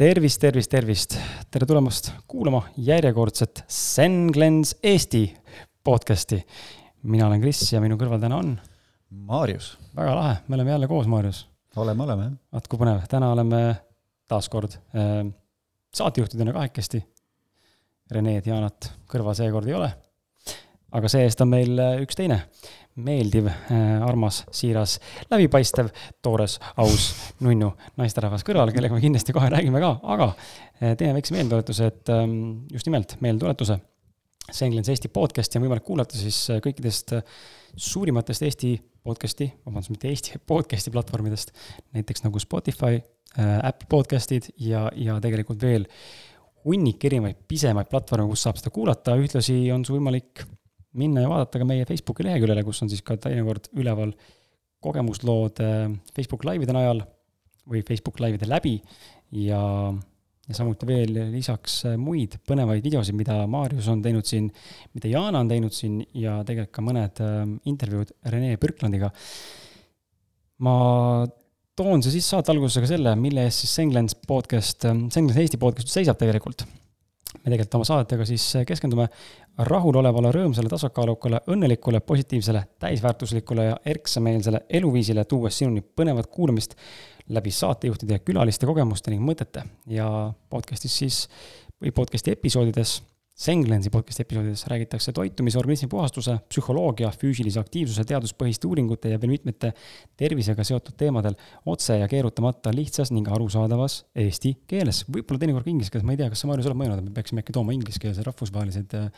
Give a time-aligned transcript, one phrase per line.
[0.00, 1.14] tervist, tervist, tervist,
[1.52, 5.26] tere tulemast kuulama järjekordset Zen Cleanse Eesti
[5.84, 6.38] podcast'i.
[7.02, 8.54] mina olen Kris ja minu kõrval täna on.
[9.10, 9.74] Maarjus.
[9.96, 11.42] väga lahe, me oleme jälle koos, Maarjus.
[11.76, 12.32] oleme, oleme jah.
[12.52, 13.60] vaat kui põnev, täna oleme
[14.28, 15.26] taas kord äh,
[15.92, 17.02] saatejuhtidena kahekesti.
[18.10, 19.92] Reneed, Jaanat kõrval seekord ei ole.
[20.92, 22.46] aga see-eest on meil äh, üks teine
[23.04, 24.98] meeldiv, äh, armas, siiras,
[25.30, 25.90] läbipaistev,
[26.22, 27.10] toores, aus,
[27.44, 32.12] nunnu naisterahvas kõrval, kellega me kindlasti kohe räägime ka, aga äh, teeme väikse meeldetuletuse, et
[32.14, 32.36] ähm,
[32.72, 33.80] just nimelt meeldetuletuse.
[34.50, 37.14] Senglens Eesti podcast'i on võimalik kuulata siis äh, kõikidest
[37.76, 38.74] suurimatest Eesti
[39.06, 41.54] podcast'i, vabandust, mitte Eesti podcast'i platvormidest,
[41.96, 43.00] näiteks nagu Spotify,
[43.38, 45.84] Apple podcast'id ja, ja tegelikult veel
[46.64, 50.42] hunnik erinevaid pisemaid platvorme, kus saab seda kuulata, ühtlasi on sul võimalik
[50.98, 54.14] minna ja vaadata ka meie Facebooki leheküljele, kus on siis ka teinekord üleval
[54.82, 57.02] kogemuslood äh, Facebook laivide najal
[57.70, 58.78] või Facebook laivide läbi
[59.36, 59.60] ja,
[60.48, 64.48] ja samuti veel lisaks äh, muid põnevaid videosid, mida Maarjus on teinud siin,
[64.96, 69.12] mida Jana on teinud siin ja tegelikult ka mõned äh, intervjuud Rene Birklandiga.
[70.64, 70.74] ma
[71.78, 75.92] toon see siis saate algusesse ka selle, mille eest siis Senglens podcast, Senglens Eesti podcast
[75.92, 76.66] seisab tegelikult
[77.38, 79.06] me tegelikult oma saadetega siis keskendume
[79.68, 86.76] rahulolevale, rõõmsale, tasakaalukale, õnnelikule, positiivsele, täisväärtuslikule ja erksameelsele eluviisile, tuues sinuni põnevat kuulamist
[87.30, 89.64] läbi saatejuhtide ja külaliste kogemuste ning mõtete.
[89.90, 90.08] Ja
[90.50, 91.20] podcast'is siis
[91.80, 93.00] või podcast'i episoodides
[93.40, 99.70] Senglensi podcast'i episoodides räägitakse toitumise, organismi puhastuse, psühholoogia, füüsilise aktiivsuse, teaduspõhiste uuringute ja veel mitmete
[100.20, 101.38] tervisega seotud teemadel
[101.72, 105.06] otse ja keerutamata lihtsas ning arusaadavas eesti keeles.
[105.08, 107.08] võib-olla teinekord ka inglise keeles, ma ei tea, kas sa, Marju, sa oled mõelnud, et
[107.08, 109.10] me peaksime äkki tooma ingliskeelse rahvusvahelised äh,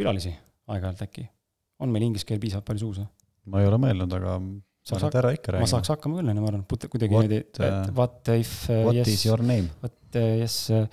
[0.00, 0.32] külalisi
[0.72, 1.28] aeg-ajalt äkki?
[1.84, 3.14] on meil inglise keel piisavalt palju suus või?
[3.52, 4.42] ma ei ole mõelnud, aga
[4.80, 5.68] sa oled ära ikka rääkinud.
[5.68, 9.04] ma saaks hakkama küll, onju, ma arvan, kuidagi niimoodi, et uh, what if uh, What
[9.04, 9.68] yes, is your name?
[9.84, 10.86] What uh, yes uh,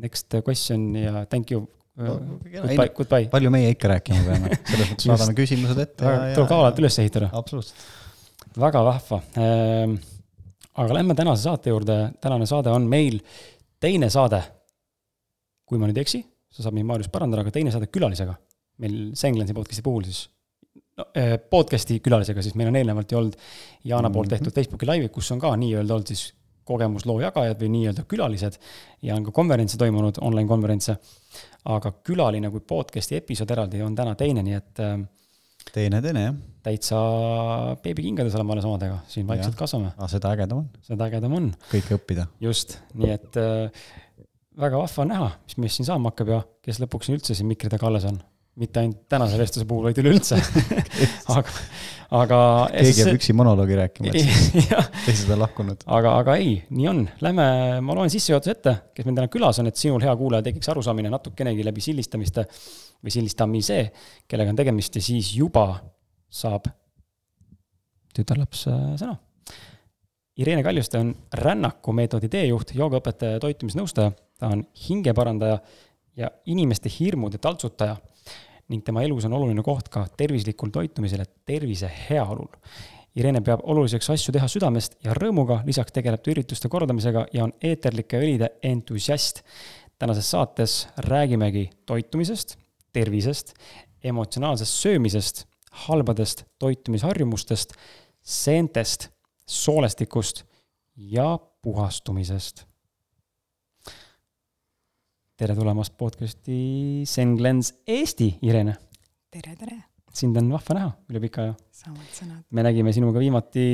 [0.00, 2.16] next question ja thank you no,.
[2.52, 3.28] Goodbye, goodbye.
[3.32, 6.14] palju meie ikka rääkima peame, selles mõttes saadame küsimused ette.
[6.36, 7.30] tuleb ka alati üles ehitada.
[7.36, 7.86] absoluutselt.
[8.62, 9.96] väga vahva ehm,.
[10.82, 13.20] aga lähme tänase saate juurde, tänane saade on meil
[13.82, 14.42] teine saade.
[15.68, 18.36] kui ma nüüd ei eksi, sa saad mind, Maarjus, parandada, aga teine saade külalisega.
[18.82, 20.26] meil Senglensi podcast'i puhul siis
[20.98, 23.36] no, eh, podcast'i külalisega, siis meil on eelnevalt ju olnud
[23.84, 24.38] Jaana poolt mhm.
[24.38, 26.30] tehtud Facebooki laivi, kus on ka nii-öelda olnud siis
[26.68, 28.58] kogemusloo jagajad või nii-öelda külalised
[29.02, 30.96] ja on ka konverentse toimunud, online konverentse.
[31.64, 34.80] aga külaline kui podcast'i episood eraldi on täna teine, nii et.
[34.82, 34.98] Äh,
[35.72, 36.34] teine, teine jah.
[36.62, 36.98] täitsa
[37.82, 39.92] beebikingades oleme alles omadega, siin vaikselt kasvame.
[39.96, 40.68] aga seda ägedam on.
[40.82, 41.52] seda ägedam on.
[41.70, 42.26] kõike õppida.
[42.40, 43.86] just, nii et äh,
[44.58, 47.70] väga vahva on näha, mis meist siin saama hakkab ja kes lõpuks üldse siin mikri
[47.72, 48.20] taga alles on
[48.60, 50.36] mitte ainult tänase vestluse puhul, vaid üleüldse
[51.36, 51.54] aga,
[52.18, 52.40] aga.
[52.74, 54.68] keegi jääb üksi monoloogi rääkima, et siis
[55.06, 55.86] teised on lahkunud.
[55.86, 57.46] aga, aga ei, nii on, lähme,
[57.84, 61.12] ma loen sissejuhatuse ette, kes meil täna külas on, et sinul, hea kuulaja, tekiks arusaamine
[61.12, 62.44] natukenegi läbi sildistamiste
[63.02, 63.80] või sildistamise,
[64.28, 65.66] kellega on tegemist ja siis juba
[66.32, 66.68] saab
[68.12, 69.16] tütarlaps äh, sõna.
[70.42, 75.58] Irene Kaljuste on rännaku meetodi teejuht, joogaõpetaja, toitumisnõustaja, ta on hingeparandaja
[76.16, 77.98] ja inimeste hirmude taltsutaja
[78.70, 82.50] ning tema elus on oluline koht ka tervislikul toitumisel ja tervise heaolul.
[83.18, 87.52] Irene peab oluliseks asju teha südamest ja rõõmuga, lisaks tegeleb ta ürituste korraldamisega ja on
[87.60, 89.42] eeterlike õlide entusiast.
[89.98, 92.56] tänases saates räägimegi toitumisest,
[92.92, 93.54] tervisest,
[94.02, 95.44] emotsionaalsest söömisest,
[95.86, 97.72] halbadest toitumisharjumustest,
[98.22, 99.10] seentest,
[99.46, 100.44] soolestikust
[100.96, 102.71] ja puhastumisest
[105.42, 108.76] tere tulemast podcast'i Senglens Eesti, Irene.
[109.32, 109.78] tere, tere.
[110.14, 111.56] sind on vahva näha üle pika aja.
[111.74, 112.44] samad sõnad.
[112.54, 113.64] me nägime sinuga viimati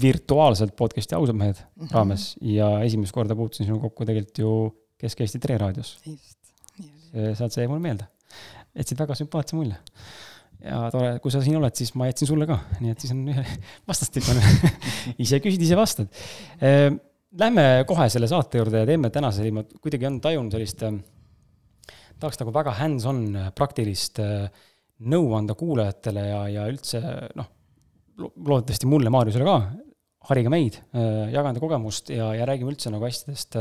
[0.00, 1.92] virtuaalselt podcast'i Ausad mehed mm -hmm.
[1.92, 4.50] raames ja esimest korda puutusin sinuga kokku tegelikult ju
[4.96, 5.98] Kesk-Eesti Tre raadios.
[7.34, 8.08] sealt see jäi mulle meelde.
[8.74, 9.76] jätsid väga sümpaatse mulje.
[10.64, 13.28] ja tore, kui sa siin oled, siis ma jätsin sulle ka, nii et siis on
[13.28, 13.44] ühe
[13.88, 14.40] vastastikune
[15.26, 16.08] ise küsid, ise vastad
[16.62, 16.96] ehm,
[17.34, 22.38] Lähme kohe selle saate juurde ja teeme tänase, ma kuidagi on tajunud sellist, äh, tahaks
[22.38, 24.44] nagu väga hands-on äh, praktilist äh,
[25.10, 27.00] nõu anda kuulajatele ja, ja üldse
[27.34, 27.48] noh,
[28.22, 29.56] loodetavasti mulle, Maarjusele ka,
[30.30, 33.58] harige meid, jaga enda kogemust ja, ja räägime üldse nagu asjadest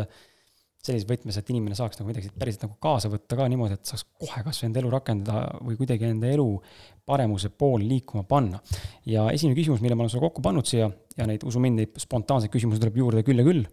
[0.83, 4.03] sellises võtmes, et inimene saaks nagu midagi päriselt nagu kaasa võtta ka niimoodi, et saaks
[4.19, 6.47] kohe kas või enda elu rakendada või kuidagi enda elu
[7.07, 8.59] paremuse poole liikuma panna.
[9.05, 12.03] ja esimene küsimus, mille ma olen sulle kokku pannud siia ja neid, usu mind, neid
[12.03, 13.63] spontaanseid küsimusi tuleb juurde küll ja küll,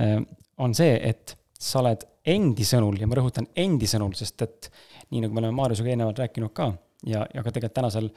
[0.00, 0.18] äh,
[0.60, 4.70] on see, et sa oled endi sõnul ja ma rõhutan endi sõnul, sest et
[5.10, 6.72] nii nagu me oleme Maarjusega eelnevalt rääkinud ka
[7.06, 8.12] ja, ja ka tegelikult tänasel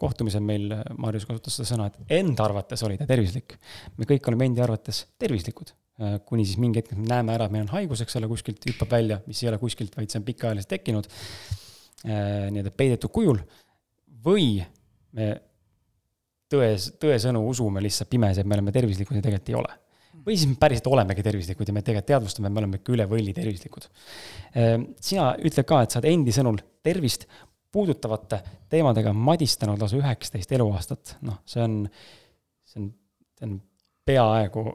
[0.00, 3.58] kohtumisel meil Marius kasutas seda sõna, et enda arvates oli ta tervislik.
[3.98, 5.74] me kõik oleme endi arvates tervislikud,
[6.24, 8.94] kuni siis mingi hetk me näeme ära, et meil on haigus, eks ole, kuskilt hüppab
[8.94, 11.08] välja, mis ei ole kuskilt, vaid see on pikaajaliselt tekkinud
[12.04, 13.40] nii-öelda peidetud kujul.
[14.24, 14.62] või
[15.16, 15.26] me
[16.50, 19.78] tões, tõesõnu usume lihtsalt pimesi, et me oleme tervislikud ja tegelikult ei ole.
[20.20, 23.06] või siis me päriselt olemegi tervislikud ja me tegelikult teadvustame, et me oleme ikka üle
[23.08, 23.86] võlli tervislikud.
[24.58, 27.24] Ehm, sina ütled ka, et sa oled endi sõnul tervist
[27.72, 31.76] puudutavate teemadega madistanud lausa üheksateist eluaastat, noh, see on,
[32.68, 32.90] see on,
[33.38, 33.56] see on
[34.10, 34.66] peaaegu,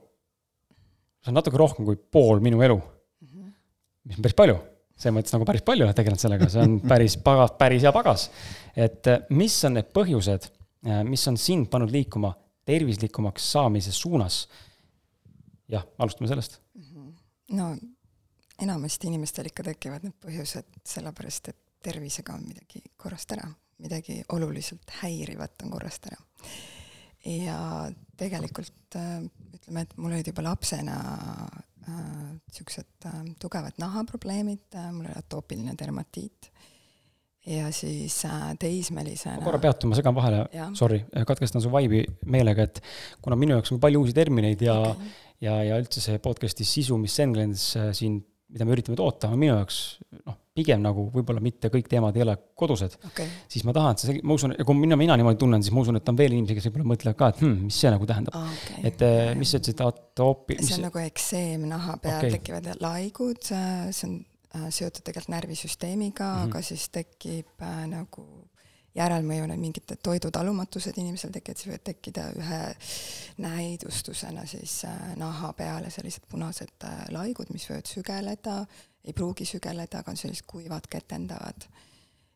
[1.25, 2.77] see on natuke rohkem kui pool minu elu.
[4.06, 4.60] mis on päris palju,
[4.95, 8.30] selles mõttes nagu päris palju oled tegelenud sellega, see on päris pagas, päris hea pagas.
[8.75, 10.51] et mis on need põhjused
[10.86, 12.33] Äh, mis on sind pannud liikuma
[12.66, 14.48] tervislikumaks saamise suunas?
[15.68, 16.60] jah, alustame sellest.
[16.74, 17.10] Mhm.
[17.57, 17.75] no
[18.62, 23.48] enamasti inimestel ikka tekivad need põhjused sellepärast, et tervisega on midagi korrast ära,
[23.81, 26.21] midagi oluliselt häirivat on korrast ära.
[27.25, 27.57] ja
[28.19, 29.21] tegelikult äh,
[29.57, 30.97] ütleme, et mul olid juba lapsena
[31.85, 36.50] niisugused äh, äh, tugevad nahaprobleemid äh,, mul oli atoopiline dermatiit
[37.45, 39.44] ja siis äh, teismelisena.
[39.45, 40.45] korra peatun, ma segan vahele,
[40.77, 42.81] sorry, katkestan su vibe'i meelega, et
[43.21, 45.13] kuna minu jaoks on palju uusi termineid ja okay.,
[45.44, 48.18] ja, ja üldse see podcast'i sisu, mis Senglens äh, siin,
[48.53, 49.79] mida me üritame toota, on minu jaoks
[50.23, 54.04] noh, pigem nagu võib-olla mitte kõik teemad ei ole kodused okay., siis ma tahan, et
[54.06, 56.56] sa, ma usun, kui mina, mina niimoodi tunnen, siis ma usun, et on veel inimesi,
[56.57, 58.38] kes võib-olla mõtlevad ka, et hmm, mis see nagu tähendab.
[58.54, 58.86] Okay.
[58.92, 60.62] et äh, mis sa ütlesid, atoopi-.
[60.62, 62.38] see on nagu ekseem naha peal okay.
[62.40, 64.24] tekivad laigud, see on
[64.56, 66.50] Äh, seotud tegelikult närvisüsteemiga mm, -hmm.
[66.50, 68.24] aga siis tekib äh, nagu
[68.96, 72.60] järelmõjuna mingid toidutalumatused inimesel tekivad, siis võivad tekkida ühe
[73.44, 78.56] näidustusena siis äh, naha peale sellised punased äh, laigud, mis võivad sügeleda,
[79.06, 81.68] ei pruugi sügeleda, aga on sellised kuivad, ketendavad.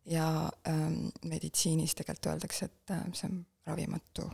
[0.10, 4.25] ja ähm, meditsiinis tegelikult öeldakse, et äh, see on ravimatu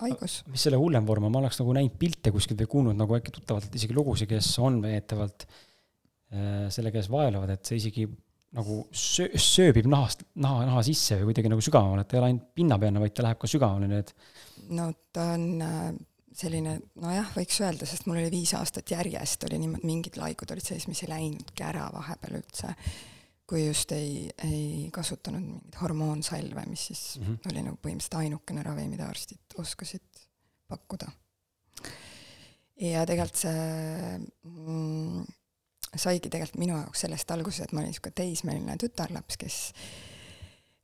[0.00, 0.42] haigus.
[0.52, 3.34] mis selle hullem vorm on, ma oleks nagu näinud pilte kuskilt või kuulnud nagu äkki
[3.34, 8.06] tuttavatelt isegi lugusid, kes on veetavalt äh, selle käes vaevlevad, et see isegi
[8.56, 12.52] nagu söö-, sööbib nahast, naha, naha sisse või kuidagi nagu sügavamale, et ei ole ainult
[12.56, 14.14] pinnapealne, vaid ta läheb ka sügavamale, nii et
[14.76, 15.90] no ta on äh,
[16.36, 20.66] selline, nojah, võiks öelda, sest mul oli viis aastat järjest oli niimoodi, mingid laigud olid
[20.66, 22.72] sees, mis ei läinudki ära vahepeal üldse,
[23.48, 27.52] kui just ei, ei kasutanud mingeid hormoonsalve, mis siis mm -hmm.
[27.52, 30.26] oli nagu põhimõtteliselt ainukene ravim, mida arstid oskasid
[30.68, 31.08] pakkuda.
[32.80, 35.24] ja tegelikult see mm,
[35.96, 39.72] saigi tegelikult minu jaoks sellest alguse, et ma olin niisugune teismeline tütarlaps, kes,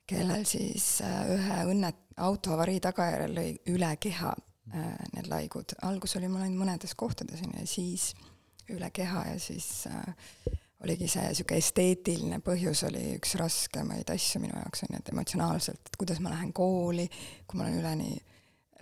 [0.07, 4.33] kellel siis äh, ühe õnne, autoavarii tagajärjel lõi üle keha
[4.73, 5.75] need laigud.
[5.83, 8.13] algus oli mul ainult mõnedes kohtades, on ju, ja siis
[8.71, 10.15] üle keha ja siis äh,
[10.83, 15.83] oligi see niisugune esteetiline põhjus oli üks raskemaid asju minu jaoks, on ju, et emotsionaalselt,
[15.87, 17.09] et kuidas ma lähen kooli,
[17.47, 18.15] kui ma olen üleni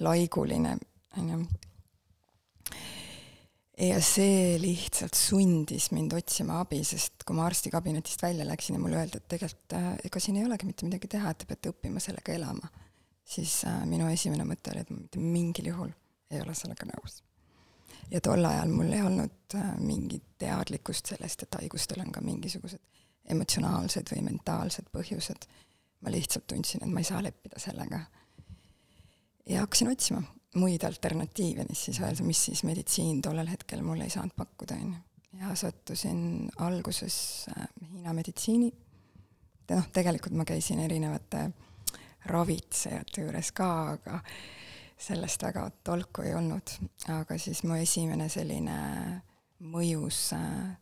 [0.05, 0.77] laiguline,
[1.19, 1.43] on ju
[3.81, 9.01] ja see lihtsalt sundis mind otsima abi, sest kui ma arstikabinetist välja läksin ja mulle
[9.01, 12.03] öeldi, et tegelikult äh, ega siin ei olegi mitte midagi teha, et te peate õppima
[12.03, 12.69] sellega elama,
[13.31, 15.91] siis äh, minu esimene mõte oli, et ma mitte mingil juhul
[16.31, 17.21] ei ole sellega nõus.
[18.11, 22.83] ja tol ajal mul ei olnud äh, mingit teadlikkust sellest, et haigustel on ka mingisugused
[23.31, 25.47] emotsionaalsed või mentaalsed põhjused.
[26.01, 28.01] ma lihtsalt tundsin, et ma ei saa leppida sellega.
[29.47, 30.23] ja hakkasin otsima
[30.59, 34.95] muid alternatiive, mis siis öelda, mis siis meditsiin tollel hetkel mulle ei saanud pakkuda, on
[34.95, 35.39] ju.
[35.41, 38.73] ja sattusin alguses äh, Hiina meditsiini,
[39.71, 41.51] noh, tegelikult ma käisin erinevate
[42.27, 44.21] ravitsejate juures ka, aga
[45.01, 46.75] sellest väga tolku ei olnud,
[47.09, 48.77] aga siis mu esimene selline
[49.61, 50.75] mõjus äh,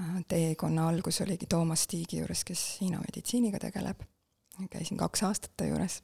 [0.00, 4.02] äh, teekonna algus oligi Toomas Tiigi juures, kes Hiina meditsiiniga tegeleb.
[4.70, 6.02] käisin kaks aastat ta juures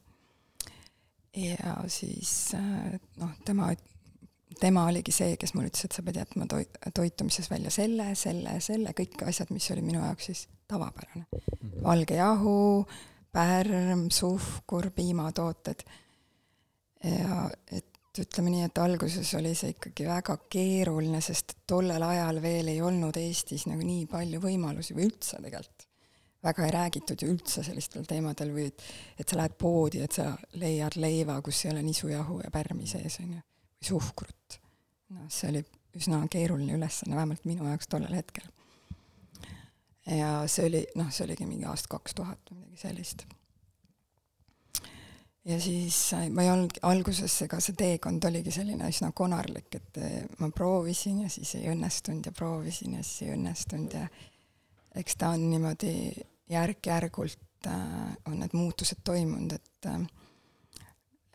[1.37, 3.71] ja siis äh, noh, tema,
[4.61, 8.59] tema oligi see, kes mulle ütles, et sa pead jätma toit, toitumises välja selle, selle,
[8.65, 11.27] selle, kõik asjad, mis oli minu jaoks siis tavapärane.
[11.61, 11.83] Mhm.
[11.85, 12.87] valge jahu,
[13.33, 15.85] pärm, suhkur, piimatooted.
[17.05, 17.87] ja et
[18.21, 23.17] ütleme nii, et alguses oli see ikkagi väga keeruline, sest tollel ajal veel ei olnud
[23.17, 25.87] Eestis nagu nii palju võimalusi või üldse tegelikult
[26.43, 28.85] väga ei räägitud ju üldse sellistel teemadel või et,
[29.21, 33.19] et sa lähed poodi, et sa leiad leiva, kus ei ole nisujahu ja pärmi sees,
[33.21, 33.43] on ju,
[33.77, 34.61] või suhkrut.
[35.17, 35.65] noh, see oli
[35.99, 38.47] üsna keeruline ülesanne, vähemalt minu jaoks tollel hetkel.
[40.11, 43.27] Ja see oli, noh, see oligi mingi aasta kaks tuhat või midagi sellist.
[45.45, 45.99] ja siis
[46.35, 50.03] ma ei olnud, alguses ega see teekond oligi selline üsna konarlik, et
[50.41, 54.09] ma proovisin ja siis ei õnnestunud ja proovisin ja siis ei õnnestunud ja
[55.01, 55.95] eks ta on niimoodi
[56.51, 60.01] järk-järgult äh, on need muutused toimunud, et äh,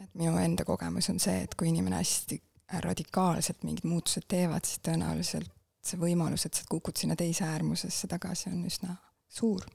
[0.03, 2.41] et minu enda kogemus on see, et kui inimene hästi
[2.83, 5.51] radikaalselt mingid muutused teevad, siis tõenäoliselt
[5.85, 8.95] see võimalus, et sa kukud sinna teise äärmusesse tagasi, on üsna
[9.29, 9.65] suur.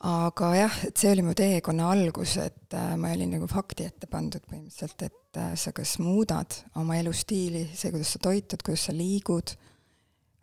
[0.00, 4.08] aga jah, et see oli mu teekonna algus, et äh, ma olin nagu fakti ette
[4.08, 8.94] pandud põhimõtteliselt, et äh, sa kas muudad oma elustiili, see, kuidas sa toitud, kuidas sa
[8.96, 9.52] liigud,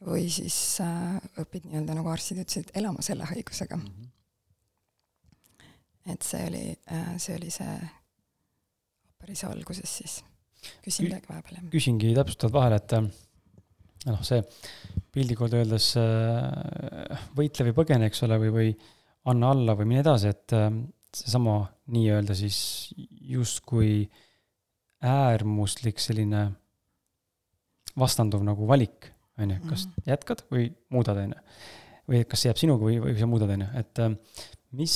[0.06, 3.90] või siis äh, õpid nii-öelda, nagu arstid ütlesid, elama selle haigusega mm.
[3.90, 4.14] -hmm
[6.08, 7.76] et see oli, äh, see oli see
[9.20, 10.22] päris alguses siis.
[10.86, 11.72] Küsin midagi vahepeal, jah?
[11.74, 13.08] küsingi täpsustavalt vahele, et äh,
[14.12, 14.44] noh, see
[15.16, 18.72] piltlikult öeldes äh, võitle või põgene, eks ole, või, või
[19.28, 20.56] anna alla või mine edasi, et
[21.18, 21.60] seesama
[21.92, 22.58] nii-öelda siis
[23.28, 24.06] justkui
[25.04, 26.46] äärmuslik selline
[27.98, 29.12] vastanduv nagu valik,
[29.42, 30.08] on ju, kas mhm.
[30.10, 31.42] jätkad või muudad, on ju.
[32.08, 34.04] või kas see jääb sinuga või, või sa muudad, on ju, et
[34.76, 34.96] mis,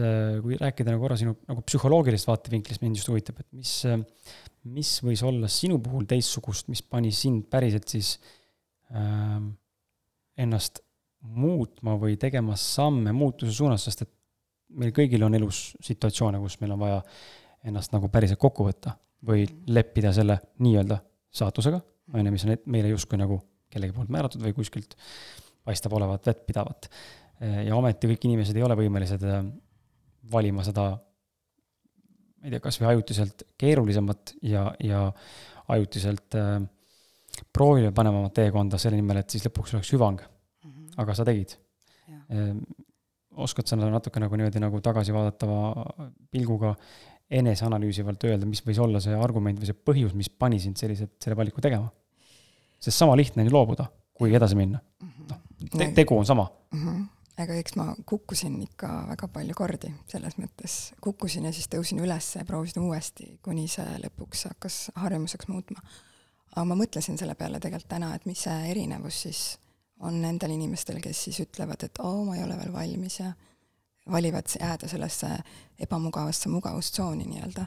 [0.00, 4.00] äh, kui rääkida nagu korra sinu nagu psühholoogilisest vaatevinklist, mind just huvitab, et mis, äh,
[4.74, 8.16] mis võis olla sinu puhul teistsugust, mis pani sind päriselt siis
[8.90, 9.38] äh,
[10.42, 10.82] ennast
[11.22, 14.10] muutma või tegema samme muutuse suunas, sest et
[14.74, 16.98] meil kõigil on elus situatsioone, kus meil on vaja
[17.68, 18.96] ennast nagu päriselt kokku võtta
[19.28, 20.98] või leppida selle nii-öelda
[21.32, 21.78] saatusega,
[22.12, 23.38] on ju, mis on meile justkui nagu
[23.72, 24.96] kellegi poolt määratud või kuskilt
[25.62, 26.88] paistab olevat vettpidavat
[27.42, 29.40] ja ometi kõik inimesed ei ole võimelised äh,
[30.32, 35.04] valima seda, ma ei tea, kas või ajutiselt keerulisemat ja, ja
[35.74, 36.54] ajutiselt äh,
[37.52, 40.20] proovile panevamat teekonda selle nimel, et siis lõpuks oleks hüvang.
[40.22, 40.92] -hmm.
[41.02, 41.56] aga sa tegid.
[42.08, 42.52] Äh,
[43.42, 45.46] oskad sa natuke nagu niimoodi nagu tagasivaadata
[46.30, 46.74] pilguga
[47.32, 51.36] eneseanalüüsivalt öelda, mis võis olla see argument või see põhjus, mis pani sind sellised, selle
[51.36, 51.88] valiku tegema?
[52.82, 54.80] sest sama lihtne on ju loobuda, kui edasi minna.
[55.00, 55.26] Mhm.
[55.30, 56.78] noh, te, tegu on sama mm.
[56.78, 57.04] -hmm
[57.42, 62.32] aga eks ma kukkusin ikka väga palju kordi, selles mõttes kukkusin ja siis tõusin üles
[62.36, 65.82] ja proovisin uuesti, kuni see lõpuks hakkas harjumuseks muutma.
[66.54, 69.42] aga ma mõtlesin selle peale tegelikult täna, et mis see erinevus siis
[70.02, 73.32] on nendel inimestel, kes siis ütlevad, et oo, ma ei ole veel valmis ja
[74.10, 75.28] valivad jääda sellesse
[75.78, 77.66] ebamugavasse mugavustsooni nii-öelda.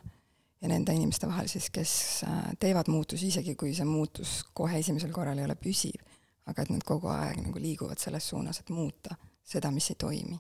[0.62, 5.12] ja nende inimeste vahel siis, kes äh, teevad muutusi, isegi kui see muutus kohe esimesel
[5.14, 6.02] korral ei ole püsiv,
[6.46, 10.40] aga et nad kogu aeg nagu liiguvad selles suunas, et muuta seda, mis ei toimi.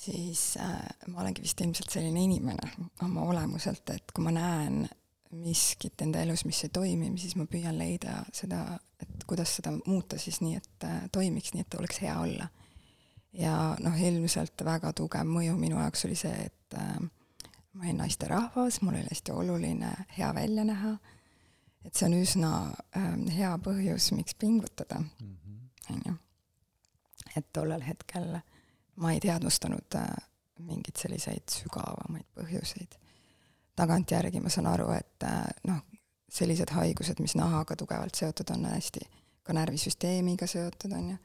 [0.00, 0.80] siis äh,
[1.12, 4.86] ma olengi vist ilmselt selline inimene oma olemuselt, et kui ma näen
[5.30, 10.18] miskit enda elus, mis ei toimi, siis ma püüan leida seda, et kuidas seda muuta
[10.18, 12.48] siis nii, et äh, toimiks, nii et oleks hea olla.
[13.32, 16.96] ja noh, ilmselt väga tugev mõju minu jaoks oli see, et äh,
[17.74, 20.96] ma olin naisterahvas, mul oli hästi oluline hea välja näha,
[21.84, 22.54] et see on üsna
[22.96, 25.62] äh, hea põhjus, miks pingutada, mhm.
[25.92, 26.18] on ju
[27.36, 28.34] et tollel hetkel
[29.00, 30.10] ma ei teadvustanud äh,
[30.66, 32.98] mingeid selliseid sügavamaid põhjuseid.
[33.76, 35.80] tagantjärgi ma saan aru, et äh, noh,
[36.30, 39.00] sellised haigused, mis nahaga tugevalt seotud on, hästi
[39.42, 41.16] ka närvisüsteemiga seotud, on ju.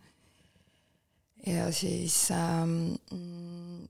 [1.51, 2.95] ja siis ähm,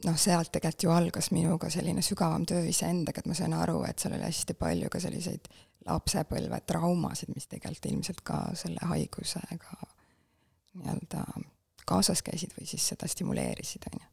[0.05, 3.99] noh, sealt tegelikult ju algas minuga selline sügavam töö iseendaga, et ma sain aru, et
[3.99, 5.47] seal oli hästi palju ka selliseid
[5.85, 9.91] lapsepõlve traumasid, mis tegelikult ilmselt ka selle haigusega
[10.75, 11.25] nii-öelda
[11.85, 14.07] kaasas käisid või siis seda stimuleerisid, on ju.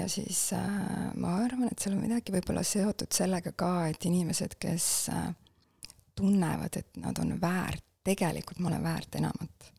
[0.00, 4.58] ja siis äh, ma arvan, et seal on midagi võib-olla seotud sellega ka, et inimesed,
[4.60, 5.30] kes äh,
[6.18, 9.72] tunnevad, et nad on väärt, tegelikult ma olen väärt enamat.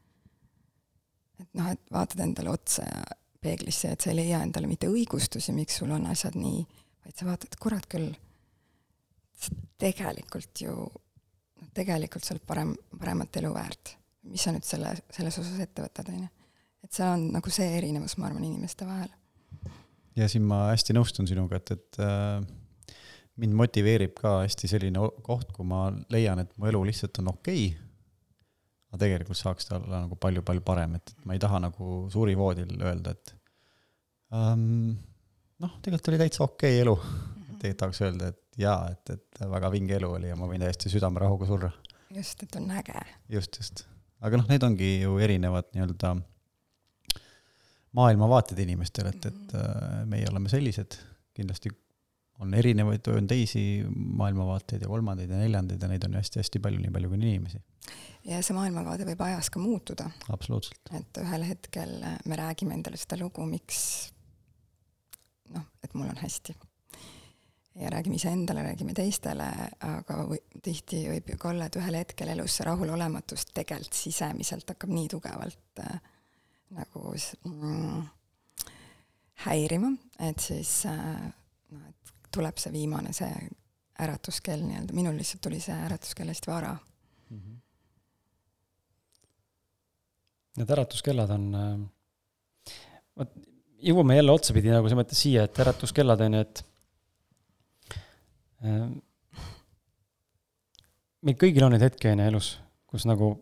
[1.42, 3.04] et noh, et vaatad endale otsa ja
[3.42, 6.60] peeglisse, et sa ei leia endale mitte õigustusi, miks sul on asjad nii,
[7.06, 8.12] vaid sa vaatad, kurat küll,
[9.82, 10.76] tegelikult ju,
[11.62, 13.96] noh tegelikult sa oled parem, paremat elu väärt
[14.30, 16.30] mis sa nüüd selle, selles osas ette võtad, on ju.
[16.86, 19.12] et see on nagu see erinevus, ma arvan, inimeste vahel.
[20.18, 22.98] ja siin ma hästi nõustun sinuga, et, et äh,
[23.42, 27.70] mind motiveerib ka hästi selline koht, kui ma leian, et mu elu lihtsalt on okei
[27.72, 27.88] okay,,
[28.92, 32.76] aga tegelikult saaks ta olla nagu palju-palju parem, et, et ma ei taha nagu suurivoodil
[32.82, 33.36] öelda, et
[34.36, 34.92] um,
[35.64, 36.98] noh, tegelikult oli täitsa okei okay elu.
[37.62, 40.92] tegelikult tahaks öelda, et jaa, et, et väga vinge elu oli ja ma võin täiesti
[40.92, 41.72] südamerahuga surra.
[42.12, 43.00] just, et on äge.
[43.32, 43.86] just, just
[44.22, 46.16] aga noh, need ongi ju erinevad nii-öelda
[47.98, 50.96] maailmavaated inimestel, et, et äh, meie oleme sellised,
[51.36, 51.74] kindlasti
[52.42, 53.84] on erinevaid, on teisi
[54.22, 57.62] maailmavaateid ja kolmandaid ja neljandaid ja neid on hästi-hästi palju, nii palju kui on inimesi.
[58.32, 60.10] ja see maailmavaade võib ajas ka muutuda.
[60.30, 60.94] absoluutselt.
[60.98, 61.94] et ühel hetkel
[62.26, 63.84] me räägime endale seda lugu, miks
[65.54, 66.56] noh, et mul on hästi
[67.76, 69.48] ja räägime iseendale, räägime teistele,
[69.88, 74.74] aga või, tihti võib ju ka olla, et ühel hetkel elus see rahulolematus tegelikult sisemiselt
[74.74, 76.02] hakkab nii tugevalt äh,
[76.76, 78.02] nagu mm,
[79.46, 79.92] häirima,
[80.28, 81.30] et siis äh,
[81.72, 83.32] noh, et tuleb see viimane, see
[84.02, 86.74] äratuskell nii-öelda, minul lihtsalt tuli see äratuskell hästi vara.
[90.58, 91.46] Need äratuskellad on,
[93.16, 93.36] vot
[93.82, 96.71] jõuame jälle otsapidi nagu selles mõttes siia, et äratuskellad on ju, et äh,
[101.22, 102.50] meil kõigil on neid hetki on ju elus,
[102.90, 103.34] kus nagu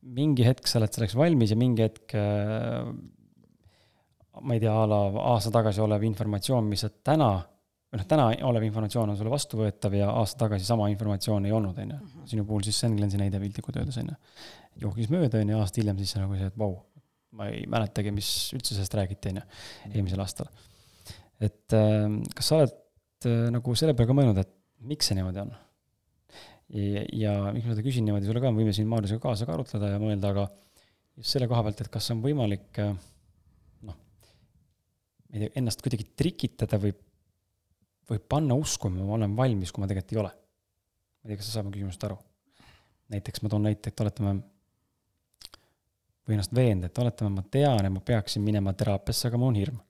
[0.00, 2.88] mingi hetk sa oled selleks valmis ja mingi hetk äh,
[4.40, 5.00] ma ei tea, a la
[5.32, 7.32] aasta tagasi olev informatsioon, mis sa täna
[7.90, 11.78] või noh, täna olev informatsioon on sulle vastuvõetav ja aasta tagasi sama informatsioon ei olnud,
[11.82, 11.98] on ju.
[12.32, 14.18] sinu puhul siis Senglensi näide piltlikult öeldes, on ju.
[14.86, 16.76] jooksis mööda, on ju, aasta hiljem siis sa nagu see, et vau,
[17.36, 19.46] ma ei mäletagi, mis üldse sellest räägiti, on ju,
[19.90, 20.52] eelmisel aastal.
[21.40, 22.06] et äh,
[22.36, 22.78] kas sa oled
[23.26, 24.54] nagu selle peale ka mõelnud, et
[24.90, 25.52] miks see niimoodi on?
[26.70, 29.92] ja, ja miks ma seda küsin niimoodi sulle ka, võime siin Maarjusega kaasa ka arutleda
[29.94, 30.46] ja mõelda, aga
[31.18, 32.94] just selle koha pealt, et kas on võimalik äh,
[33.88, 36.94] noh, ma ei tea, ennast kuidagi trikitada või,
[38.10, 40.32] või panna uskuma, ma olen valmis, kui ma tegelikult ei ole.
[40.32, 42.18] ma ei tea, kas sa saad mu küsimusest aru?
[43.10, 44.36] näiteks ma toon näite, et oletame,
[46.26, 49.58] või ennast veenda, et oletame, ma tean, et ma peaksin minema teraapiasse, aga mul on
[49.58, 49.80] hirm.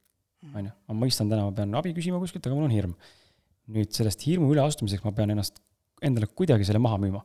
[0.55, 2.95] on ju, ma mõistan täna, ma pean abi küsima kuskilt, aga mul on hirm.
[3.71, 5.61] Nüüd sellest hirmu üleastumiseks ma pean ennast
[6.03, 7.23] endale kuidagi selle maha müüma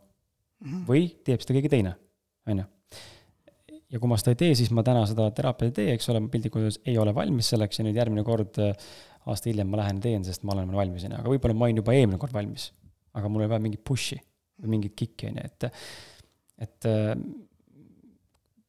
[0.87, 1.95] või teeb seda keegi teine,
[2.49, 2.65] on ju.
[3.93, 6.21] ja kui ma seda ei tee, siis ma täna seda teraapiat ei tee, eks ole,
[6.25, 8.73] ma piltlikult öeldes ei ole valmis selleks ja nüüd järgmine kord äh,
[9.31, 11.81] aasta hiljem ma lähen teen, sest ma olen valmis, on ju, aga võib-olla ma olin
[11.81, 12.69] juba eelmine kord valmis.
[13.15, 14.17] aga mul oli vaja mingit push'i
[14.61, 15.67] või mingit kikki, on ju, et,
[16.65, 17.13] et äh,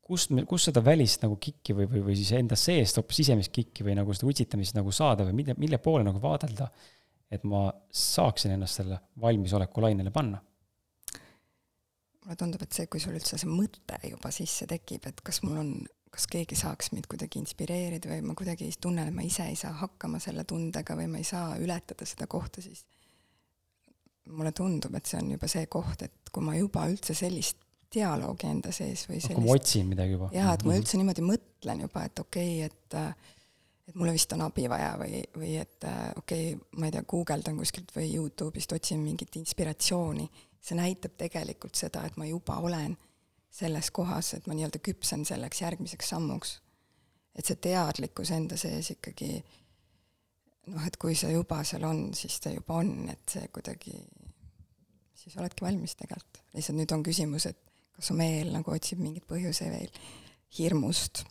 [0.07, 3.87] kust, kust seda välist nagu kikki või, või, või siis enda seest hoopis sisemist kikki
[3.87, 6.69] või nagu seda utsitamist nagu saada või mille, mille poole nagu vaadelda,
[7.30, 10.42] et ma saaksin ennast selle valmisoleku lainele panna
[12.26, 15.61] mulle tundub, et see, kui sul üldse see mõte juba sisse tekib, et kas mul
[15.61, 15.71] on,
[16.11, 19.71] kas keegi saaks mind kuidagi inspireerida või ma kuidagi tunnen, et ma ise ei saa
[19.78, 22.83] hakkama selle tundega või ma ei saa ületada seda kohta, siis
[24.26, 27.62] mulle tundub, et see on juba see koht, et kui ma juba üldse sellist
[27.95, 30.32] dialoogi enda sees või kui ma sellist otsin midagi juba.
[30.34, 33.32] jaa, et ma üldse niimoodi mõtlen juba, et okei okay,, et äh,
[33.89, 37.05] et mulle vist on abi vaja või, või et äh, okei okay,, ma ei tea,
[37.09, 40.27] guugeldan kuskilt või Youtube'ist otsin mingit inspiratsiooni,
[40.61, 42.97] see näitab tegelikult seda, et ma juba olen
[43.57, 46.61] selles kohas, et ma nii-öelda küpsen selleks järgmiseks sammuks.
[47.37, 49.31] et see teadlikkus enda sees ikkagi
[50.73, 53.95] noh, et kui see juba seal on, siis ta juba on, et see kuidagi,
[55.15, 56.43] siis oledki valmis tegelikult.
[56.57, 57.61] lihtsalt nüüd on küsimus, et
[57.97, 59.93] kas su meel nagu otsib mingeid põhjuseid veel
[60.59, 61.25] hirmust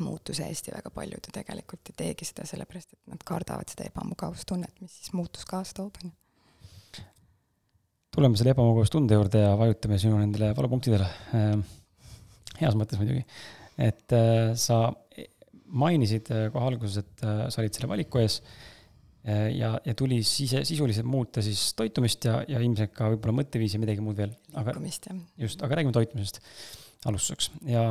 [0.00, 3.86] muutuse eest ja väga paljud ju tegelikult ei teegi seda sellepärast, et nad kardavad seda
[3.90, 7.04] ebamugavustunnet, mis siis muutus kaasa toob, on ju.
[8.16, 11.08] tuleme selle ebamugavustunde juurde ja vajutame sinu nendele valupunktidele.
[12.60, 13.24] heas mõttes muidugi.
[13.78, 14.84] et äh, sa
[15.72, 18.42] mainisid äh, kohe alguses, et äh, sa olid selle valiku ees
[19.22, 23.82] ja, ja tuli sise, sisuliselt muuta siis toitumist ja, ja ilmselt ka võib-olla mõtteviisi ja
[23.84, 24.32] midagi muud veel.
[24.56, 25.20] liikumist jah.
[25.44, 26.40] just, aga räägime toitumisest
[27.06, 27.84] alustuseks ja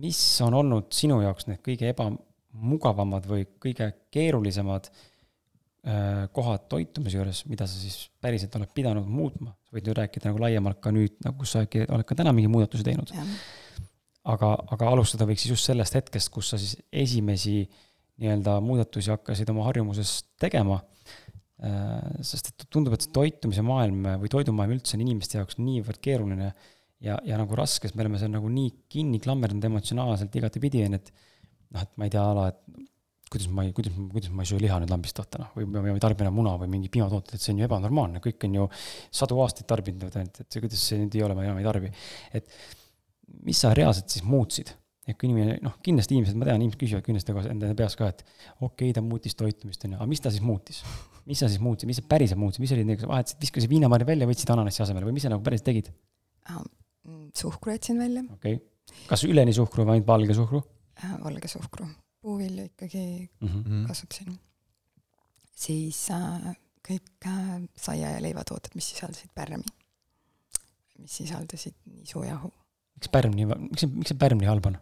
[0.00, 7.44] mis on olnud sinu jaoks need kõige ebamugavamad või kõige keerulisemad äh, kohad toitumise juures,
[7.50, 9.54] mida sa siis päriselt oled pidanud muutma?
[9.64, 12.34] sa võid ju rääkida nagu laiemalt ka nüüd, nagu kus sa äkki oled ka täna
[12.34, 13.14] mingi muudatusi teinud,
[14.34, 17.62] aga, aga alustada võiks siis just sellest hetkest, kus sa siis esimesi
[18.22, 20.80] nii-öelda muudatusi hakkasid oma harjumuses tegema.
[22.26, 26.50] sest et tundub, et see toitumise maailm või toidumaailm üldse on inimeste jaoks niivõrd keeruline
[27.04, 30.96] ja, ja nagu raske, sest me oleme seal nagu nii kinni klammerdunud emotsionaalselt igatepidi, on
[30.96, 31.10] ju, et
[31.74, 32.84] noh, et ma ei tea, ala, et
[33.34, 35.96] kuidas ma ei, kuidas, kuidas ma ei söö liha nüüd lambist tahta, noh, või ma
[35.96, 38.68] ei tarbi enam muna või mingi piimatooteid, see on ju ebanormaalne, kõik on ju
[39.22, 41.90] sadu aastaid tarbinud, et, et see, kuidas see nüüd ei ole, ma enam ei tarbi.
[42.36, 42.48] et
[43.48, 44.72] mis sa reaalselt siis muutsid?
[45.04, 48.22] et kui inimene, noh, kindlasti inimesed, ma tean, inimesed küsivad kindlasti enda peas ka, et
[48.24, 50.80] okei okay,, ta muutis toitumist, on ju, aga mis ta siis muutis?
[51.28, 54.28] mis sa siis muutsid, mis sa päriselt muutsid, mis olid need, vahetasid, viskasid viinamarja välja,
[54.28, 55.92] võtsid ananassi asemele või mis sa nagu päriselt tegid?
[57.36, 60.62] Suhkru jätsin välja, okei okay., kas üleni suhkru või ainult valge suhkru
[61.24, 61.86] valge suhkru,
[62.22, 63.48] puuvilju ikkagi mm?
[63.48, 63.86] -hmm.
[63.86, 64.38] Kasutasin.
[65.54, 66.56] siis äh,
[66.88, 69.64] kõik äh, saia- ja leivatooted, mis sisaldasid pärmi,
[70.98, 72.52] mis sisaldasid nisujahu.
[72.94, 74.78] miks pärm nii, miks see, miks see pärm nii halb on?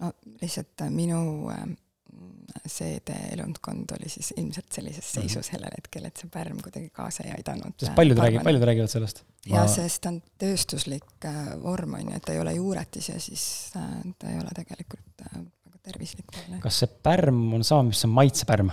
[0.00, 1.66] no lihtsalt äh, minu äh,
[2.66, 7.74] seedeelundkond oli siis ilmselt sellises seisus sellel hetkel, et see pärm kuidagi kaasa ei aidanud.
[7.74, 7.80] Mhm.
[7.82, 9.22] sest paljud räägivad, paljud räägivad sellest.
[9.46, 13.08] ja Ma- sest ta on tööstuslik äh, vorm on ju, et ta ei ole juuretis
[13.12, 13.44] ja siis
[13.76, 18.14] äh, ta ei ole tegelikult äh, väga tervislik kas see pärm on sama, mis on
[18.16, 18.70] maitsepärm?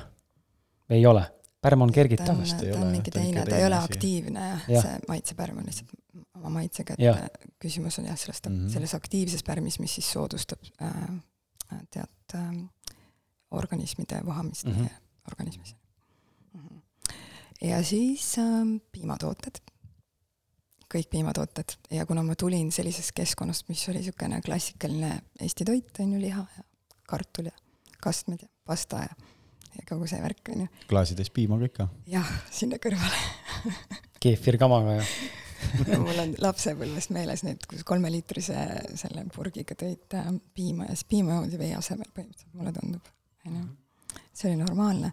[0.90, 1.26] või ei ole?
[1.64, 3.50] pärm on ta kergitav on, vist ei ta on ole, mingi ta on ikka teine,
[3.52, 5.94] ta ei ole aktiivne jah ja., see maitsepärm on lihtsalt
[6.40, 8.66] oma maitsega, et küsimus on jah, sellest mm, Mhm.
[8.66, 8.74] -hmm.
[8.74, 12.50] selles aktiivses pärmis, mis siis soodustab äh, tead äh,
[13.54, 14.86] organismide vohamist mm Mhm.
[14.86, 15.02] -hmm.
[15.32, 15.76] organismis
[16.54, 16.60] mm.
[16.68, 17.16] -hmm.
[17.62, 19.62] ja siis äh, piimatooted,
[20.94, 26.14] kõik piimatooted ja kuna ma tulin sellisest keskkonnast, mis oli niisugune klassikaline Eesti toit, on
[26.14, 26.64] ju, liha ja
[27.08, 27.56] kartul ja
[28.02, 29.16] kastmed ja pasta ja,
[29.76, 31.88] ja kogu see värk, on ju, klaasitäis piima ka ikka.
[32.08, 33.74] jah, sinna kõrvale
[34.24, 35.06] keefir kamaga ja
[36.06, 38.56] mul on lapsepõlvest meeles need, kus kolmeliitrise
[39.00, 43.12] selle purgiga tõid äh, piima ja siis piima joodi vee asemel põhimõtteliselt, mulle tundub,
[43.48, 43.64] onju.
[44.34, 45.12] see oli normaalne.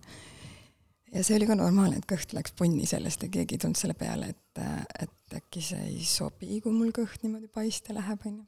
[1.15, 3.97] ja see oli ka normaalne, et kõht läks punni sellest ja keegi ei tulnud selle
[3.99, 4.63] peale, et,
[5.07, 8.45] et äkki see ei sobi, kui mul kõht niimoodi paiste läheb, onju.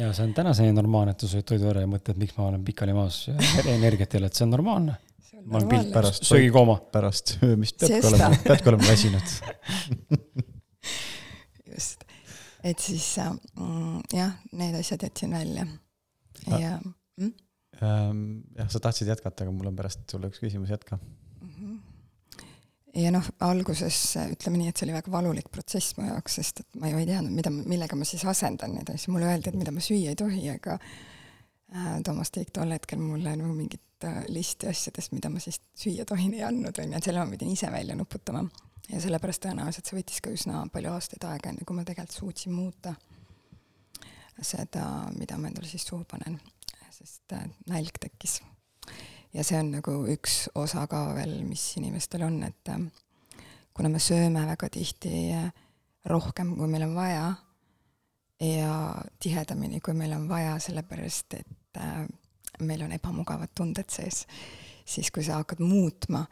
[0.00, 2.64] ja see on tänaseni normaalne, et sa sööd toidu ära ja mõtled, miks ma olen
[2.66, 3.36] pikali maas ja
[3.76, 4.96] energiat ei ole, et see on normaalne.
[5.42, 6.78] ma olen pilt pärast söögikooma.
[6.92, 8.08] pärast söömist Sesta.
[8.12, 9.36] olema, peadki olema väsinud.
[11.72, 12.04] just,
[12.62, 15.66] et siis äh, mm, jah, need asjad jätsin välja
[16.46, 16.60] Ah.
[16.60, 16.78] ja
[17.16, 17.32] mm?
[17.82, 20.98] Ähm, jah, sa tahtsid jätkata, aga mul on pärast sulle üks küsimus, jätka.
[21.42, 21.78] Mhm.
[22.94, 26.80] ja noh, alguses ütleme nii, et see oli väga valulik protsess mu jaoks, sest et
[26.82, 29.72] ma ju ei teadnud, mida, millega ma siis asendan neid asju, mulle öeldi, et mida
[29.74, 34.68] ma süüa ei tohi, aga äh, Toomas Tiik tol hetkel mulle nagu mingit äh, listi
[34.70, 37.72] asjadest, mida ma siis süüa tohin, ei andnud, on ju, et selle ma pidin ise
[37.72, 38.44] välja nuputama.
[38.92, 42.52] ja sellepärast tõenäoliselt see võttis ka üsna palju aastaid aega, enne kui ma tegelikult suutsin
[42.52, 42.94] muuta
[44.42, 46.38] seda, mida ma endale siis suhu panen,
[47.02, 48.40] sest äh, nälg tekkis.
[49.32, 52.82] Ja see on nagu üks osa ka veel, mis inimestel on, et äh,
[53.74, 55.48] kuna me sööme väga tihti äh,
[56.10, 57.32] rohkem, kui meil on vaja
[58.42, 58.76] ja
[59.22, 61.78] tihedamini, kui meil on vaja, sellepärast et
[62.60, 64.24] meil on ebamugavad tunded sees,
[64.84, 66.24] siis kui sa hakkad muutma,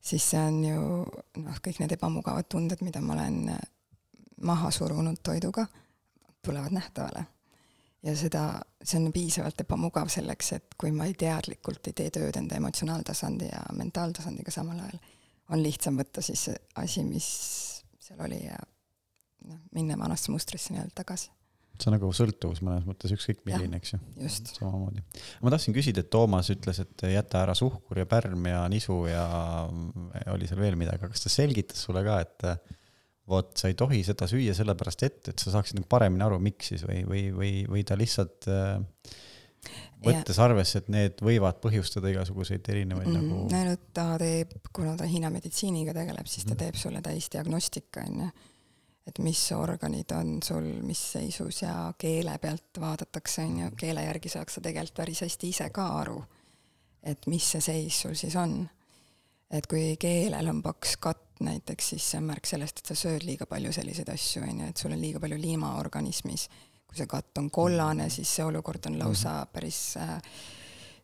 [0.00, 0.84] siis see on ju
[1.44, 3.52] noh, kõik need ebamugavad tunded, mida ma olen
[4.48, 5.66] maha surunud toiduga,
[6.40, 7.26] tulevad nähtavale
[8.06, 8.44] ja seda,
[8.82, 13.50] see on piisavalt ebamugav selleks, et kui ma ei teadlikult ei tee tööd enda emotsionaaltasandi
[13.50, 15.00] ja mentaaltasandiga samal ajal,
[15.54, 17.28] on lihtsam võtta siis see asi, mis
[18.08, 18.58] seal oli ja
[19.48, 21.32] noh, minna vanasse mustrisse nii-öelda tagasi,
[21.78, 24.00] see on nagu sõltuvus mõnes mõttes, ükskõik milline, eks ju.
[24.22, 24.52] just.
[24.58, 25.02] samamoodi.
[25.44, 29.24] ma tahtsin küsida, et Toomas ütles, et jäta ära suhkur ja pärm ja nisu ja
[30.34, 32.77] oli seal veel midagi, aga kas ta selgitas sulle ka, et
[33.28, 36.72] vot sa ei tohi seda süüa sellepärast ette, et sa saaksid nagu paremini aru, miks
[36.72, 38.78] siis või, või, või, või ta lihtsalt äh,
[40.04, 45.08] võttes arvesse, et need võivad põhjustada igasuguseid erinevaid mm, nagu nüüd ta teeb, kuna ta
[45.10, 46.60] Hiina meditsiiniga tegeleb, siis ta Mhm.
[46.62, 48.30] teeb sulle täisdiagnostika, on ju.
[49.08, 54.28] et mis organid on sul mis seisus ja keele pealt vaadatakse, on ju, keele järgi
[54.28, 56.18] saaks sa tegelikult päris hästi ise ka aru,
[57.02, 58.68] et mis see seis sul siis on.
[59.50, 63.24] et kui keelel on paks katt näiteks, siis see on märk sellest, et sa sööd
[63.26, 66.48] liiga palju selliseid asju, on ju, et sul on liiga palju liima organismis.
[66.88, 70.14] kui see katt on kollane, siis see olukord on lausa päris äh,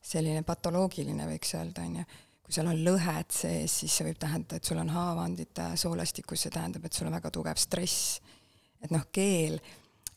[0.01, 2.05] selline patoloogiline, võiks öelda, on ju.
[2.44, 6.53] kui seal on lõhed sees, siis see võib tähendada, et sul on haavandid soolestikus, see
[6.53, 8.20] tähendab, et sul on väga tugev stress.
[8.81, 9.61] et noh, keel,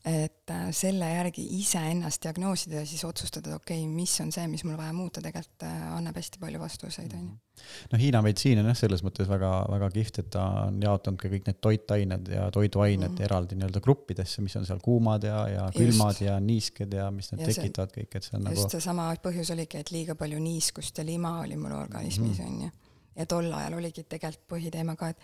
[0.05, 4.63] et äh, selle järgi iseennast diagnoosida ja siis otsustada, okei okay,, mis on see, mis
[4.63, 7.63] mul vaja muuta, tegelikult äh, annab hästi palju vastuseid, on ju.
[7.91, 11.27] noh, Hiina meditsiin on jah, selles mõttes väga, väga kihvt, et ta on jaotanud ka
[11.33, 13.17] kõik need toitained ja toiduained Mhm.
[13.17, 13.25] mm.
[13.27, 15.77] eraldi nii-öelda gruppidesse, mis on seal kuumad ja, ja Just.
[15.81, 18.61] külmad ja niisked ja mis need Ja ja see- tekitavad kõik, et see on just
[18.63, 22.71] nagu seesama põhjus oligi, et liiga palju niiskust ja lima oli mul organismis, on ju.
[23.15, 25.17] ja tol ajal oligi tegelikult põhiteema ka, et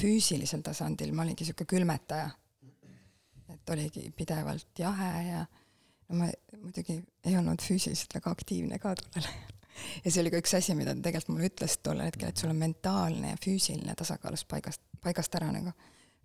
[0.00, 2.30] füüsilisel tasandil ma olingi niisugune külmetaja.
[3.54, 5.44] Et oligi pidevalt jahe ja
[6.08, 9.56] no ma muidugi ei olnud füüsiliselt väga aktiivne ka tollel ajal.
[10.04, 12.52] ja see oli ka üks asi, mida ta tegelikult mulle ütles tollel hetkel, et sul
[12.52, 15.72] on mentaalne ja füüsiline tasakaalus paigast, paigast ära nagu.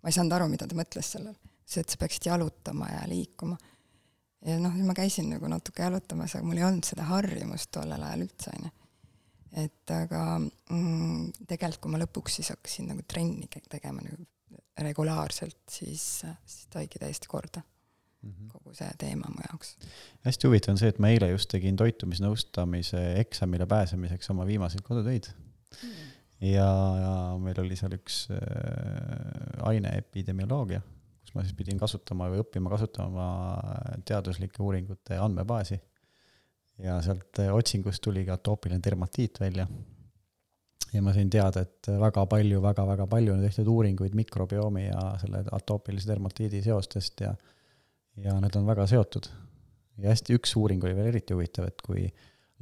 [0.01, 1.37] ma ei saanud aru, mida ta mõtles sellel.
[1.65, 3.57] see, et sa peaksid jalutama ja liikuma
[4.45, 8.25] ja noh, ma käisin nagu natuke jalutamas, aga mul ei olnud seda harjumust tollel ajal
[8.27, 8.71] üldse, onju.
[9.65, 14.27] et aga mm, tegelikult, kui ma lõpuks siis hakkasin nagu trenni tegema nagu
[14.81, 17.61] regulaarselt, siis, siis ta oligi täiesti korda,
[18.25, 18.47] Mhm.
[18.49, 19.75] kogu see teema mu jaoks.
[20.25, 25.29] hästi huvitav on see, et ma eile just tegin toitumisnõustamise eksamile pääsemiseks oma viimaseid kodutöid
[26.41, 26.65] ja,
[27.01, 30.81] ja meil oli seal üks äh, aine epidemioloogia,
[31.21, 33.27] kus ma siis pidin kasutama või õppima kasutama
[34.05, 35.79] teaduslike uuringute andmebaasi.
[36.83, 39.67] ja sealt äh, otsingust tuli ka atoopiline dermatiit välja.
[40.95, 45.01] Ja ma sain teada, et väga palju väga,, väga-väga palju on tehtud uuringuid mikrobiomi ja
[45.21, 47.33] selle atoopilise dermatiidi seostest ja
[48.23, 49.27] ja need on väga seotud.
[49.97, 52.07] ja hästi, üks uuring oli veel eriti huvitav, et kui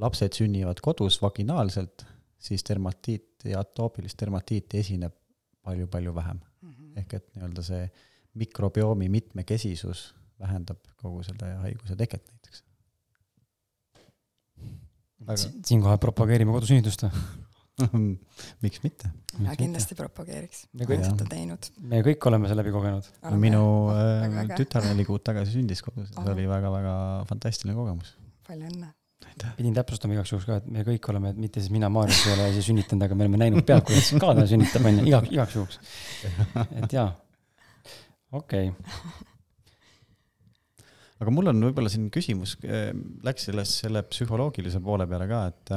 [0.02, 2.06] lapsed sünnivad kodus vaginaalselt,
[2.42, 5.16] siis dermatiit ja atoopilist dermatiiti esineb
[5.64, 6.42] palju-palju vähem.
[6.96, 7.88] ehk et nii-öelda see
[8.38, 12.64] mikrobiomi mitmekesisus vähendab kogu selle haiguse teket näiteks.
[15.36, 17.24] Si- siinkohal propageerime kodusünnitust või?
[18.64, 19.10] miks mitte?
[19.40, 21.70] mina kindlasti propageeriks, Me ma kõik- seda teinud.
[21.90, 23.08] me kõik oleme selle läbi kogenud.
[23.26, 23.62] no minu
[23.94, 26.94] äh, tütar neli kuud tagasi sündis kodus ja see oli väga-väga
[27.32, 28.14] fantastiline kogemus.
[28.48, 28.92] palju õnne.
[29.58, 32.50] pidin täpsustama igaks juhuks ka, et me kõik oleme, mitte siis mina, Maarjas ei ole
[32.54, 35.80] ise sünnitanud, aga me oleme näinud pealt, kuidas ka ta sünnitab, onju, igaks, igaks juhuks.
[36.84, 37.08] et jaa,
[38.38, 39.24] okei okay.,
[41.24, 42.58] aga mul on võib-olla siin küsimus,
[43.26, 45.74] läks selles, selle psühholoogilise poole peale ka, et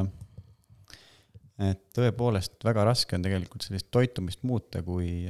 [1.63, 5.27] et tõepoolest väga raske on tegelikult sellist toitumist muuta, kui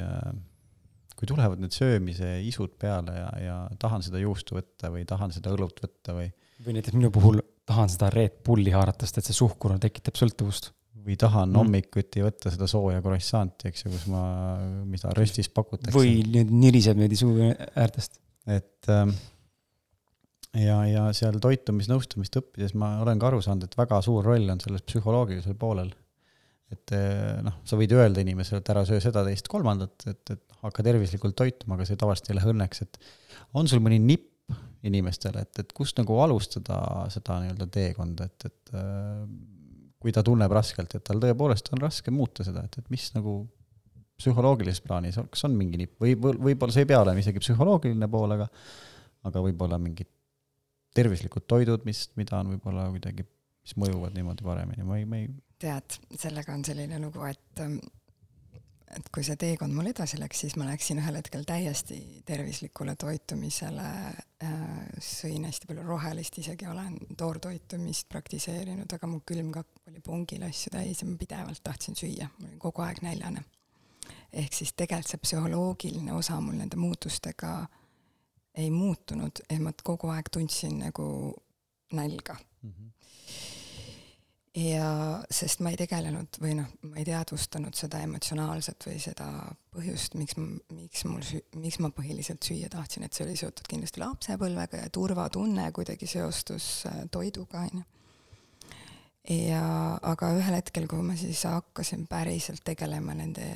[1.16, 5.54] kui tulevad need söömise isud peale ja, ja tahan seda juustu võtta või tahan seda
[5.54, 6.26] õlut võtta või
[6.64, 10.72] või näiteks minu puhul tahan seda Red Bulli haarata, sest et see suhkur tekitab sõltuvust.
[11.06, 11.52] või tahan Mm.
[11.52, 11.58] mm.
[11.60, 14.22] hommikuti võtta seda sooja croissant'i, eks ju, kus ma,
[14.90, 15.94] mida röstis pakutakse.
[15.94, 18.18] või nüüd niriseb niimoodi suu äärtest.
[18.46, 19.12] et ähm,
[20.54, 24.60] ja, ja seal toitumisnõustamist õppides ma olen ka aru saanud, et väga suur roll on
[24.60, 25.92] selles psühholoogilisel poolel.
[26.74, 30.62] Et eh, noh, sa võid öelda inimesele, et ära söö seda, teist, kolmandat, et, et
[30.64, 32.98] hakka tervislikult toituma, aga see tavaliselt ei lähe õnneks, et
[33.58, 34.32] on sul mõni nipp
[34.86, 36.78] inimestele, et, et kust nagu alustada
[37.10, 39.22] seda nii-öelda teekonda, et, et äh,
[40.02, 43.40] kui ta tunneb raskelt, et tal tõepoolest on raske muuta seda, et, et mis nagu
[44.16, 48.36] psühholoogilises plaanis, kas on mingi nipp või- võib-olla see ei pea olema isegi psühholoogiline pool,
[48.36, 48.46] aga
[49.26, 50.08] aga võib-olla mingid
[50.96, 53.26] tervislikud toidud, mis, mida on võib-olla kuidagi,
[53.66, 55.26] mis mõjuvad niimoodi paremini, ma ei, ma ei,
[55.58, 57.78] tead, sellega on selline lugu, et ähm,
[58.94, 63.86] et kui see teekond mul edasi läks, siis ma läksin ühel hetkel täiesti tervislikule toitumisele
[64.46, 64.60] äh,,
[65.02, 71.02] sõin hästi palju rohelist, isegi olen toortoitumist praktiseerinud, aga mu külmkapp oli pungil asju täis
[71.02, 73.44] ja ma pidevalt tahtsin süüa, ma olin kogu aeg näljane.
[74.32, 77.66] ehk siis tegelikult see psühholoogiline osa mul nende muutustega
[78.54, 81.08] ei muutunud, et ma kogu aeg tundsin nagu
[81.92, 82.38] nälga
[84.56, 84.88] ja
[85.30, 89.28] sest ma ei tegelenud või noh, ma ei teadvustanud seda emotsionaalset või seda
[89.74, 91.26] põhjust, miks miks mul
[91.60, 96.86] miks ma põhiliselt süüa tahtsin, et see oli seotud kindlasti lapsepõlvega ja turvatunne kuidagi seostus
[96.88, 97.84] äh, toiduga, onju.
[99.36, 99.62] ja
[100.14, 103.50] aga ühel hetkel, kui ma siis hakkasin päriselt tegelema nende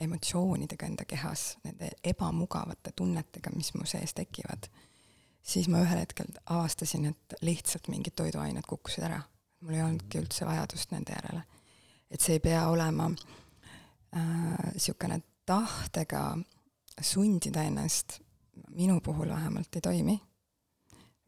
[0.00, 4.70] emotsioonidega enda kehas, nende ebamugavate tunnetega, mis mu sees tekivad,
[5.42, 9.26] siis ma ühel hetkel avastasin, et lihtsalt mingid toiduained kukkusid ära
[9.60, 11.42] mul ei olnudki üldse vajadust nende järele.
[12.10, 13.08] et see ei pea olema
[14.72, 16.22] niisugune äh, tahtega
[17.02, 18.18] sundida ennast,
[18.76, 20.20] minu puhul vähemalt ei toimi.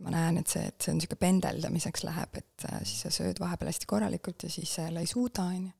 [0.00, 3.40] ma näen, et see, et see on niisugune pendeldamiseks läheb, et äh, siis sa sööd
[3.40, 5.72] vahepeal hästi korralikult ja siis jälle ei suuda, on ju.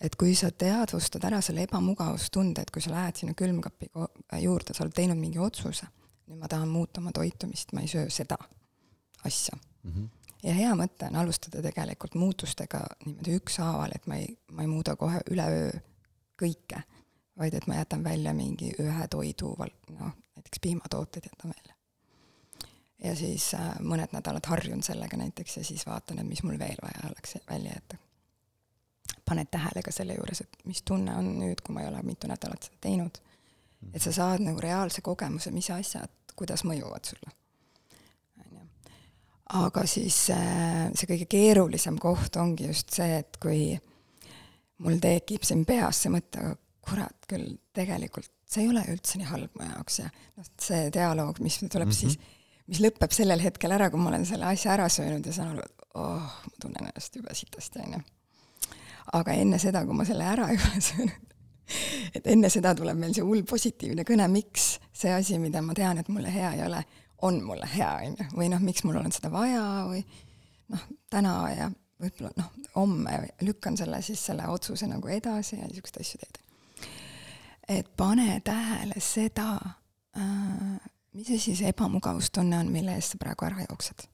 [0.00, 3.90] et kui sa teadvustad ära selle ebamugavustunde, et kui sa lähed sinna külmkapi
[4.40, 5.90] juurde, sa oled teinud mingi otsuse,
[6.30, 8.38] nüüd ma tahan muuta oma toitumist, ma ei söö seda
[9.28, 9.58] asja
[10.42, 14.96] ja hea mõte on alustada tegelikult muutustega niimoodi ükshaaval, et ma ei, ma ei muuda
[15.00, 15.70] kohe üleöö
[16.40, 16.82] kõike,
[17.38, 19.54] vaid et ma jätan välja mingi ühe toidu,
[19.98, 21.74] noh, näiteks piimatooted jätan välja.
[23.04, 26.80] ja siis äh, mõned nädalad harjun sellega näiteks ja siis vaatan, et mis mul veel
[26.82, 27.96] vaja oleks välja jätta.
[29.24, 32.28] paned tähele ka selle juures, et mis tunne on nüüd, kui ma ei ole mitu
[32.28, 33.20] nädalat seda teinud.
[33.94, 37.39] et sa saad nagu reaalse kogemuse, mis asjad, kuidas mõjuvad sulle.
[39.58, 43.72] Aga siis äh, see kõige keerulisem koht ongi just see, et kui
[44.84, 46.52] mul tekib siin peas see mõte,
[46.86, 51.40] kurat küll, tegelikult see ei ole üldse nii halb mu jaoks ja noh, see dialoog,
[51.44, 51.98] mis tuleb mm -hmm.
[51.98, 52.18] siis,
[52.70, 55.66] mis lõpeb sellel hetkel ära, kui ma olen selle asja ära söönud ja saan aru,
[55.66, 58.00] et oh, ma tunnen ennast jube sitasti, onju.
[59.12, 61.36] aga enne seda, kui ma selle ära ei ole söönud,
[62.14, 65.98] et enne seda tuleb meil see hull positiivne kõne, miks see asi, mida ma tean,
[65.98, 66.84] et mulle hea ei ole,
[67.22, 70.02] on mulle hea, onju, või noh, miks mul on seda vaja või
[70.72, 76.00] noh, täna ja võib-olla noh, homme lükkan selle siis selle otsuse nagu edasi ja niisuguseid
[76.04, 76.38] asju teed.
[77.68, 79.50] et pane tähele seda
[80.16, 80.78] äh,,
[81.12, 84.06] mis asi see ebamugavustunne on, mille eest sa praegu ära jooksed.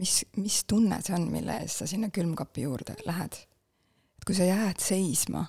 [0.00, 3.42] mis, mis tunne see on, mille eest sa sinna külmkapi juurde lähed?
[4.18, 5.44] et kui sa jääd seisma,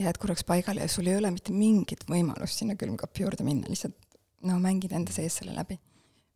[0.00, 3.98] jääd korraks paigale ja sul ei ole mitte mingit võimalust sinna külmkapi juurde minna, lihtsalt
[4.46, 5.78] no mängid enda sees selle läbi.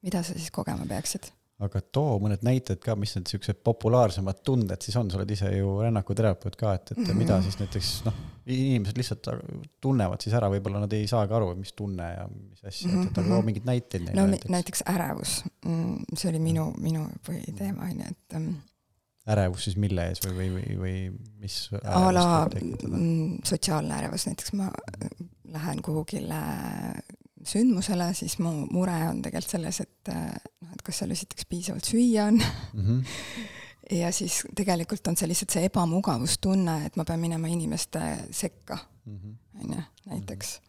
[0.04, 1.30] mida sa siis kogema peaksid?
[1.64, 5.48] aga too mõned näited ka, mis need siuksed populaarsemad tunded siis on, sa oled ise
[5.54, 7.16] ju rännakuterapeut ka, et, et Mhm.
[7.18, 9.28] mida siis näiteks noh, inimesed lihtsalt
[9.80, 13.18] tunnevad siis ära, võib-olla nad ei saagi aru, mis tunne ja mis asja, et, et
[13.22, 14.50] aga too mingeid näiteid neile no näiteks.
[14.50, 15.36] näiteks ärevus,
[16.18, 18.50] see oli minu, minu põhiteema on ju, et ähm,
[19.30, 20.96] ärevus siis mille ees või, või, või, või
[21.40, 25.08] mis a la mm, sotsiaalne ärevus, näiteks ma äh,
[25.54, 26.42] lähen kuhugile
[27.46, 31.84] sündmusele, siis mu mure on tegelikult selles, et äh, noh, et kas seal esiteks piisavalt
[31.84, 32.80] süüa on mm.
[32.86, 33.04] -hmm.
[34.00, 39.32] ja siis tegelikult on see lihtsalt see ebamugavustunne, et ma pean minema inimeste sekka, Mhm.
[39.62, 40.60] on ju, näiteks.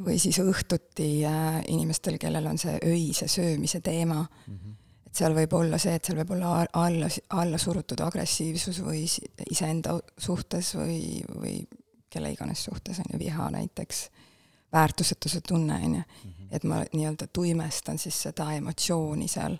[0.00, 4.70] või siis õhtuti äh, inimestel, kellel on see öise söömise teema, Mhm.
[5.06, 9.02] et seal võib olla see, et seal võib olla alla, alla surutud agressiivsus või
[9.50, 11.66] iseenda suhtes või, või
[12.10, 14.08] kelle iganes suhtes, on ju, viha näiteks,
[14.72, 16.02] väärtusetuse tunne, on ju,
[16.50, 19.56] et ma nii-öelda tuimestan siis seda emotsiooni seal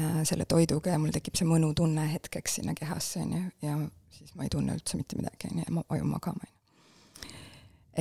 [0.00, 3.76] äh, selle toiduga ja mul tekib see mõnutunne hetkeks sinna kehasse, on ju, ja
[4.16, 7.36] siis ma ei tunne üldse mitte midagi, on ju, ja ma vajun magama, on ju.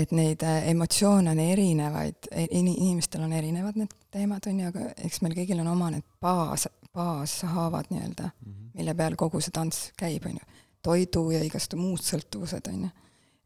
[0.03, 5.21] et neid äh, emotsioone on erinevaid, inimestel on erinevad need teemad, on ju, aga eks
[5.23, 8.31] meil kõigil on oma need baas, baashaavad nii-öelda,
[8.75, 10.63] mille peal kogu see tants käib, on ju.
[10.81, 12.95] toidu ja igastu muud sõltuvused, on ju.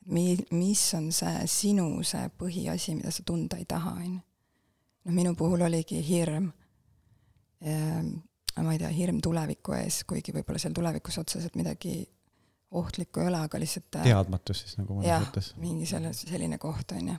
[0.05, 4.19] Mi-, mis on see sinu see põhiasi, mida sa tunda ei taha, on ju.
[5.05, 6.49] noh, minu puhul oligi hirm
[7.61, 8.09] ehm,
[8.61, 12.01] ma ei tea, hirm tuleviku ees, kuigi võib-olla seal tulevikus otseselt midagi
[12.73, 15.51] ohtlikku ei ole, aga lihtsalt äh, teadmatus siis nagu mõnes mõttes.
[15.61, 17.17] mingi selle, selline koht, on ju.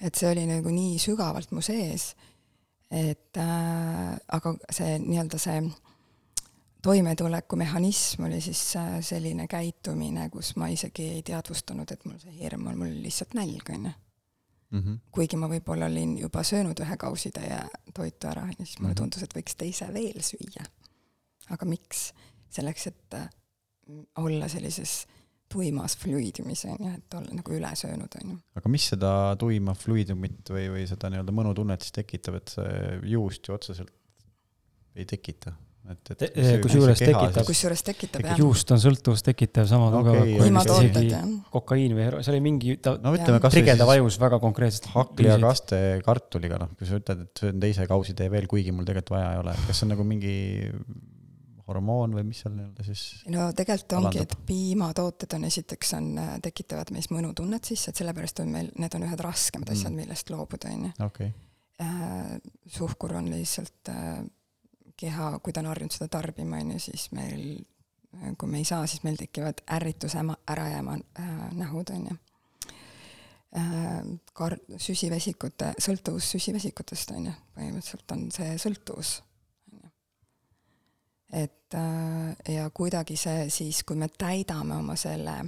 [0.00, 2.12] et see oli nagu nii sügavalt mu sees,
[2.90, 5.60] et äh, aga see nii-öelda see
[6.82, 12.66] toimetulekumehhanism oli siis äh, selline käitumine, kus ma isegi ei teadvustanud, et mul see hirm
[12.70, 13.94] on, mul oli lihtsalt nälg, on ju.
[14.70, 14.94] Mhm.
[15.16, 17.62] kuigi ma võib-olla olin juba söönud ühe kausitäie
[17.96, 18.98] toitu ära ja siis mulle Mhm.
[19.00, 20.64] tundus, et võiks teise veel süüa.
[21.50, 22.12] aga miks?
[22.50, 23.28] selleks, et äh,
[24.16, 25.06] olla sellises
[25.52, 28.38] tuimas fluidiumis, on ju, et olla nagu üle söönud, on ju.
[28.56, 33.48] aga mis seda tuima fluidumit või, või seda nii-öelda mõnutunnet siis tekitab, et see juust
[33.48, 33.90] ju otseselt
[34.94, 35.52] ei tekita,
[35.88, 40.36] et, et kusjuures tekitab- kusjuures tekitab jah, juust on sõltuvust tekitav sama tugev okei.
[40.36, 41.20] kui vist isegi
[41.54, 44.90] kokaiin või see oli mingi, ta no ütleme trigerdab ajus väga konkreetselt.
[44.94, 49.32] hakkliakaste kartuliga, noh, kui sa ütled, et söön teise kausitee veel, kuigi mul tegelikult vaja
[49.36, 50.36] ei ole, kas see on nagu mingi
[51.68, 56.06] hormoon või mis seal nii-öelda siis no tegelikult ongi, et piimatooted on esiteks on,
[56.44, 60.00] tekitavad meis mõnutunnet sisse, et sellepärast on meil, need on ühed raskemad asjad, Mm.
[60.04, 60.92] millest loobuda, on ju.
[61.04, 61.28] okei
[61.80, 62.38] äh,
[62.72, 64.24] suhkur on lihtsalt äh,
[64.98, 67.44] keha, kui ta on harjunud seda tarbima, on ju, siis meil,
[68.38, 72.16] kui me ei saa, siis meil tekivad ärrituse äma- ärajääma äh, nähud, on ju
[73.56, 74.02] äh,.
[74.38, 79.14] Kar-, süsivesikute, sõltuvus süsivesikutest, on ju, põhimõtteliselt on see sõltuvus,
[79.72, 79.92] on ju.
[81.44, 85.40] et äh, ja kuidagi see siis, kui me täidame oma selle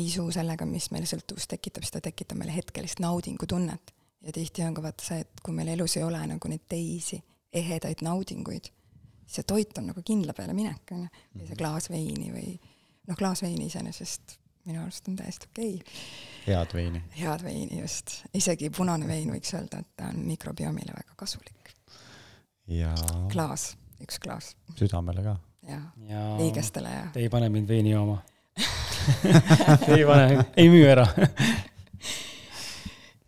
[0.00, 4.74] isu sellega, mis meile sõltuvust tekitab, siis ta tekitab meile hetkelist naudingutunnet ja tihti on
[4.74, 7.20] ka vaata see, et kui meil elus ei ole nagu neid teisi
[7.54, 8.70] ehedaid naudinguid,
[9.24, 12.54] siis see toit on nagu kindla peale minek, on ju, või see klaas veini või
[13.08, 15.96] noh, klaas veini iseenesest minu arust on täiesti okei okay.,
[16.46, 17.02] head veini.
[17.18, 21.74] head veini just, isegi punane vein võiks öelda, et ta on mikrobiomile väga kasulik.
[22.72, 22.94] ja
[23.32, 25.36] klaas, üks klaas südamele ka.
[25.68, 28.22] ja ja liigestele ja te ei pane mind veini jooma
[29.86, 31.06] Te ei pane, ei müü ära.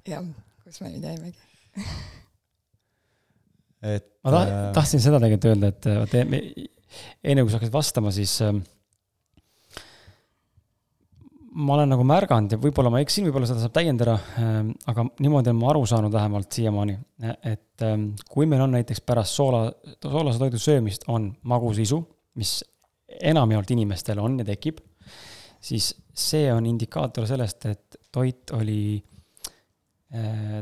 [0.06, 0.24] jah,
[0.64, 1.38] kus me nüüd jäimegi.
[3.94, 7.74] et ma ta- äh, tahtsin seda tegelikult öelda, et äh, vaata enne kui sa hakkasid
[7.74, 8.60] vastama, siis ähm,
[11.56, 14.16] ma olen nagu märganud ja võib-olla ma eksin, võib-olla seda saab täiendada,
[14.90, 16.96] aga niimoodi olen ma aru saanud vähemalt siiamaani,
[17.48, 19.66] et ähm, kui meil on näiteks pärast soola,
[20.04, 22.02] soolase toidu söömist on magusisu,
[22.40, 22.58] mis
[23.06, 24.82] enamjaolt inimestel on ja tekib,
[25.62, 28.96] siis see on indikaator sellest, et toit oli,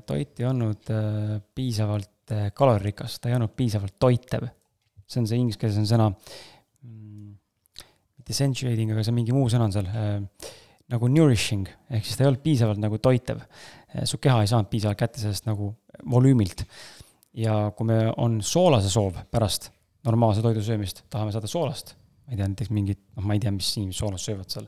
[0.06, 2.13] toit ei olnud äh, piisavalt äh,
[2.56, 4.48] kaloririkas, ta ei olnud piisavalt toitev.
[5.04, 7.32] see on see inglise keeles on sõna mm,,
[8.18, 10.52] mitte satiating, aga see mingi muu sõna on seal äh,
[10.92, 13.40] nagu nourishing ehk siis ta ei olnud piisavalt nagu toitev.
[14.04, 15.74] su keha ei saanud piisavalt kätte sellest nagu
[16.10, 16.64] volüümilt.
[17.34, 19.70] ja kui me on soolase soov pärast
[20.04, 21.94] normaalse toidu söömist, tahame saada soolast,
[22.26, 24.66] ma ei tea, näiteks mingit, noh, ma ei tea, mis inimesed soolast söövad seal,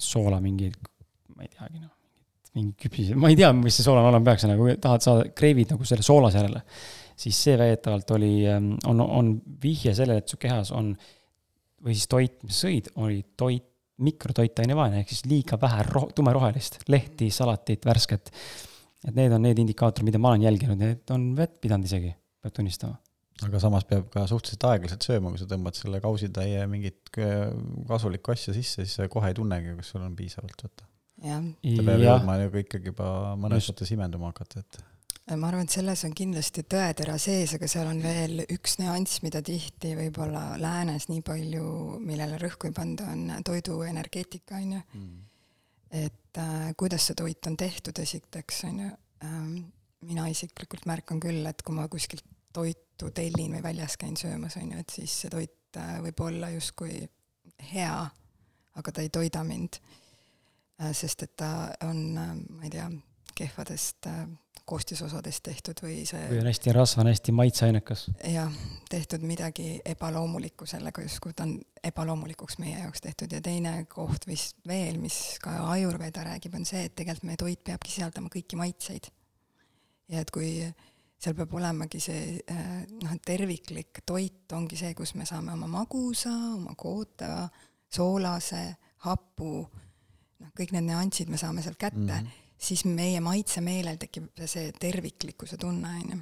[0.00, 0.70] soola mingi,
[1.36, 1.92] ma ei teagi noh,
[2.58, 5.86] mingi küpsis, ma ei tea, mis see soolane olema peaks, nagu tahad saada, kreivid nagu
[5.88, 6.64] selle soolase järele,
[7.18, 10.92] siis see väidetavalt oli, on, on vihje sellele, et su kehas on
[11.84, 13.64] või siis toit, mis sõid, oli toit,
[13.98, 18.30] mikrotoitainevaene ehk siis liiga vähe roh-, tumerohelist, lehti, salatit, värsket.
[19.08, 22.12] et need on need indikaatorid, mida ma olen jälginud, need on vett pidanud isegi,
[22.42, 22.98] peab tunnistama.
[23.46, 27.50] aga samas peab ka suhteliselt aeglaselt sööma, kui sa tõmbad selle kausitäie mingit k-
[27.90, 30.87] kasulikku asja sisse, siis sa kohe ei tunnegi, kas sul on piisavalt võtta.
[31.24, 33.10] jah, ta peab jõudma nagu ikkagi juba
[33.40, 34.80] mõnes mõttes imenduma hakata, et
[35.36, 39.42] ma arvan, et selles on kindlasti tõetera sees, aga seal on veel üks nüanss, mida
[39.44, 41.64] tihti võib-olla läänes nii palju,
[42.04, 45.10] millele rõhku ei panda, on toiduenergeetika, on ju.
[46.04, 48.90] et äh, kuidas see toit on tehtud esiteks, on ju,
[49.26, 49.52] ähm,
[50.08, 54.72] mina isiklikult märkan küll, et kui ma kuskilt toitu tellin või väljas käin söömas, on
[54.72, 57.02] ju, et siis see toit äh, võib olla justkui
[57.72, 57.96] hea,
[58.78, 59.80] aga ta ei toida mind.
[60.78, 62.90] Äh, sest et ta on, äh, ma ei tea,
[63.38, 64.06] kehvadest
[64.68, 68.02] koostisosadest tehtud või see või on hästi rasvane, hästi maitseainekas.
[68.28, 68.52] jah,
[68.90, 71.54] tehtud midagi ebaloomulikku sellega justkui ta on
[71.86, 76.84] ebaloomulikuks meie jaoks tehtud ja teine koht vist veel, mis ka Ajurveda räägib, on see,
[76.88, 79.10] et tegelikult meie toit peabki sisaldama kõiki maitseid.
[80.12, 80.52] ja et kui
[81.18, 82.38] seal peab olemagi see
[83.02, 87.48] noh, terviklik toit ongi see, kus me saame oma magusa, oma kootava,
[87.94, 88.64] soolase,
[89.06, 89.62] hapu,
[90.38, 94.72] noh, kõik need nüansid me saame sealt kätte mm, -hmm siis meie maitsemeelel tekib see
[94.80, 96.18] terviklikkuse tunne, on ju.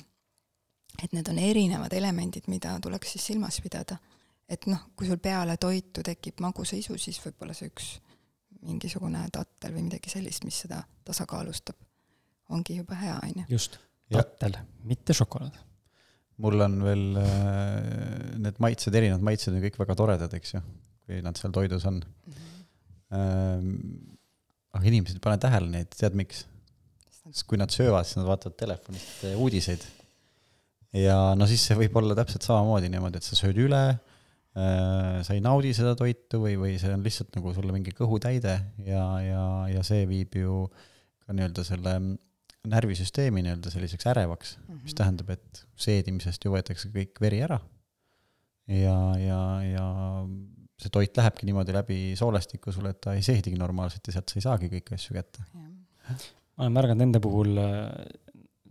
[1.03, 3.99] et need on erinevad elemendid, mida tuleks siis silmas pidada.
[4.49, 7.97] et noh, kui sul peale toitu tekib magusaisu, siis võib-olla see üks
[8.67, 11.77] mingisugune tattel või midagi sellist, mis seda tasakaalustab,
[12.51, 13.47] ongi juba hea, on ju.
[13.57, 13.79] just,
[14.13, 15.63] tattel, mitte šokolaad.
[16.45, 20.61] mul on veel äh, need maitsed, erinevad maitsed on kõik väga toredad, eks ju,
[21.07, 22.33] kui nad seal toidus on mm.
[22.33, 22.56] -hmm
[23.15, 26.45] aga inimesed ei pane tähele neid, tead miks?
[27.27, 29.83] sest kui nad söövad, siis nad vaatavad telefonist eh, uudiseid.
[30.97, 35.35] ja no siis see võib olla täpselt samamoodi niimoodi, et sa sööd üle äh,, sa
[35.35, 38.55] ei naudi seda toitu või, või see on lihtsalt nagu sulle mingi kõhutäide
[38.87, 39.43] ja, ja,
[39.73, 40.65] ja see viib ju
[41.27, 41.97] ka nii-öelda selle
[42.67, 44.83] närvisüsteemi nii-öelda selliseks ärevaks mm, -hmm.
[44.83, 44.99] mis mhm.
[45.03, 47.61] tähendab, et seedimisest ju võetakse kõik veri ära.
[48.67, 49.87] ja, ja, ja
[50.77, 54.39] see toit lähebki niimoodi läbi soolestiku sulle, et ta ei seedigi normaalselt ja sealt sa
[54.39, 55.45] ei saagi kõiki asju kätte.
[55.57, 57.89] ma olen märganud enda puhul äh,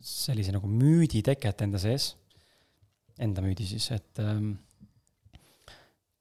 [0.06, 2.12] sellise nagu müüdi teket enda sees,
[3.22, 4.54] enda müüdi siis, et ähm,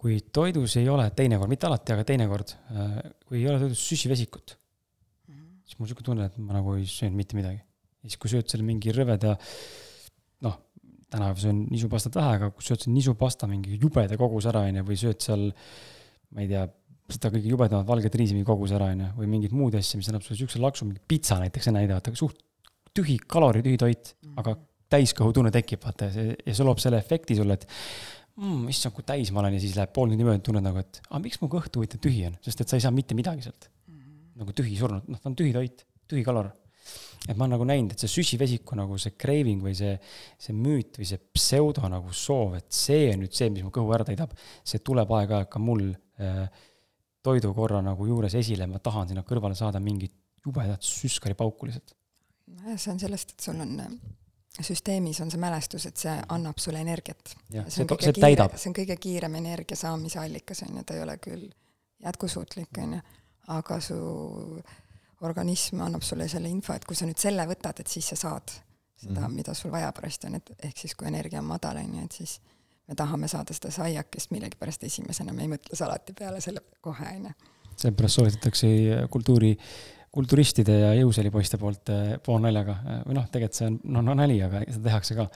[0.00, 4.56] kui toidus ei ole teinekord, mitte alati, aga teinekord, äh, kui ei ole toidus süsivesikut
[4.56, 5.46] -hmm.
[5.64, 7.60] siis mul sihuke tunne, et ma nagu ei söönud mitte midagi.
[7.60, 9.52] ja siis, kui sööd selle mingi rõveda noh,
[11.14, 14.86] täna söön nisupastat vähe, aga kui sööd selle nisupasta mingi jubeda koguse ära, on ju,
[14.88, 15.46] või sööd seal,
[16.34, 16.64] ma ei tea,
[17.14, 20.10] seda kõige jubedamat valget riisi mingi koguse ära, on ju, või mingeid muud asju, mis
[20.10, 22.40] annab sulle siukse laksu, mingi pitsa näiteks enne näidavad, aga suht
[22.94, 24.40] tühi, kaloritühi toit mm, -hmm.
[24.42, 24.56] aga
[24.94, 27.66] täiskõhutunne tekib, vaata, ja see loob selle efekti sulle, et
[28.36, 31.00] mm, issand, kui täis ma olen ja siis läheb pool tundi mööda, tunned nagu, et
[31.08, 33.70] aga miks mu kõht huvitav tühi on, sest et sa ei saa mitte midagi sealt
[33.70, 33.96] mm.
[33.96, 34.20] -hmm.
[34.42, 36.52] nagu tühi surnud, noh, ta on tühi toit, tühi kalor
[37.24, 39.94] et ma olen nagu näinud, et see süsivesiku nagu see craving või see,
[40.40, 43.94] see müüt või see pseudo nagu soov, et see on nüüd see, mis mu kõhu
[43.96, 44.34] ära täidab,
[44.66, 46.44] see tuleb aeg-ajalt ka mul äh,
[47.24, 50.12] toidukorra nagu juures esile, ma tahan sinna kõrvale saada mingit
[50.44, 51.96] jubedat süskaripauku lihtsalt.
[52.58, 53.74] nojah, see on sellest, et sul on
[54.54, 57.34] süsteemis on see mälestus, et see annab sulle energiat.
[57.48, 58.58] see, see, see täidab.
[58.60, 61.48] see on kõige kiirem energia saamise allikas, on ju, ta ei ole küll
[62.04, 63.04] jätkusuutlik, on ju,
[63.56, 63.96] aga su
[64.60, 64.80] äh,
[65.24, 68.52] organism annab sulle selle info, et kui sa nüüd selle võtad, et siis sa saad
[68.96, 69.34] seda mm, -hmm.
[69.34, 72.12] mida sul vaja pärast on, et ehk siis kui energia on madal, on ju, et
[72.12, 72.40] siis
[72.88, 77.28] me tahame saada seda saiakest millegipärast esimesena, me ei mõtle salati peale selle kohe, on
[77.30, 77.34] ju.
[77.76, 78.68] seepärast soovitatakse
[79.10, 79.56] kultuuri,
[80.14, 84.36] kulturistide ja jõusaalipoiste poolt eh, poolnaljaga, eh, või noh, tegelikult see on noh no, nali,
[84.44, 85.26] aga seda tehakse ka.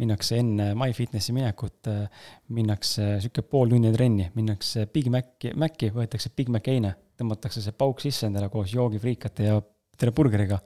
[0.00, 6.32] minnakse enne MyFitnessi minekut, eh, minnakse sihuke pool tunni trenni, minnakse Big Maci, Maci, võetakse
[6.36, 9.60] Big Mac eine tõmmatakse see pauk sisse endale koos joogifriikate ja
[9.98, 10.62] terve burgeriga.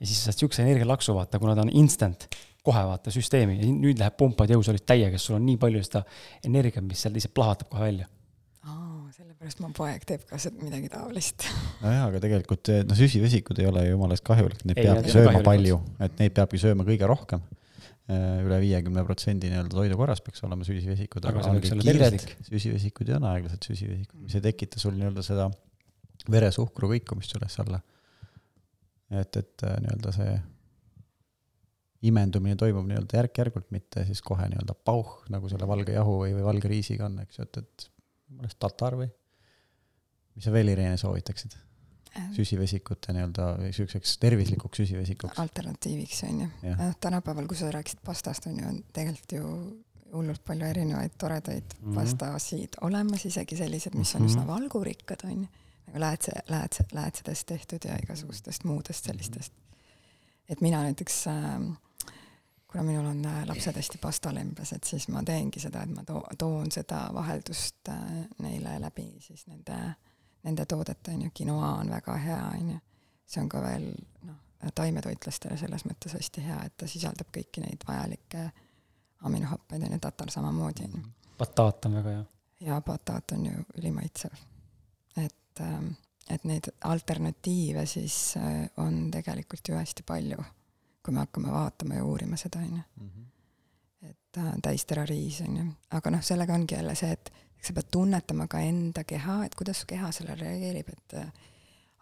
[0.00, 2.28] ja siis saad siukse energialaksu vaata, kuna ta on instant,
[2.64, 6.04] kohe vaata süsteemi ja nüüd läheb pumpad jõusaalis täiega, sest sul on nii palju seda
[6.46, 8.08] energiat, mis sealt lihtsalt plahvatab kohe välja
[9.14, 11.46] sellepärast mu poeg teeb ka midagi taolist.
[11.84, 15.80] nojah, aga tegelikult noh, süsivesikud ei ole jumala eest kahjulik, neid ei, peabki sööma palju,
[16.04, 17.42] et neid peabki sööma kõige rohkem.
[18.10, 22.16] Äh, üle viiekümne protsendi nii-öelda toidukorras peaks olema süsivesikud, aga, aga on kiired
[22.48, 25.46] süsivesikud ja on aeglased süsivesikud, mis ei tekita sul nii-öelda seda
[26.30, 27.78] veresuhkru kõikumist üles-alla.
[29.14, 30.34] et, et äh, nii-öelda see
[32.10, 36.46] imendumine toimub nii-öelda järk-järgult, mitte siis kohe nii-öelda pauh, nagu selle valge jahu või, või
[36.48, 37.88] valge riisiga on, eks ju, et, et
[38.36, 39.10] meelest tatar või
[40.34, 41.58] mis sa veel, Irene, soovitaksid?
[42.34, 45.38] Süsivesikute nii-öelda niisuguseks tervislikuks süsivesikuks.
[45.38, 46.48] alternatiiviks, on ju.
[46.72, 49.52] noh, tänapäeval, kui sa rääkisid pastast, on ju, on tegelikult ju
[50.10, 51.94] hullult palju erinevaid toredaid mm -hmm.
[51.94, 54.30] pastasid olemas, isegi sellised, mis on mm -hmm.
[54.30, 55.46] üsna valgurikkad, on ju
[55.86, 59.52] nagu läätse, läätse, läätsedest tehtud ja igasugustest muudest sellistest.
[60.48, 61.60] et mina näiteks äh,
[62.70, 66.22] kuna minul on äh, lapsed hästi pastalembes, et siis ma teengi seda, et ma too,
[66.38, 68.04] toon seda vaheldust äh,
[68.38, 69.78] neile läbi siis nende,
[70.42, 72.78] nende toodete, on ju, quinoa on väga hea, on ju.
[73.30, 73.88] see on ka veel
[74.26, 74.38] noh,
[74.74, 78.50] taimetoitlastele selles mõttes hästi hea, et ta sisaldab kõiki neid vajalikke
[79.26, 81.34] aminohappeid, on ju, tatar samamoodi, on ju.
[81.38, 82.24] bataat on väga hea.
[82.70, 84.46] jaa, bataat on ju ülimaitsev
[85.60, 85.92] et, ähm,
[86.30, 90.44] et neid alternatiive siis äh, on tegelikult ju hästi palju.
[91.04, 92.82] Kui me hakkame vaatama ja uurima seda, on ju.
[93.04, 93.28] Mhm.
[94.10, 95.68] et äh, täisterariis, on ju.
[95.90, 99.82] aga noh, sellega ongi jälle see, et sa pead tunnetama ka enda keha, et kuidas
[99.82, 101.32] su keha sellele reageerib, et äh,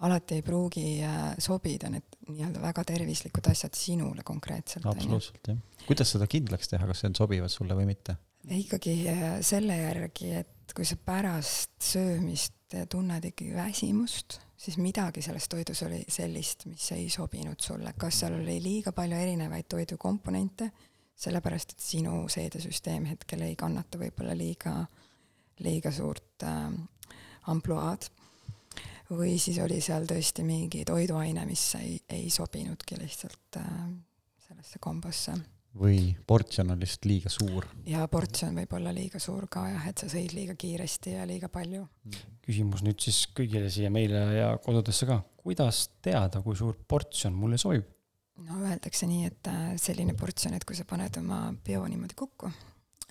[0.06, 5.58] alati ei pruugi äh, sobida need nii-öelda väga tervislikud asjad sinule konkreetselt, absoluutselt, jah.
[5.86, 8.14] kuidas seda kindlaks teha, kas see on sobivad sulle või mitte?
[8.46, 12.54] Ikkagi äh, selle järgi, et kui sa pärast söömist
[12.90, 18.36] tunned ikkagi väsimust, siis midagi selles toidus oli sellist, mis ei sobinud sulle, kas seal
[18.40, 20.70] oli liiga palju erinevaid toidukomponente,
[21.18, 24.74] sellepärast et sinu seedesüsteem hetkel ei kannata võib-olla liiga,
[25.64, 26.70] liiga suurt äh,
[27.48, 28.10] ampluaad,
[29.10, 33.78] või siis oli seal tõesti mingi toiduaine, mis ei, ei sobinudki lihtsalt äh,
[34.48, 35.38] sellesse kombosse
[35.76, 37.66] või portsjon on lihtsalt liiga suur?
[37.88, 41.50] ja portsjon võib olla liiga suur ka jah, et sa sõid liiga kiiresti ja liiga
[41.52, 41.84] palju.
[42.44, 47.60] küsimus nüüd siis kõigile siia meile ja kodudesse ka, kuidas teada, kui suur portsjon mulle
[47.60, 47.86] sobib?
[48.48, 52.50] no öeldakse nii, et äh, selline portsjon, et kui sa paned oma peo niimoodi kokku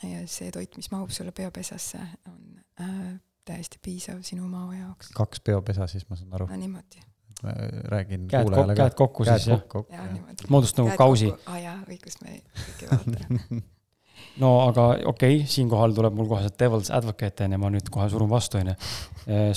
[0.08, 2.00] ja see toit, mis mahub sulle peopesasse,
[2.30, 5.12] on äh, täiesti piisav sinu mao jaoks.
[5.16, 6.50] kaks peopesa siis, ma saan aru?
[6.50, 7.04] no niimoodi
[7.44, 9.64] räägin käed, kok, käed kokku käed siis jah?
[9.68, 10.48] kokku, jah, niimoodi.
[10.50, 11.32] moodust nagu kausi.
[11.32, 13.62] aa ah, jaa, õigus, me kõik ei vaata
[14.42, 18.10] no aga okei okay,, siinkohal tuleb mul kohe see devil's advocate onju, ma nüüd kohe
[18.10, 18.76] surun vastu onju.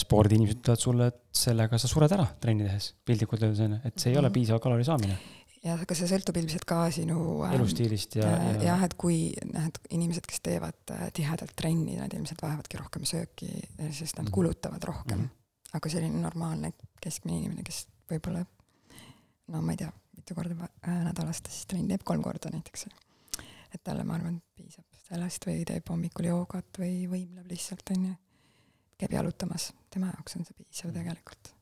[0.02, 4.12] spordiinimesed ütlevad sulle, et sellega sa sured ära trenni tehes, piltlikult öeldes onju, et see
[4.12, 4.34] ei ole Mhm.
[4.38, 5.18] piisav kalori saamine.
[5.64, 9.34] jah, aga see sõltub ilmselt ka sinu ähm, elustiilist ja, äh, ja jah, et kui
[9.52, 13.50] noh, et inimesed, kes teevad äh, tihedalt trenni, nad ilmselt vajavadki rohkem sööki,
[13.90, 14.32] sest nad Mhm.
[14.32, 15.24] kulutavad rohkem mm.
[15.24, 15.36] -hmm.
[15.76, 18.44] Aga selline normaalne keskmine inimene, kes võib-olla
[19.50, 22.86] no ma ei tea, mitu korda äh, nädalas ta siis trenni teeb, kolm korda näiteks.
[23.74, 28.16] et talle, ma arvan, piisab sellest või teeb hommikul joogat või võimleb lihtsalt, onju.
[29.00, 31.54] käib jalutamas, tema jaoks on see piisav tegelikult.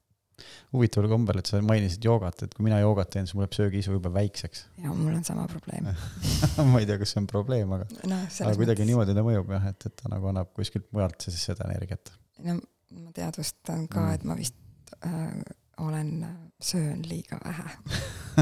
[0.72, 3.96] huvitaval kombel, et sa mainisid joogat, et kui mina joogat teen, siis mul läheb söögiisu
[3.96, 5.92] jube väikseks ja mul on sama probleem.
[6.72, 9.70] ma ei tea, kas see on probleem, aga, noh, aga kuidagi niimoodi ta mõjub jah,
[9.72, 12.12] et, et ta nagu annab kuskilt mujalt siis seda energiat.
[12.44, 12.60] no
[12.90, 14.06] ma teadvustan ka Mm.
[14.06, 14.56] mm., et ma vist
[15.04, 15.40] äh,
[15.78, 16.26] olen,
[16.60, 17.70] söön liiga vähe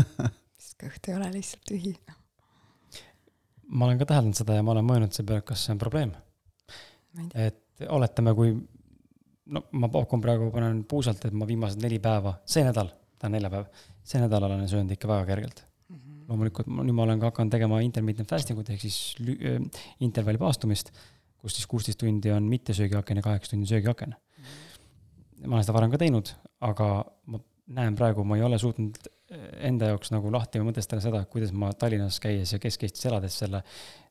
[0.59, 1.94] sest kõht ei ole lihtsalt tühi.
[3.68, 6.12] ma olen ka täheldanud seda ja ma olen mõelnud selle peale, kas see on probleem.
[7.34, 8.55] et oletame, kui
[9.47, 13.36] no ma pakun praegu, panen puusalt, et ma viimased neli päeva, see nädal, ta on
[13.36, 13.70] neljapäev,
[14.07, 15.64] see nädal olen söönud ikka väga kergelt.
[16.26, 19.61] loomulikult ma, nüüd ma olen ka hakanud tegema intermittent fasting ut ehk siis äh,
[20.03, 20.90] intervalli paastumist,
[21.38, 24.16] kus siis kuusteist tundi on mittesöögiaken ja kaheksa tundi söögiaken.
[25.47, 26.32] Ma olen seda varem ka teinud,
[26.66, 26.88] aga
[27.32, 27.40] ma
[27.76, 28.99] näen praegu, ma ei ole suutnud
[29.66, 33.62] enda jaoks nagu lahti mõtestada seda, kuidas ma Tallinnas käies ja Kesk-Eestis elades selle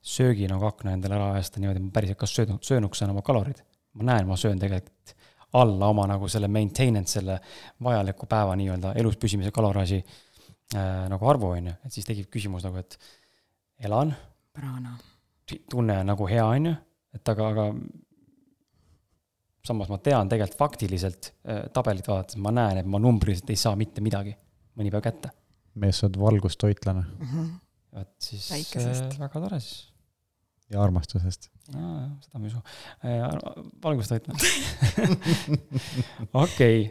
[0.04, 3.24] söögi nagu akna endale ära ajastan niimoodi, et ma päriselt kas söönud, söönuks saan oma
[3.26, 3.62] kalorid.
[3.96, 5.16] ma näen, ma söön tegelikult
[5.56, 7.40] alla oma nagu selle maintenance, selle
[7.84, 12.66] vajaliku päeva nii-öelda elus püsimise kaloraaži äh, nagu arvu, on ju, et siis tekib küsimus
[12.68, 12.98] nagu, et
[13.88, 14.12] elan,
[15.72, 16.76] tunne on nagu hea, on ju,
[17.16, 17.70] et aga, aga
[19.66, 23.76] samas ma tean tegelikult faktiliselt äh, tabelit vaadates, ma näen, et ma numbriliselt ei saa
[23.80, 24.36] mitte midagi
[24.78, 25.32] mõni päev kätte.
[25.82, 27.52] mees, sa oled valgustoitlane Mm -hmm.
[27.98, 29.14] vot siis Väikesest.
[29.14, 29.92] äh, väga tore siis.
[30.72, 31.50] ja armastusest.
[31.76, 32.62] aa, seda ma ei usu
[33.06, 33.66] äh,.
[33.84, 34.34] valgust hoidma.
[36.46, 36.90] okei,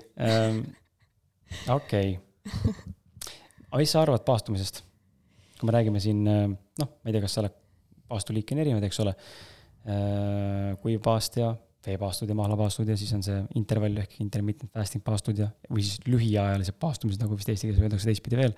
[1.69, 2.21] okei.
[3.71, 4.85] aga mis sa arvad paastumisest?
[5.61, 6.49] kui me räägime siin, äh,
[6.79, 7.55] noh, ma ei tea, kas sa oled,
[8.09, 9.15] paastuliike on erinevaid, eks ole.
[10.81, 11.51] kuivpaast ja
[11.87, 16.01] veepaastud ja mahlapaastud ja siis on see intervall ehk intermittent fasting paastud ja, või siis
[16.09, 18.55] lühiajalised paastumised, nagu vist eesti keeles öeldakse teistpidi veel.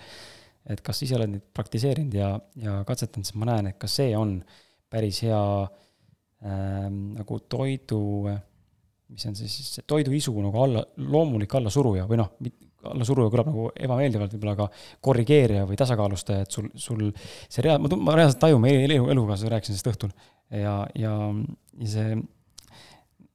[0.67, 4.17] et kas ise oled neid praktiseerinud ja, ja katsetanud, siis ma näen, et ka see
[4.19, 4.39] on
[4.91, 5.41] päris hea
[6.43, 8.03] ähm, nagu toidu,
[9.13, 12.33] mis on see siis, toiduisu nagu alla, loomulik allasuruja või noh,
[12.87, 14.69] allasuruja kõlab nagu ebameeldivalt võib-olla, aga
[15.03, 19.57] korrigeerija või tasakaalustaja, et sul, sul see rea-, ma, ma reaalselt tajun, ma elu, elukaaslasega
[19.57, 20.15] rääkisin sellest õhtul
[20.55, 21.15] ja, ja,
[21.81, 22.19] ja see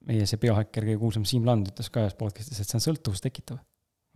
[0.08, 3.24] meie see biohäkker, kõige kuulsam Siim Land ütles ka ühes podcast'is, et see on sõltuvust
[3.24, 3.60] tekitav,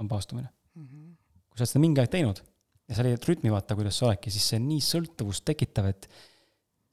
[0.02, 0.50] on paastumine.
[0.76, 2.42] kui sa oled seda mingi aeg teinud
[2.86, 6.08] ja sa leiad rütmi, vaata, kuidas sa oledki, siis see on nii sõltuvust tekitav, et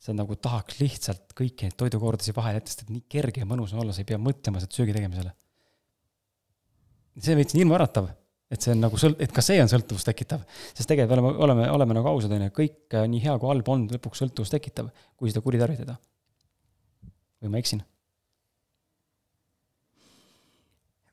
[0.03, 3.75] sa nagu tahaks lihtsalt kõiki neid toidukordasid vahele jätta, sest et nii kerge ja mõnus
[3.75, 5.31] on olla, sa ei pea mõtlema selle söögi tegemisele.
[7.19, 8.09] see on veits nii ilmaäratav,
[8.51, 10.43] et see on nagu sõlt-, et ka see on sõltuvust tekitav.
[10.73, 13.71] sest tegelikult oleme, oleme, oleme nagu ausad, on ju, kõik äh, nii hea kui halb
[13.71, 15.99] on lõpuks sõltuvust tekitav, kui seda kuritarvitada.
[17.43, 17.85] või ma eksin?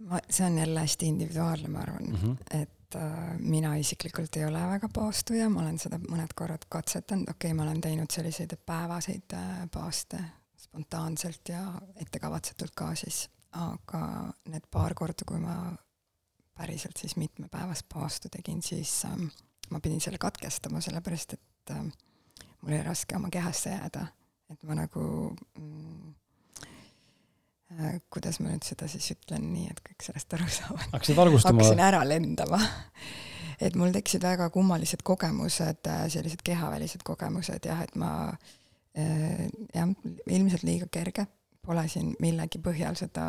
[0.09, 2.61] Ma, see on jälle hästi individuaalne, ma arvan mm, -hmm.
[2.61, 7.51] et äh, mina isiklikult ei ole väga paastuja, ma olen seda mõned korrad katsetanud, okei
[7.51, 10.25] okay,, ma olen teinud selliseid päevaseid äh, paaste
[10.59, 11.65] spontaanselt ja
[11.97, 15.77] ettekavatsetult ka siis, aga need paar korda, kui ma
[16.55, 19.27] päriselt siis mitmepäevast paastu tegin, siis ähm,
[19.71, 21.85] ma pidin selle katkestama, sellepärast et äh,
[22.61, 24.07] mul oli raske oma kehasse jääda,
[24.51, 25.05] et ma nagu
[25.59, 26.30] mm, äh,
[28.11, 30.87] kuidas ma nüüd seda siis ütlen nii, et kõik sellest aru saavad.
[30.95, 31.61] hakkasid valgustuma?
[31.63, 32.59] hakkasin ära lendama
[33.61, 38.13] et mul tekkisid väga kummalised kogemused, äh, sellised kehavälised kogemused jah, et ma
[38.97, 39.93] äh, jah,
[40.27, 41.27] ilmselt liiga kerge,
[41.65, 43.25] pole siin millegi põhjal seda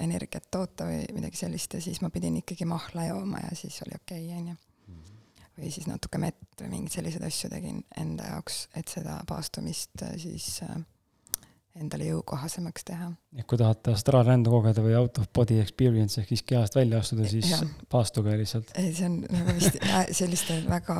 [0.00, 3.98] energiat toota või midagi sellist ja siis ma pidin ikkagi mahla jooma ja siis oli
[3.98, 4.56] okei okay,, onju.
[5.58, 10.16] või siis natuke mett või mingeid selliseid asju tegin enda jaoks, et seda paastumist äh,
[10.22, 10.80] siis äh,
[11.74, 13.08] endale jõukohasemaks teha.
[13.34, 17.26] et kui tahate astraalrändu kogeda või out of body experience ehk siis kehast välja astuda,
[17.30, 17.58] siis ja.
[17.90, 18.70] paastuge lihtsalt.
[18.78, 19.78] ei, see on nagu vist
[20.18, 20.96] sellistel väga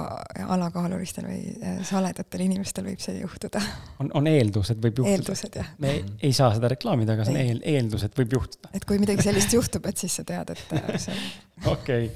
[0.57, 3.63] alakaalulistel või äh, saledatel inimestel võib see juhtuda.
[4.03, 5.15] on, on eeldus, et võib juhtuda.
[5.15, 5.71] eeldused, jah.
[5.79, 8.73] me ei, ei saa seda reklaamida, aga see on eel, eeldus, et võib juhtuda.
[8.75, 11.31] et kui midagi sellist juhtub, et siis sa tead, et äh, see on.
[11.77, 12.11] okei.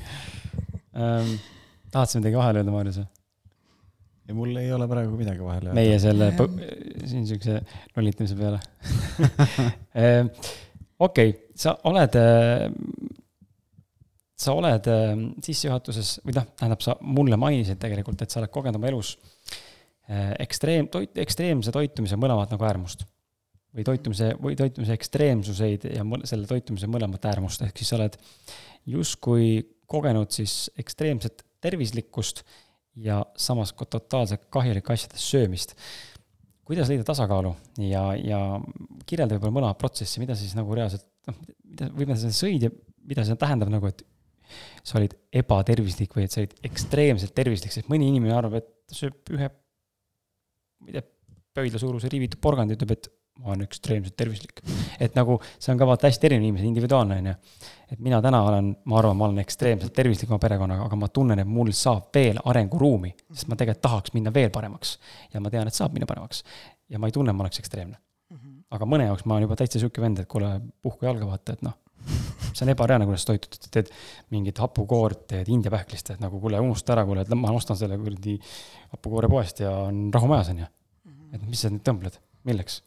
[0.99, 1.37] Ähm,
[1.95, 3.09] tahad sa midagi vahele öelda, Maarjas või?
[4.29, 5.77] Ja mul ei ole praegu midagi vahele öelda.
[5.79, 6.33] meie selle,
[7.09, 7.61] siin siukse
[7.97, 8.61] lollitamise peale
[10.05, 10.29] ehm,
[11.01, 12.77] okei okay,, sa oled, ehm,
[14.39, 18.81] sa oled ehm, sissejuhatuses või noh, tähendab, sa mulle mainisid tegelikult, et sa oled kogenud
[18.81, 19.17] oma elus
[20.41, 23.05] ekstreem, toit, ekstreemse toitumise mõlemat nagu äärmust.
[23.77, 28.17] või toitumise, või toitumise ekstreemsuseid ja selle toitumise mõlemat äärmust, ehk siis sa oled
[28.89, 32.43] justkui kogenud siis ekstreemset tervislikkust
[32.99, 35.75] ja samas ka totaalselt kahjulike asjade söömist.
[36.69, 38.39] kuidas leida tasakaalu ja, ja
[39.09, 42.73] kirjelda võib-olla mõlemat protsessi, mida siis nagu reaalselt, noh, mida, või mida sa sõid ja
[43.09, 44.05] mida see tähendab nagu, et
[44.85, 48.99] sa olid ebatervislik või et sa olid ekstreemselt tervislik, sest mõni inimene arvab, et ta
[48.99, 51.07] sööb ühe, ma ei tea,
[51.59, 54.63] pöidla suuruse riivitud porgandi, ütleb, et ma olen ekstreemselt tervislik.
[55.01, 57.37] et nagu see on ka vaata hästi erinev inimese, individuaalne, on ju.
[57.93, 61.41] Et mina täna olen, ma arvan, ma olen ekstreemselt tervislik oma perekonnaga, aga ma tunnen,
[61.41, 64.99] et mul saab veel arenguruumi, sest ma tegelikult tahaks minna veel paremaks.
[65.33, 66.45] ja ma tean, et saab minna paremaks.
[66.89, 67.99] ja ma ei tunne, et ma oleks ekstreemne.
[68.31, 68.57] Mhm.
[68.71, 71.63] aga mõne jaoks ma olen juba täitsa sihuke vend, et kuule, puhku jalga vaata, et
[71.65, 71.79] noh,
[72.53, 73.89] see on ebareaalne, kuidas toitud, teed
[74.35, 77.97] mingit hapukoort, teed India pähklist, et nagu kuule, unusta ära, kuule, et ma ostan selle
[78.01, 78.37] kuradi
[78.93, 80.69] hapukoore poest ja on rahu majas, on ju.
[81.09, 81.35] Mhm.
[81.35, 82.83] et mis sa nüüd tõmbled, milleks?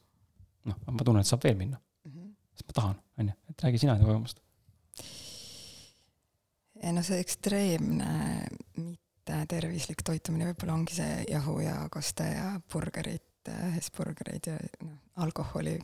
[0.70, 1.82] noh, ma tunnen, et saab veel minna.
[2.06, 2.34] -hmm.
[2.54, 4.41] sest ma tahan, on ju, et räägi sina enda kogemust.
[6.84, 8.12] No see ekstreemne
[8.78, 13.28] mittetervislik toitumine võib-olla ongi see jahu ja koste ja burgerid,
[13.76, 15.80] Hesburgereid ja noh, alkoholi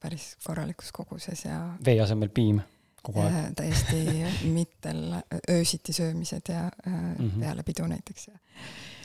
[0.00, 2.60] päris korralikus koguses ja vee asemel piim
[3.04, 3.54] kogu aeg?
[3.58, 4.24] täiesti
[4.56, 5.16] mittel
[5.50, 7.40] öösiti söömised ja mm -hmm.
[7.40, 8.38] peale pidu näiteks ja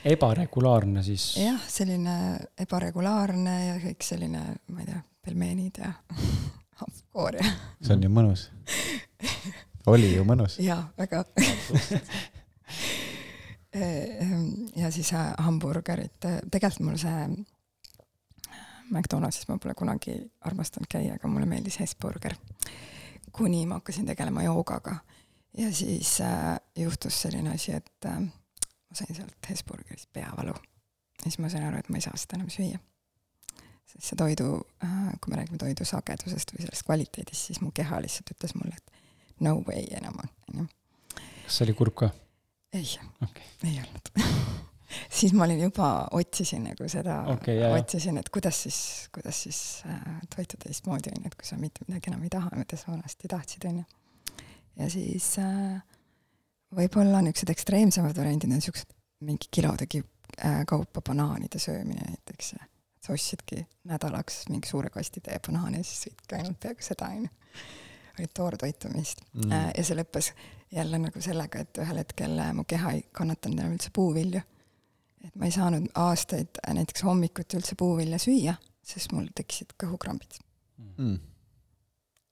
[0.06, 1.38] ebaregulaarne siis?
[1.38, 2.16] jah, selline
[2.58, 5.94] ebaregulaarne ja kõik selline, ma ei tea, pelmeenid ja
[6.82, 7.52] hapkoor ja.
[7.82, 8.50] see on ju mõnus.
[9.88, 10.60] oli ju mõnus.
[10.64, 11.24] jaa, väga
[14.82, 16.20] ja siis äh, hamburgerid,
[16.52, 17.30] tegelikult mul see
[18.90, 22.36] McDonaldsis ma pole kunagi armastanud käia, aga mulle meeldis Hesburger.
[23.32, 24.96] kuni ma hakkasin tegelema joogaga
[25.58, 30.54] ja siis äh, juhtus selline asi, et äh, ma sain sealt Hesburgerist peavalu.
[30.54, 32.80] ja siis ma sain aru, et ma ei saa seda enam süüa.
[33.86, 38.02] sest see toidu, äh, kui me räägime toidu sagedusest või sellest kvaliteedist, siis mu keha
[38.02, 38.99] lihtsalt ütles mulle, et
[39.46, 40.18] no way enam,
[40.50, 40.66] onju.
[41.16, 42.12] kas see oli kurb ka?
[42.74, 42.88] ei
[43.26, 44.12] okay., ei olnud
[45.20, 48.80] siis ma olin juba, otsisin nagu seda okay,, otsisin, et kuidas siis,
[49.14, 52.80] kuidas siis äh, toita teistmoodi, onju, et kui sa mitte midagi enam ei taha, mida
[52.80, 53.86] sa vanasti tahtsid, onju.
[54.82, 55.80] ja siis äh,
[56.76, 60.02] võib-olla niisugused ekstreemsemad variandid on niisugused mingi kilodegi
[60.44, 62.66] äh, kaupa banaanide söömine näiteks ja
[63.04, 67.32] sa ostsidki nädalaks mingi suure kastitäie banaane ja siis sõidki ainult peaaegu seda, onju.
[68.20, 69.52] Olid toortoitumist mm.
[69.52, 70.32] Äh, ja see lõppes
[70.74, 74.42] jälle nagu sellega, et ühel hetkel äh, mu keha ei kannatanud enam üldse puuvilju.
[75.28, 80.40] et ma ei saanud aastaid näiteks hommikuti üldse puuvilja süüa, sest mul tekkisid kõhukrambid
[80.98, 81.20] mm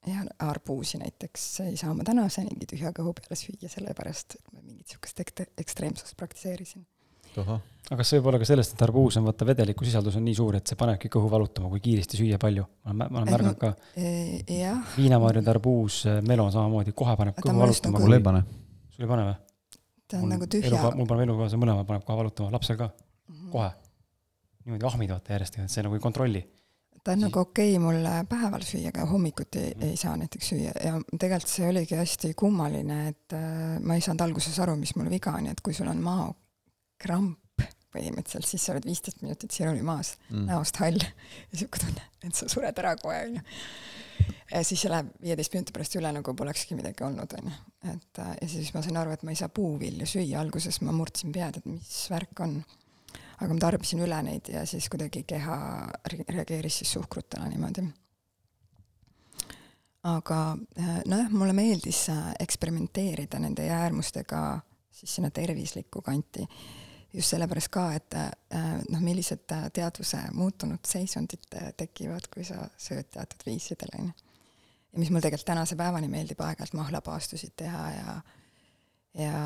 [0.08, 4.94] ja arbuusi näiteks ei saa ma tänasenigi tühja kõhu peale süüa, sellepärast et ma mingit
[5.24, 6.86] ek-, ekstreemsust praktiseerisin.
[7.46, 10.36] Aga kas see võib olla ka sellest, et arbuus on vaata vedeliku sisaldus on nii
[10.36, 12.66] suur, et see panebki kõhu valutama, kui kiiresti süüa palju?
[12.84, 13.74] ma olen, ma olen märganud ka.
[13.96, 14.10] E,
[14.58, 14.82] jah.
[14.98, 18.02] viinamarjad, arbuus, melon samamoodi, kohe paneb kõhu valutama.
[18.04, 18.44] mul ei pane.
[18.96, 19.38] sul ei pane või?
[20.08, 20.84] ta on mul nagu tühja.
[21.00, 23.50] mul paneb elukaaslane mõlema paneb kohe valutama, lapsel ka mm, -hmm.
[23.56, 23.72] kohe.
[24.66, 26.44] niimoodi ahmid vaata järjest, et see nagu ei kontrolli
[27.08, 29.84] ta on nagu okei okay mulle päeval süüa, aga hommikuti mm.
[29.88, 34.26] ei saa näiteks süüa ja tegelikult see oligi hästi kummaline, et äh, ma ei saanud
[34.26, 36.04] alguses aru, mis mul viga on ja et kui sul on
[36.98, 37.38] maokramp
[37.94, 40.46] põhimõtteliselt, siis sa oled viisteist minutit siruli maas Mm.
[40.46, 43.42] näost hall ja sihuke tunne, et sa sured ära kohe, onju.
[44.52, 47.52] ja siis see läheb viieteist minuti pärast üle, nagu polekski midagi olnud, onju.
[47.94, 50.92] et äh, ja siis ma sain aru, et ma ei saa puuvilju süüa, alguses ma
[50.92, 52.64] murdsin pead, et mis värk on.
[53.40, 55.58] aga ma tarbisin üle neid ja siis kuidagi keha
[56.12, 57.88] re- reageeris siis suhkrutele niimoodi.
[60.04, 64.60] aga äh, nojah, mulle meeldis äh, eksperimenteerida nende jääärmustega
[64.92, 66.46] siis sinna tervislikku kanti
[67.14, 68.32] just sellepärast ka, et äh,
[68.92, 74.34] noh, millised äh, teadvuse muutunud seisundid äh, tekivad, kui sa sööd teatud viisidel, on ju.
[74.94, 78.18] ja mis mul tegelikult tänase päevani meeldib aeg-ajalt mahlapaastusid teha ja
[79.18, 79.38] ja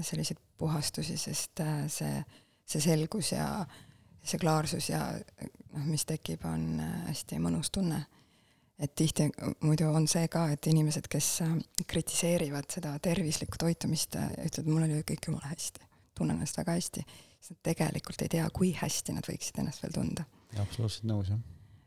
[0.00, 1.60] selliseid puhastusi, sest
[1.92, 2.22] see,
[2.64, 3.66] see selgus ja
[4.24, 5.02] see klaarsus ja
[5.74, 7.98] noh, mis tekib, on hästi mõnus tunne.
[8.80, 9.26] et tihti
[9.60, 11.28] muidu on see ka, et inimesed, kes
[11.86, 15.89] kritiseerivad seda tervislikku toitumist, ütlevad, mul oli kõik jumala hästi
[16.20, 17.06] tunnen ennast väga hästi,
[17.40, 20.26] siis nad tegelikult ei tea, kui hästi nad võiksid ennast veel tunda.
[20.60, 21.40] absoluutselt nõus, jah.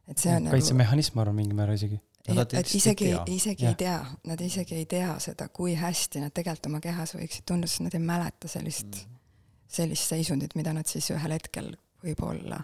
[0.10, 2.02] et see on kaitsemehhanism, ma arvan, mingil määral isegi.
[2.24, 3.74] Ja isegi isegi Jah.
[3.74, 3.96] ei tea,
[4.32, 7.98] nad isegi ei tea seda, kui hästi nad tegelikult oma kehas võiksid tunda, sest nad
[7.98, 9.18] ei mäleta sellist Mm.
[9.68, 11.74] sellist seisundit, mida nad siis ühel hetkel
[12.04, 12.62] võib-olla,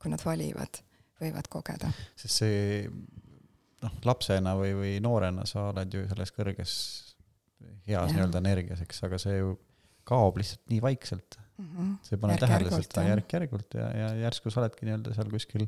[0.00, 0.80] kui nad valivad,
[1.20, 1.90] võivad kogeda.
[2.16, 2.88] sest see
[3.82, 6.72] noh, lapsena või, või noorena sa oled ju selles kõrges
[7.86, 8.14] heas Jah.
[8.14, 9.58] nii-öelda energias, eks, aga see ju
[10.08, 11.38] kaob lihtsalt nii vaikselt.
[11.58, 11.68] mm.
[11.68, 11.94] -hmm.
[12.02, 15.66] sa ei pane tähele seda järk-järgult ja, ja järsku sa oledki nii-öelda seal kuskil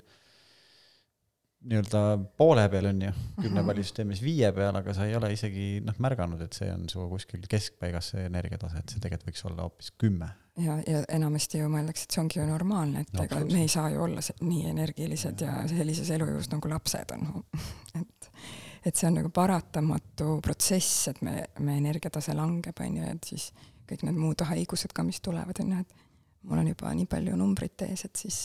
[1.64, 2.01] nii-öelda
[2.37, 3.11] poole peal on ju,
[3.41, 7.45] kümnepallisüsteemis viie peal, aga sa ei ole isegi noh, märganud, et see on su kuskil
[7.51, 10.28] keskpaigas see energiatase, et see tegelikult võiks olla hoopis kümme.
[10.61, 13.72] ja, ja enamasti ju mõeldakse, et see ongi ju normaalne, et No ega me ei
[13.72, 17.45] saa ju olla nii energilised ja sellises elujõus nagu lapsed on.
[18.03, 18.30] et,
[18.85, 23.53] et see on nagu paratamatu protsess, et me, me energiatase langeb, on ju, et siis
[23.89, 25.95] kõik need muud haigused ka, mis tulevad, on ju, et
[26.49, 28.39] mul on juba nii palju numbrit ees, et siis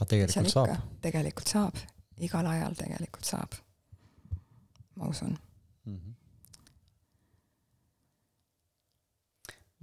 [0.00, 0.88] aga tegelikult saab.
[1.04, 1.80] tegelikult saab,
[2.24, 3.56] igal ajal tegelikult saab.
[4.96, 5.36] ma usun.
[5.84, 5.96] mm.
[5.96, 6.14] -hmm.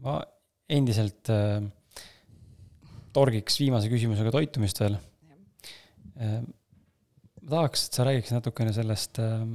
[0.05, 0.19] ma
[0.69, 1.63] endiselt äh,
[3.13, 4.97] torgiks viimase küsimusega toitumist veel
[6.17, 6.41] äh,.
[7.41, 9.45] ma tahaks, et sa räägiks natukene sellest äh,,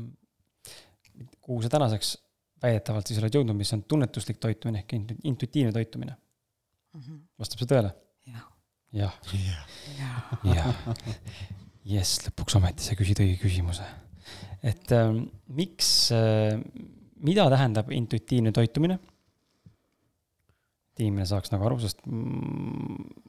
[1.40, 2.16] kuhu sa tänaseks
[2.62, 6.16] väidetavalt siis oled jõudnud, mis on tunnetuslik toitumine ehk intu- intuitiivne toitumine.
[7.40, 7.92] vastab see tõele?
[8.92, 9.14] jah,
[9.98, 10.98] jah, jah.
[11.94, 13.86] jess, lõpuks ometi sa küsid õige küsimuse.
[14.62, 15.14] et äh,
[15.48, 16.58] miks äh,,
[17.22, 18.98] mida tähendab intuitiivne toitumine?
[20.92, 23.22] et inimene saaks nagu aru, sest mm,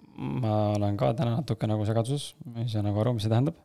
[0.44, 3.58] ma olen ka täna natuke nagu segaduses, ma ei saa nagu aru, mis see tähendab.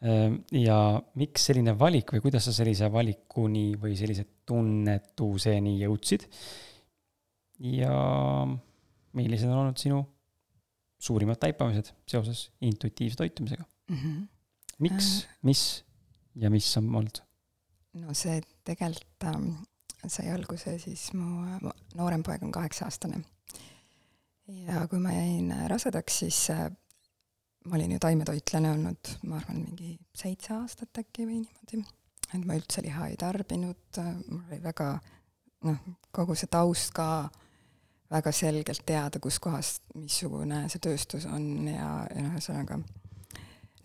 [0.00, 0.78] Ja
[1.16, 6.26] miks selline valik või kuidas sa sellise valikuni või sellise tunnetuseni jõudsid?
[7.64, 7.92] ja
[9.16, 10.02] millised on olnud sinu
[11.00, 13.64] suurimad taipamised seoses intuitiivse toitumisega?
[13.88, 14.26] Mhm.
[14.84, 15.62] miks, mis
[16.36, 17.22] ja mis on olnud?
[18.02, 19.50] no see tegelikult ähm,
[20.06, 21.24] sai alguse siis mu
[21.62, 23.22] mu noorem poeg on kaheksa-aastane.
[24.46, 26.68] ja kui ma jäin rasedaks, siis äh,
[27.66, 31.82] ma olin ju taimetoitlane olnud, ma arvan, mingi seitse aastat äkki või niimoodi.
[32.32, 34.92] et ma üldse liha ei tarbinud, mul oli väga
[35.66, 35.82] noh,
[36.14, 37.28] kogu see taust ka
[38.10, 42.78] väga selgelt teada, kuskohast, missugune see tööstus on ja, ja noh, ühesõnaga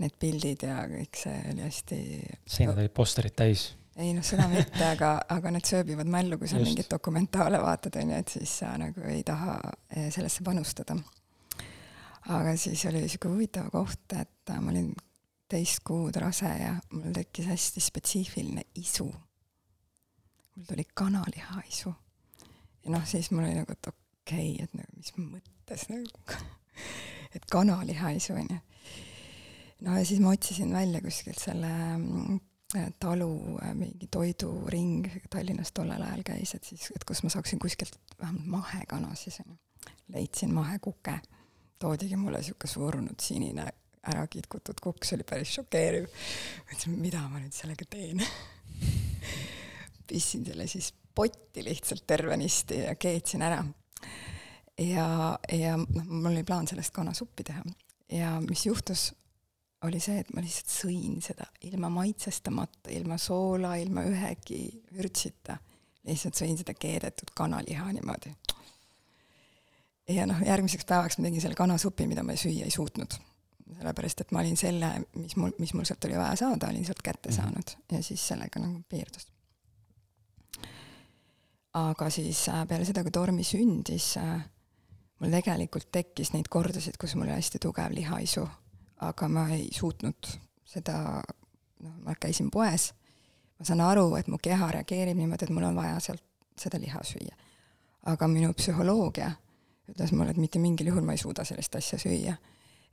[0.02, 2.02] need pildid ja kõik see oli hästi
[2.50, 3.72] seinad olid posterid täis.
[3.98, 6.72] ei noh, seda mitte, aga, aga need sööbivad mällu, kui sa Just.
[6.72, 9.58] mingeid dokumentaale vaatad, on ju, et siis sa nagu ei taha
[9.90, 10.98] eh, sellesse panustada.
[12.28, 14.94] Aga siis oli niisugune huvitav koht, et äh, ma olin
[15.52, 19.08] teist kuud rase ja mul tekkis hästi spetsiifiline isu.
[20.56, 21.94] mul tuli kanaliha isu.
[22.84, 26.44] ja noh, siis mul oli nagu, et okei okay,, et nagu mis mõttes nagu,
[27.36, 28.62] et kanaliha isu on ju
[29.82, 32.40] no ja siis ma otsisin välja kuskilt selle mm,
[33.00, 37.98] talu äh, mingi toiduring Tallinnas tollel ajal käis, et siis, et kus ma saaksin kuskilt
[38.20, 39.58] vähemalt mahekana siis onju.
[40.14, 41.20] leidsin mahekuke,
[41.82, 43.68] toodigi mulle sihuke surnud sinine
[44.12, 46.08] ära kitkutud kukk, see oli päris šokeeriv.
[46.70, 48.24] mõtlesin, mida ma nüüd sellega teen.
[50.10, 53.62] pistsin selle siis potti lihtsalt tervenisti ja keetsin ära.
[54.80, 55.08] ja,
[55.52, 57.64] ja noh, mul oli plaan sellest kanasuppi teha
[58.12, 59.12] ja mis juhtus,
[59.86, 64.64] oli see, et ma lihtsalt sõin seda ilma maitsestamata, ilma soola, ilma ühegi
[64.94, 65.58] vürtsita.
[66.06, 68.34] lihtsalt sõin seda keedetud kanaliha niimoodi.
[70.16, 73.20] Ja noh, järgmiseks päevaks ma tegin selle kanasupi, mida ma süüa ei suutnud.
[73.72, 77.02] sellepärast, et ma olin selle, mis mul, mis mul sealt oli vaja saada, olin sealt
[77.04, 79.28] kätte saanud ja siis sellega nagu piirdus.
[81.74, 84.14] aga siis äh, peale seda, kui Tormi sündis,
[85.20, 88.48] mul tegelikult tekkis neid kordasid, kus mul oli hästi tugev lihaisu,
[89.08, 90.34] aga ma ei suutnud
[90.66, 91.22] seda,
[91.80, 92.92] noh, ma käisin poes,
[93.60, 96.24] ma saan aru, et mu keha reageerib niimoodi, et mul on vaja sealt
[96.60, 97.36] seda liha süüa.
[98.06, 99.32] aga minu psühholoogia
[99.90, 102.36] ütles mulle, et mitte mingil juhul ma ei suuda sellist asja süüa.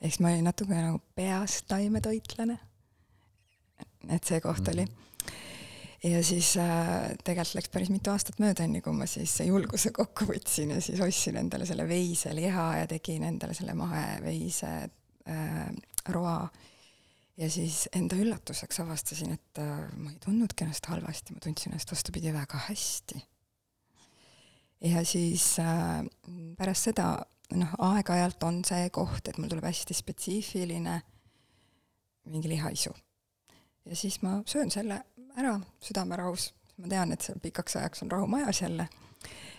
[0.00, 2.58] ehk siis ma olin natuke nagu peas taimetoitlane.
[4.08, 4.92] et see koht oli mm.
[4.92, 5.08] -hmm
[6.04, 10.28] ja siis äh, tegelikult läks päris mitu aastat mööda, enne kui ma siis julguse kokku
[10.30, 15.64] võtsin ja siis ostsin endale selle veiseliha ja tegin endale selle maheveise äh,
[16.14, 16.48] roa.
[17.38, 21.92] ja siis enda üllatuseks avastasin, et äh, ma ei tundnudki ennast halvasti, ma tundsin ennast
[21.92, 23.24] vastupidi väga hästi.
[24.80, 26.04] Ja siis äh,
[26.58, 27.10] pärast seda,
[27.58, 31.00] noh, aeg-ajalt on see koht, et mul tuleb hästi spetsiifiline
[32.28, 32.92] mingi lihaisu.
[33.84, 35.02] ja siis ma söön selle
[35.38, 38.88] ära südamerahus, ma tean, et seal pikaks ajaks on rahu majas jälle.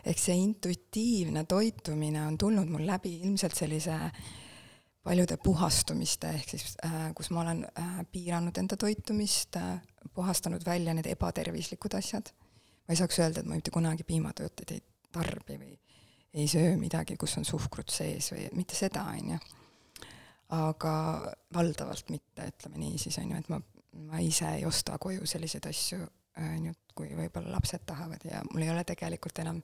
[0.05, 3.97] ehk see intuitiivne toitumine on tulnud mul läbi ilmselt sellise
[5.03, 9.81] paljude puhastumiste, ehk siis äh, kus ma olen äh, piiranud enda toitumist äh,,
[10.13, 12.31] puhastanud välja need ebatervislikud asjad.
[12.87, 15.73] ma ei saaks öelda, et ma mitte kunagi piimatooteid ei tarbi või
[16.33, 19.39] ei söö midagi, kus on suhkrut sees või mitte seda, on ju.
[20.57, 20.93] aga
[21.53, 23.61] valdavalt mitte, ütleme nii siis, on ju, et ma
[23.93, 25.99] ma ise ei osta koju selliseid asju,
[26.39, 29.61] on ju, kui võib-olla lapsed tahavad ja mul ei ole tegelikult enam,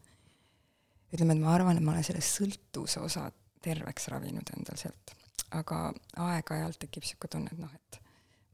[1.13, 3.27] ütleme, et ma arvan, et ma olen selle sõltuvuse osa
[3.65, 5.15] terveks ravinud endal sealt.
[5.55, 5.77] aga
[6.19, 7.99] aeg-ajalt tekib niisugune tunne, et noh, et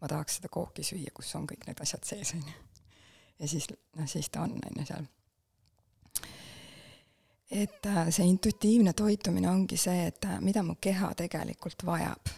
[0.02, 2.58] ma tahaks seda kooki süüa, kus on kõik need asjad sees, on ju.
[3.40, 3.68] ja siis,
[3.98, 5.08] noh, siis ta on, on ju, seal.
[7.52, 12.32] Et äh, see intuitiivne toitumine ongi see, et äh, mida mu keha tegelikult vajab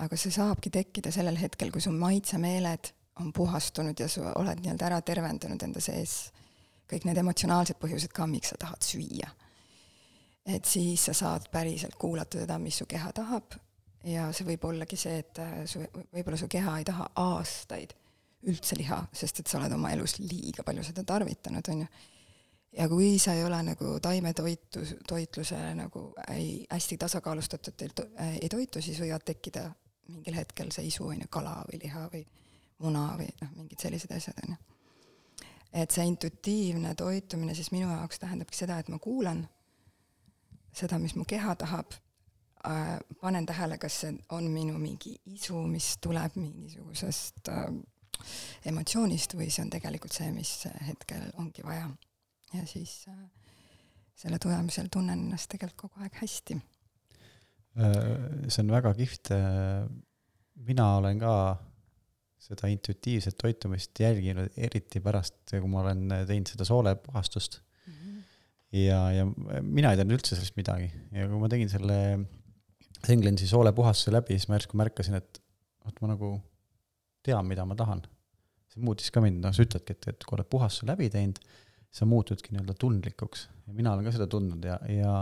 [0.00, 4.86] aga see saabki tekkida sellel hetkel, kui su maitsemeeled on puhastunud ja sa oled nii-öelda
[4.88, 6.30] ära tervendanud enda sees
[6.90, 9.28] kõik need emotsionaalsed põhjused ka, miks sa tahad süüa.
[10.46, 13.54] et siis sa saad päriselt kuulata seda, mis su keha tahab
[14.08, 15.82] ja see võib ollagi see, et äh, su,
[16.14, 17.92] võib-olla su keha ei taha aastaid
[18.48, 21.90] üldse liha, sest et sa oled oma elus liiga palju seda tarvitanud, on ju.
[22.72, 28.82] Ja kui sa ei ole nagu taimetoitu, toitlusele nagu ei, hästi tasakaalustatud ei, ei toitu,
[28.82, 29.70] siis võivad tekkida
[30.10, 32.24] mingil hetkel see isu, on ju, kala või liha või
[32.80, 34.60] muna või noh, mingid sellised asjad, on ju.
[35.82, 39.44] et see intuitiivne toitumine siis minu jaoks tähendabki seda, et ma kuulan
[40.74, 41.94] seda, mis mu keha tahab
[42.66, 47.66] äh,, panen tähele, kas see on minu mingi isu, mis tuleb mingisugusest äh,
[48.70, 50.54] emotsioonist või see on tegelikult see, mis
[50.86, 51.88] hetkel ongi vaja.
[52.54, 53.16] Ja siis äh,
[54.14, 56.60] selle tulemusel tunnen ennast tegelikult kogu aeg hästi
[57.78, 59.30] Äh, see on väga kihvt.
[59.36, 59.86] Äh,
[60.66, 61.32] mina olen ka
[62.40, 67.92] seda intuitiivset toitumist jälginud, eriti pärast, kui ma olen teinud seda soolepuhastust mm.
[67.94, 68.22] -hmm.
[68.80, 69.26] ja, ja
[69.60, 71.98] mina ei teadnud üldse sellest midagi ja kui ma tegin selle
[73.12, 75.40] Englandsi soolepuhastuse läbi, siis ma järsku märkasin, et
[75.84, 76.32] vot ma nagu
[77.22, 78.02] tean, mida ma tahan.
[78.72, 81.38] see muutis ka mind, noh, sa ütledki, et, et kui oled puhastuse läbi teinud,
[81.90, 85.14] sa muutudki nii-öelda tundlikuks ja mina olen ka seda tundnud ja, ja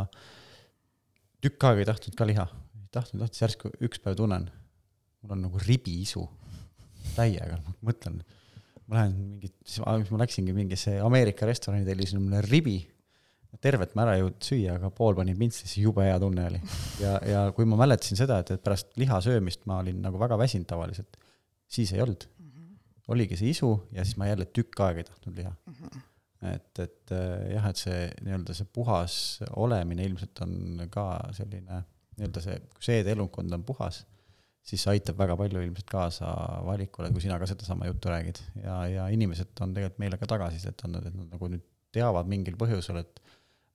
[1.44, 2.44] tükk aega ei tahtnud ka liha,
[2.80, 4.48] ei tahtnud, tahtsin järsku üks päev tunnen,
[5.22, 6.24] mul on nagu ribiisu
[7.16, 8.20] täiega, ma mõtlen,
[8.86, 12.78] ma lähen mingit, siis ma läksingi mingisse Ameerika restorani, tellisin mulle ribi,
[13.64, 16.60] tervet ma ära ei jõudnud süüa, aga pool panin pintslisse, jube hea tunne oli.
[17.00, 20.36] ja, ja kui ma mäletasin seda, et, et pärast liha söömist ma olin nagu väga
[20.38, 21.16] väsinud tavaliselt,
[21.68, 22.28] siis ei olnud.
[22.28, 22.76] -hmm.
[23.08, 25.74] oligi see isu ja siis ma jälle tükk aega ei tahtnud liha mm.
[25.74, 26.06] -hmm
[26.42, 29.14] et, et äh, jah, et see nii-öelda see puhas
[29.58, 31.82] olemine ilmselt on ka selline
[32.18, 34.02] nii-öelda see, kui seedeelundkond on puhas,
[34.66, 36.30] siis see aitab väga palju ilmselt kaasa
[36.66, 38.42] valikule, kui sina ka sedasama juttu räägid.
[38.62, 41.64] ja, ja inimesed on tegelikult meile ka tagasisidet andnud, et nad nagu nüüd
[41.94, 43.22] teavad mingil põhjusel, et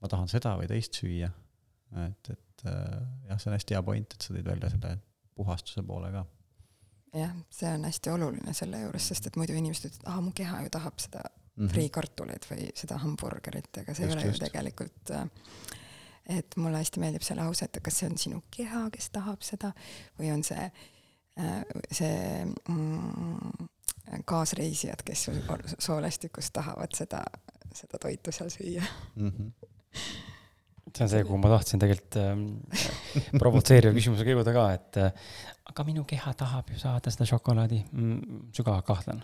[0.03, 1.31] ma tahan seda või teist süüa.
[2.05, 4.95] et, et äh, jah, see on hästi hea point, et sa tõid välja selle
[5.35, 6.25] puhastuse poole ka
[7.19, 10.63] jah, see on hästi oluline selle juures, sest et muidu inimesed ütlevad, aa, mu keha
[10.65, 11.23] ju tahab seda
[11.55, 11.71] mm -hmm.
[11.73, 15.27] friikartuleid või seda hamburgerit, aga see just, ei ole ju tegelikult äh,
[16.29, 19.73] et mulle hästi meeldib see lause, et kas see on sinu keha, kes tahab seda
[20.19, 20.71] või on see,
[21.39, 23.67] äh, see mm,
[24.25, 25.29] kaasreisijad, kes
[25.79, 27.23] soolestikus tahavad seda,
[27.73, 28.83] seda toitu seal süüa
[29.15, 29.29] mm.
[29.29, 30.31] -hmm
[30.93, 32.33] see on see, kuhu ma tahtsin tegelikult äh,
[33.41, 35.29] provotseeriva küsimusega jõuda ka, et äh,
[35.71, 38.41] aga minu keha tahab ju saada seda šokolaadi mm,.
[38.55, 39.23] sügavalt kahtlen,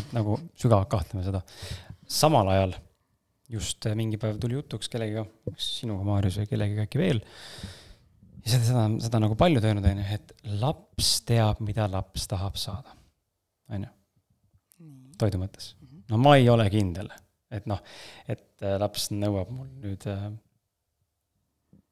[0.00, 1.42] et nagu sügavalt kahtleme seda.
[2.10, 2.76] samal ajal
[3.50, 7.22] just äh, mingi päev tuli jutuks kellegiga, kas sinuga, Maarjus, või kellegagi äkki veel.
[8.44, 12.60] ja seda, seda, seda nagu palju öelnud, on ju, et laps teab, mida laps tahab
[12.60, 12.94] saada,
[13.74, 13.96] on ju,
[15.20, 15.74] toidu mõttes.
[15.80, 16.04] Mhm.
[16.12, 17.10] no ma ei ole kindel,
[17.50, 17.82] et noh,
[18.30, 20.30] et äh, laps nõuab mul nüüd äh,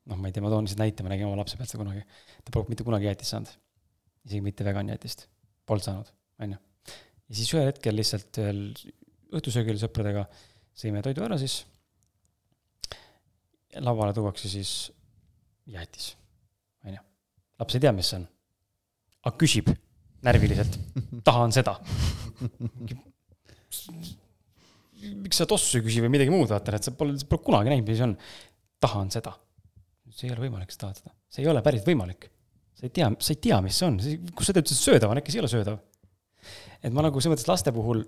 [0.09, 2.05] noh, ma ei tea, ma toon lihtsalt näite, ma nägin oma lapse pealt seda kunagi.
[2.45, 3.51] ta polnud mitte kunagi jäätist saanud.
[4.29, 5.27] isegi mitte vegan jäätist.
[5.69, 6.13] Polnud saanud,
[6.45, 6.61] on ju.
[7.29, 8.63] ja siis ühel hetkel lihtsalt ühel
[9.39, 10.25] õhtusöögil sõpradega
[10.79, 11.61] sõime toidu ära siis.
[13.85, 14.93] lauale tuuakse siis
[15.69, 16.15] jäätis,
[16.87, 17.05] on ju.
[17.61, 18.29] laps ei tea, mis see on.
[19.25, 19.69] aga küsib
[20.25, 20.79] närviliselt,
[21.29, 21.77] tahan seda.
[24.99, 27.87] miks sa tossu ei küsi või midagi muud, vaata, et sa pole, pole kunagi näinud,
[27.87, 28.17] mis see on.
[28.83, 29.35] tahan seda.
[30.19, 31.14] See ei ole võimalik, sa tahad seda.
[31.31, 32.31] see ei ole päris võimalik.
[32.79, 33.99] sa ei tea, sa ei tea, mis see on,
[34.39, 35.83] kus sa tead, see söödav on, äkki see ei ole söödav.
[36.83, 38.05] et ma nagu selles mõttes laste puhul,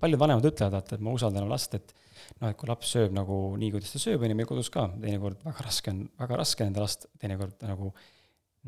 [0.00, 1.92] paljud vanemad ütlevad, vaata, et ma usaldan last, et
[2.40, 4.86] noh, et kui laps sööb nagu nii, kuidas ta sööb, on ju, meil kodus ka
[5.00, 7.92] teinekord väga raske on, väga raske enda last teinekord nagu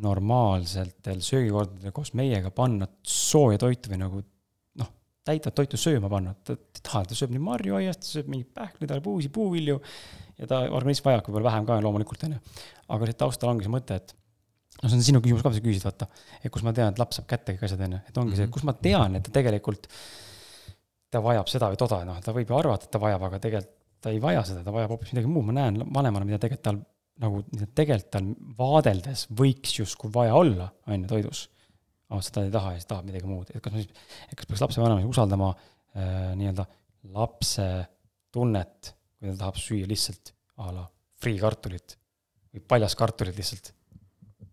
[0.02, 4.22] normaalsetel söögikordadel koos meiega panna sooja toitu või nagu
[5.24, 9.28] täitvat toitu sööma panna, ta ta ta sööb nii marjuaiast, ta sööb mingeid pähkleid, arbuusi,
[9.32, 9.76] puuvilju
[10.40, 12.40] ja ta organism vajab võib-olla vähem ka loomulikult, on ju.
[12.96, 14.14] aga siit taustal ongi see mõte, et
[14.82, 16.08] no see on sinu küsimus ka, mis sa küsisid, vaata,
[16.42, 18.46] et kus ma tean, et laps saab kätte kõik asjad, on ju, et ongi see,
[18.48, 18.52] Mhm.
[18.56, 19.86] kus ma tean, et ta tegelikult
[21.12, 23.78] ta vajab seda või toda, noh, ta võib ju arvata, et ta vajab, aga tegelikult
[24.02, 26.80] ta ei vaja seda, ta vajab hoopis midagi muud, ma näen vanemana, mida tegelikult tal
[27.22, 31.44] nagu, mida tegelikult tal vaadeldes võiks justkui vaja olla, on ju, toidus.
[32.12, 34.38] Aga seda ta ei taha ja siis tahab midagi muud, et kas ma siis, et
[34.38, 36.66] kas peaks lapsevanemana usaldama äh, nii-öelda
[37.16, 37.68] lapse
[38.32, 40.84] tunnet, kui ta tahab süüa lihtsalt a la
[41.22, 41.96] friikartulit
[42.52, 43.72] või paljaskartulit lihtsalt.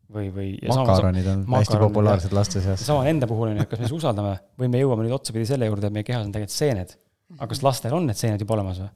[0.09, 0.49] või, või.
[0.65, 2.85] makaronid on hästi makaronid, populaarsed laste seas.
[2.85, 5.49] sama enda puhul on ju, et kas me siis usaldame või me jõuame nüüd otsapidi
[5.49, 6.95] selle juurde, et meie kehas on tegelikult seened.
[7.37, 8.93] aga kas lastel on need seened juba olemas või?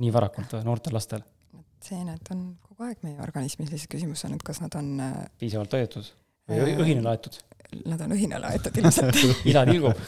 [0.00, 1.22] nii varakult või, noortel lastel,
[1.84, 4.92] seened on kogu aeg meie organismis, lihtsalt küsimus on, et kas nad on,
[5.40, 6.10] piisavalt toidetud
[6.48, 7.36] või õhi- õhina laetud,
[7.86, 10.00] nad on õhina laetud ilmselt, ila tilgub.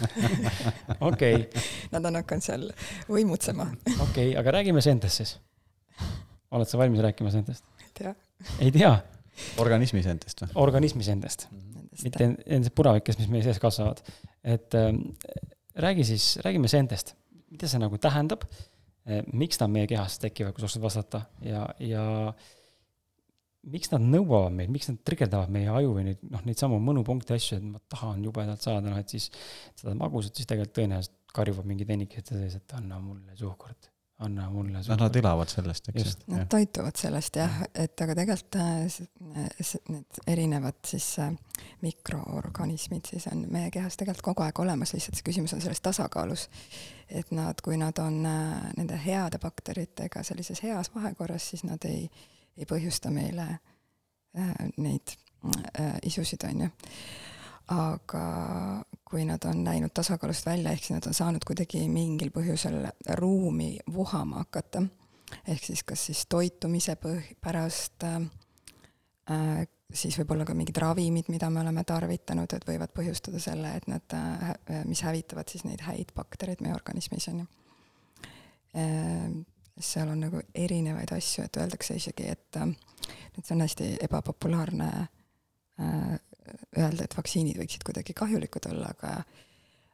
[1.10, 1.38] okei,
[1.92, 2.66] nad on hakanud seal
[3.10, 3.68] võimutsema,
[4.08, 5.36] okei, aga räägime seentest siis.
[6.52, 7.64] oled sa valmis rääkima seentest?
[7.84, 8.14] ei tea,
[8.58, 8.92] ei tea,
[9.62, 10.52] organismis endast või?
[10.66, 14.02] organismi seentest, nendest mitte nendest puravikest, mis meie sees kasvavad.
[14.44, 15.04] et ähm,
[15.74, 17.14] räägi siis, räägime seentest,
[17.52, 18.46] mida see nagu tähendab,
[19.32, 22.04] miks nad meie kehas tekivad, kui sa oskad vastata ja, ja
[23.62, 27.36] miks nad nõuavad meilt, miks nad trigerdavad meie aju või neid, noh, neid samu mõnupunkte
[27.36, 29.28] asju, et ma tahan jubedalt saada, noh, et siis
[29.78, 33.86] seda magusat, siis tegelikult tõenäoliselt karjuvad mingid vennikesed sees, et anna mulle suhkurt,
[34.22, 35.16] anna mulle noh, nad suhkurt.
[35.22, 36.48] elavad sellest, eks ju Nad.
[36.52, 38.82] toituvad sellest jah, et aga tegelikult äh,
[39.62, 41.30] s- need erinevad siis äh,
[41.86, 46.48] mikroorganismid siis on meie kehas tegelikult kogu aeg olemas, lihtsalt see küsimus on selles tasakaalus.
[47.08, 52.08] et nad, kui nad on äh, nende heade bakteritega sellises heas vahekorras, siis nad ei,
[52.56, 55.14] ei põhjusta meile äh, neid
[55.78, 56.72] äh, isusid, on ju.
[57.72, 58.24] aga
[59.08, 62.82] kui nad on läinud tasakaalust välja, ehk siis nad on saanud kuidagi mingil põhjusel
[63.20, 64.82] ruumi vohama hakata
[65.48, 68.18] ehk siis kas siis toitumise põh-, pärast äh,
[69.30, 73.88] äh, siis võib-olla ka mingid ravimid, mida me oleme tarvitanud, et võivad põhjustada selle, et
[73.90, 74.52] nad äh,,
[74.88, 77.50] mis hävitavad siis neid häid baktereid meie organismis, on ju.
[79.80, 82.74] Seal on nagu erinevaid asju, et öeldakse isegi, et äh,
[83.38, 86.12] et see on hästi ebapopulaarne äh,
[86.78, 89.22] öelda, et vaktsiinid võiksid kuidagi kahjulikud olla, aga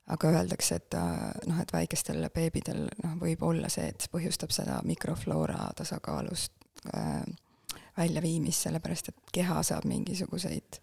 [0.09, 1.19] aga öeldakse, et äh,
[1.51, 6.55] noh, et väikestel beebidel noh, võib olla see, et põhjustab seda mikrofloora tasakaalust
[6.95, 7.21] äh,
[7.99, 10.81] väljaviimist, sellepärast et keha saab mingisuguseid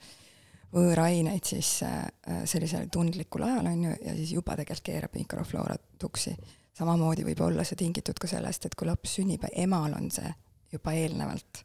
[0.76, 6.36] võõraineid sisse äh, sellisel tundlikul ajal, on ju, ja siis juba tegelikult keerab mikrofloora tuksi.
[6.76, 10.32] Samamoodi võib olla see tingitud ka sellest, et kui laps sünnib emal on see
[10.74, 11.62] juba eelnevalt,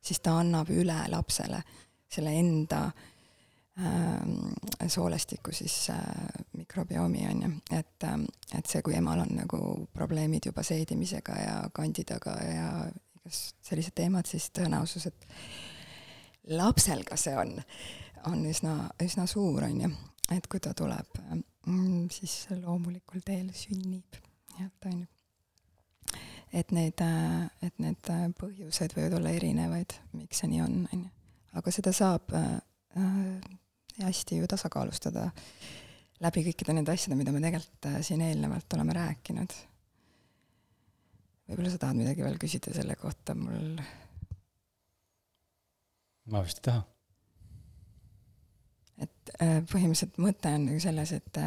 [0.00, 1.60] siis ta annab üle lapsele
[2.14, 2.80] selle enda
[3.80, 4.52] ähm,
[4.86, 6.02] soolestiku siis äh,
[6.56, 9.60] mikrobiomi on ju, et ähm,, et see, kui emal on nagu
[9.92, 12.68] probleemid juba seedimisega ja kandidaga ja
[13.24, 15.26] igas sellised teemad, siis tõenäosus, et
[16.52, 17.56] lapsel ka see on,
[18.28, 19.90] on üsna, üsna suur on ju,
[20.34, 24.20] et kui ta tuleb mm, siis loomulikul teel sünnib,
[24.60, 25.04] jah, ju
[26.54, 27.02] et need,
[27.66, 31.10] et need põhjused võivad olla erinevaid, miks see nii on, on ju.
[31.58, 32.54] aga seda saab äh,
[33.00, 33.48] äh,
[34.04, 35.28] hästi ju tasakaalustada
[36.24, 39.58] läbi kõikide nende asjade, mida me tegelikult äh, siin eelnevalt oleme rääkinud.
[41.48, 43.74] võib-olla sa tahad midagi veel küsida selle kohta, mul
[46.30, 46.93] ma vist ei taha.
[49.02, 51.42] Et äh, põhimõtteliselt mõte on nagu selles, et,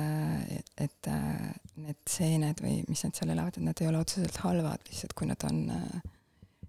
[0.84, 1.48] et äh,
[1.80, 5.30] need seened või mis nad seal elavad, et nad ei ole otseselt halvad, lihtsalt kui
[5.30, 6.08] nad on äh,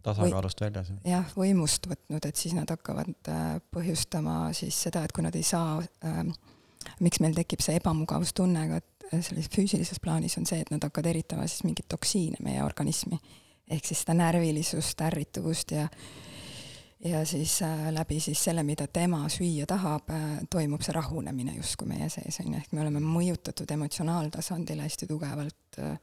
[0.02, 0.92] tasakaalust väljas.
[1.06, 5.46] jah, võimust võtnud, et siis nad hakkavad äh, põhjustama siis seda, et kui nad ei
[5.46, 6.22] saa äh,,
[7.04, 11.10] miks meil tekib see ebamugavustunne ka äh, sellises füüsilises plaanis, on see, et nad hakkavad
[11.12, 13.20] eritama siis mingeid toksiine meie organismi.
[13.68, 15.88] ehk siis seda närvilisust, ärrituvust ja
[17.04, 21.88] ja siis äh, läbi siis selle, mida tema süüa tahab äh,, toimub see rahunemine justkui
[21.88, 25.98] meie sees, on ju, ehk me oleme mõjutatud emotsionaaltasandil hästi tugevalt äh,,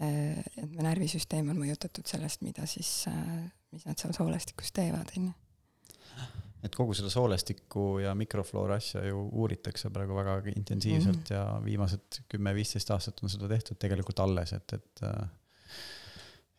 [0.00, 3.04] et me närvisüsteem on mõjutatud sellest, mida siis
[3.70, 5.36] mis nad seal soolestikus teevad, on ju
[6.64, 11.34] et kogu seda soolestiku ja mikrofloora asja ju uuritakse praegu väga intensiivselt mm -hmm.
[11.34, 15.04] ja viimased kümme-viisteist aastat on seda tehtud tegelikult alles, et, et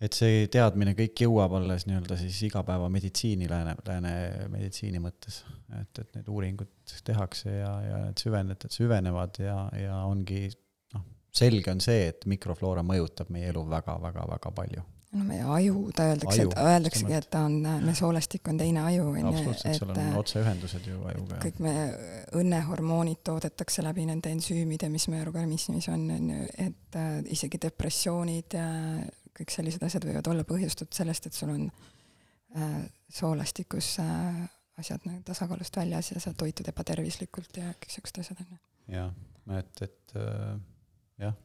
[0.02, 4.14] et see teadmine kõik jõuab alles nii-öelda siis igapäevameditsiini, lääne, lääne
[4.54, 5.44] meditsiini mõttes.
[5.80, 10.48] et, et need uuringud tehakse ja, ja need süvened, süvenevad ja, ja ongi
[10.96, 16.06] noh, selge on see, et mikrofloora mõjutab meie elu väga-väga-väga palju no meie aju, ta
[16.08, 19.32] öeldakse, et öeldaksegi, et ta on, me soolestik on teine aju, on ju.
[19.32, 21.40] absoluutselt, seal on äh, otseühendused ju ajuga.
[21.44, 21.74] kõik me
[22.40, 28.56] õnnehormoonid toodetakse läbi nende ensüümide, mis meie organismis on, on ju, et äh, isegi depressioonid
[28.56, 28.70] ja
[29.38, 34.42] kõik sellised asjad võivad olla põhjustatud sellest, et sul on äh, soolestikus äh,
[34.82, 38.60] asjad nagu tasakaalust väljas ja sa toitud ebatervislikult ja kõik siuksed asjad, on ju.
[38.96, 39.14] jah,
[39.60, 40.60] et, et äh,
[41.26, 41.38] jah,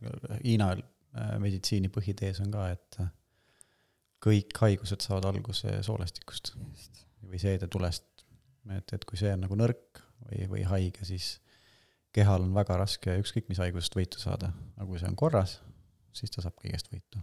[0.43, 3.11] Hiina äh, meditsiini põhitees on ka, et äh,
[4.27, 7.03] kõik haigused saavad alguse soolestikust Just.
[7.27, 8.27] või seedetulest.
[8.77, 11.37] et, et kui see on nagu nõrk või, või haige, siis
[12.17, 15.59] kehal on väga raske ükskõik mis haigusest võitu saada, aga kui see on korras,
[16.17, 17.21] siis ta saab kõigest võitu.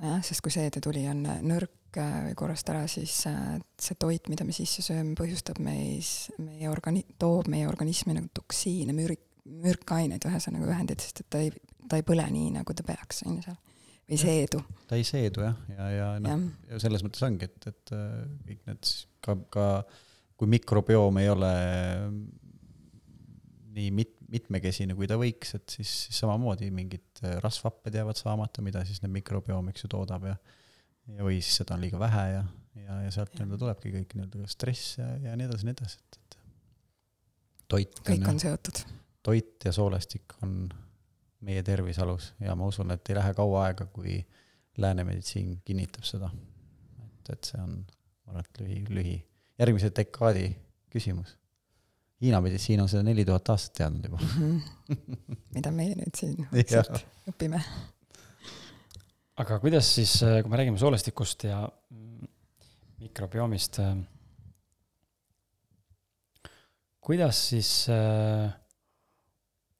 [0.00, 4.46] Nojah, sest kui seedetuli on nõrk äh, või korrast ära, siis äh, see toit, mida
[4.46, 10.70] me sisse sööme, põhjustab meis, meie organi-, toob meie organismi nagu toksiine, mürk, mürkaineid ühesõnaga
[10.72, 11.52] ühendeid, sest et ta ei,
[11.90, 13.60] ta ei põle nii, nagu ta peaks, on ju seal.
[14.04, 14.58] Või seedu.
[14.84, 16.48] ta ei seedu jah, ja, ja, ja noh,
[16.82, 18.18] selles mõttes ongi, et, et äh,
[18.50, 18.90] kõik need
[19.24, 19.68] ka, ka
[20.36, 21.52] kui mikrobioom ei ole
[23.74, 28.64] nii mit-, mitmekesine, kui ta võiks, et siis, siis samamoodi mingid äh, rasvhapped jäävad saamata,
[28.64, 30.36] mida siis need mikrobioom, eks ju, toodab ja
[31.12, 32.44] ja või siis seda on liiga vähe ja,
[32.80, 36.18] ja, ja sealt nii-öelda tulebki kõik nii-öelda stress ja, ja nii edasi, nii edasi, et,
[36.20, 36.38] et
[37.74, 38.80] toit kõik on, on seotud.
[39.26, 40.56] toit ja soolestik on
[41.44, 44.18] meie tervise alus ja ma usun, et ei lähe kaua aega, kui
[44.80, 46.30] lääne meditsiin kinnitab seda.
[47.04, 47.78] et, et see on,
[48.24, 49.16] ma arvan, et lühi, lühi,
[49.60, 50.48] järgmise dekaadi
[50.92, 51.36] küsimus.
[52.22, 54.60] Hiina meditsiin on seda neli tuhat aastat teadnud juba mm.
[54.88, 55.38] -hmm.
[55.56, 56.36] mida meie nüüd siin
[57.32, 57.60] õpime.
[59.36, 61.64] aga kuidas siis, kui me räägime soolestikust ja
[63.02, 63.80] mikrobiomist,
[67.00, 68.52] kuidas siis äh,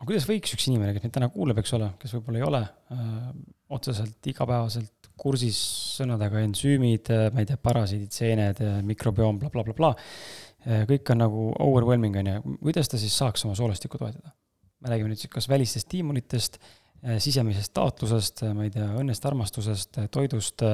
[0.05, 2.61] aga kuidas võiks üks inimene, kes meid täna kuulab, eks ole, kes võib-olla ei ole
[2.61, 3.29] äh,
[3.73, 5.59] otseselt igapäevaselt kursis
[5.97, 11.11] sõnadega ensüümid, äh, ma ei tea, parasiidid, seened, äh, mikrobioom bla, bla, blablabla äh,, kõik
[11.13, 14.35] on nagu overwhelming, on ju, kuidas ta siis saaks oma soolestikku toetada?
[14.85, 19.25] me räägime nüüd siis kas välistest stiimulitest äh,, sisemisest taotlusest, äh, ma ei tea, õnnest,
[19.29, 20.65] armastusest, toidust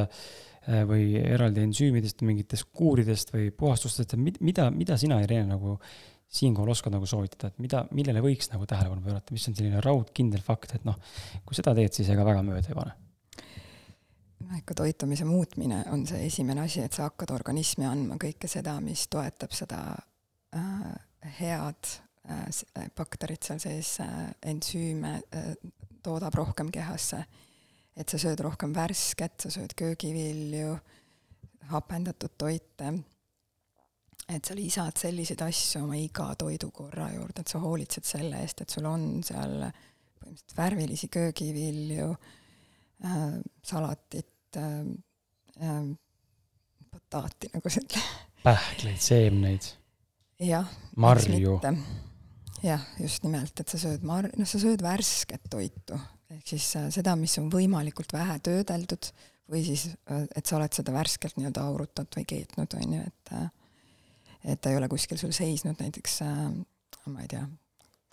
[0.87, 4.13] või eraldi ensüümidest, mingitest kuuridest või puhastustest,
[4.45, 5.79] mida, mida sina, Irene, nagu
[6.31, 10.45] siinkohal oskad nagu soovitada, et mida, millele võiks nagu tähelepanu pöörata, mis on selline raudkindel
[10.47, 10.99] fakt, et noh,
[11.47, 12.95] kui seda teed, siis ega väga mööda ei pane?
[14.41, 18.77] No ikka toitumise muutmine on see esimene asi, et sa hakkad organismi andma kõike seda,
[18.85, 19.81] mis toetab seda
[20.57, 20.89] äh,
[21.41, 21.93] head
[22.31, 25.53] äh, bakterit seal sees äh,, ensüüme äh,
[26.03, 27.25] toodab rohkem kehasse.
[27.97, 30.77] et sa sööd rohkem värsket, sa sööd köögivilju,
[31.69, 32.93] hapendatud toite
[34.31, 38.71] et sa lisad selliseid asju oma iga toidukorra juurde, et sa hoolitsed selle eest, et
[38.71, 39.67] sul on seal
[40.21, 42.40] põhimõtteliselt värvilisi köögivilju äh,,
[43.65, 44.81] salatit äh,,
[45.63, 45.83] äh,
[46.91, 48.09] bataati, nagu sa ütled.
[48.45, 49.69] pähkleid, seemneid.
[50.45, 50.69] jah.
[50.97, 51.59] marju.
[52.63, 55.99] jah, just nimelt, et sa sööd mar-, noh, sa sööd värsket toitu,
[56.31, 59.13] ehk siis äh, seda, mis on võimalikult vähe töödeldud
[59.51, 63.35] või siis, äh, et sa oled seda värskelt nii-öelda aurutatud või keetnud, on ju, et
[63.39, 63.49] äh,
[64.41, 66.45] et ta ei ole kuskil sul seisnud näiteks äh,
[67.11, 67.43] ma ei tea,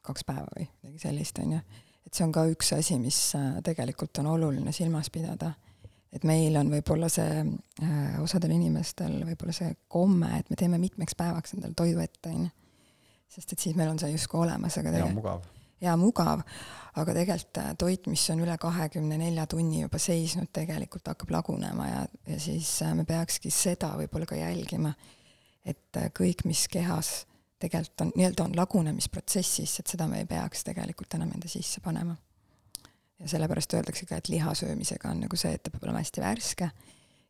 [0.06, 1.62] kaks päeva või midagi sellist, on ju.
[2.08, 5.54] Et see on ka üks asi, mis äh, tegelikult on oluline silmas pidada.
[6.12, 11.18] et meil on võib-olla see äh,, osadel inimestel võib-olla see komme, et me teeme mitmeks
[11.20, 12.50] päevaks endale toidu ette, on ju.
[13.36, 15.12] sest et siis meil on see justkui olemas, aga tegelikult.
[15.12, 15.52] ja mugav.
[15.82, 16.46] ja mugav,
[16.96, 21.92] aga tegelikult äh, toit, mis on üle kahekümne nelja tunni juba seisnud, tegelikult hakkab lagunema
[21.92, 22.02] ja,
[22.32, 24.96] ja siis äh, me peakski seda võib-olla ka jälgima
[25.68, 27.26] et äh, kõik, mis kehas
[27.60, 32.16] tegelikult on, nii-öelda on lagunemisprotsessis, et seda me ei peaks tegelikult enam enda sisse panema.
[33.20, 36.22] ja sellepärast öeldakse ka, et liha söömisega on nagu see, et ta peab olema hästi
[36.22, 36.68] värske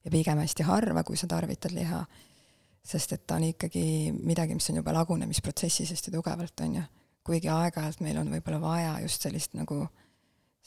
[0.04, 2.02] ja pigem hästi harva, kui sa tarvitad liha,
[2.84, 6.84] sest et ta on ikkagi midagi, mis on juba lagunemisprotsessis hästi tugevalt, on ju.
[7.28, 9.86] kuigi aeg-ajalt meil on võib-olla vaja just sellist nagu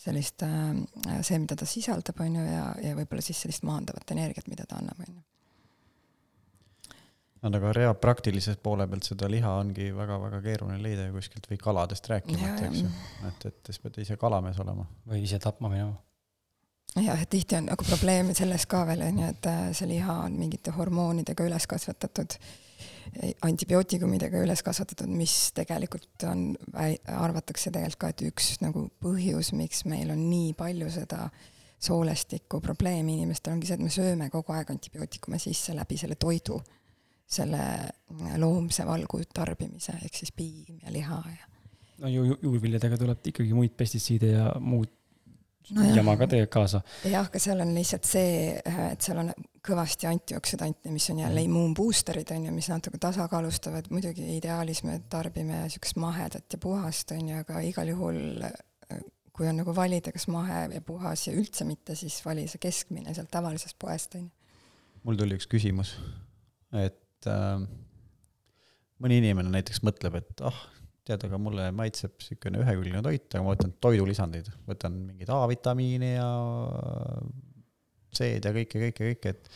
[0.00, 4.48] sellist äh,, see, mida ta sisaldab, on ju, ja, ja võib-olla siis sellist maandavat energiat,
[4.48, 5.29] mida ta annab, on ju
[7.42, 11.58] no aga rea praktilises poole pealt seda liha ongi väga-väga keeruline leida ju kuskilt või
[11.60, 12.92] kaladest rääkimata, eks ju.
[13.28, 14.86] et, et siis pead ise kalamees olema.
[15.08, 15.94] või ise tapma minema.
[17.00, 20.36] jah, et tihti on nagu probleem selles ka veel onju, et äh, see liha on
[20.40, 22.36] mingite hormoonidega üles kasvatatud,
[23.46, 30.12] antibiootikumidega üles kasvatatud, mis tegelikult on, arvatakse tegelikult ka, et üks nagu põhjus, miks meil
[30.12, 31.30] on nii palju seda
[31.80, 36.58] soolestiku probleemi inimestel ongi see, et me sööme kogu aeg antibiootikume sisse läbi selle toidu
[37.30, 37.62] selle
[38.42, 41.50] loomse valgu tarbimise, ehk siis piim ja liha ja.
[42.02, 44.90] no ju, juurviljadega tuleb ikkagi muid pestitsiide ja muud
[45.76, 46.80] no jama ka tegelikult kaasa.
[47.06, 49.30] jah, aga seal on lihtsalt see, et seal on
[49.66, 55.62] kõvasti antioksüdante, mis on jälle immuunboosterid, on ju, mis natuke tasakaalustavad, muidugi ideaalis me tarbime
[55.66, 58.40] niisugust mahedat ja puhast, on ju, aga igal juhul
[59.40, 63.14] kui on nagu valida, kas mahe ja puhas ja üldse mitte, siis vali see keskmine
[63.16, 64.58] sealt tavalisest poest, on ju.
[65.06, 65.94] mul tuli üks küsimus,
[66.76, 67.64] et et äh,
[69.00, 70.56] mõni inimene näiteks mõtleb, et ah,
[71.08, 76.28] tead, aga mulle maitseb niisugune ühekülgne toit, aga ma võtan toidulisandid, võtan mingeid A-vitamiini ja
[78.16, 79.50] C-d ja kõike, kõike, kõike, et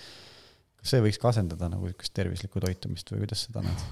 [0.81, 3.85] kas see võiks ka asendada nagu niisugust tervislikku toitumist või kuidas seda näed?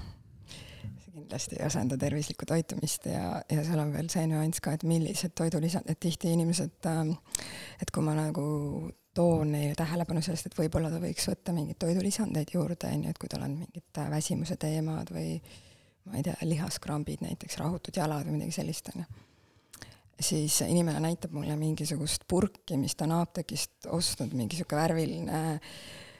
[1.03, 4.85] see kindlasti ei asenda tervislikku toitumist ja, ja seal on veel see nüanss ka, et
[4.87, 7.15] millised toidulisand, et tihti inimesed, ähm,
[7.81, 8.45] et kui ma nagu
[9.13, 13.21] toon neile tähelepanu sellest, et võib-olla ta võiks võtta mingeid toidulisandeid juurde, on ju, et
[13.21, 15.37] kui tal on mingid äh, väsimuse teemad või
[16.09, 19.89] ma ei tea, lihaskrambid näiteks, rahutud jalad või midagi sellist, on ju.
[20.31, 25.43] siis inimene näitab mulle mingisugust purki, mis ta on apteegist ostnud, mingi sihuke värviline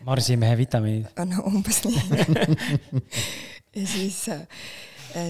[0.03, 1.11] marsimehe vitamiinid.
[1.31, 2.01] no umbes nii
[3.77, 4.45] ja siis äh,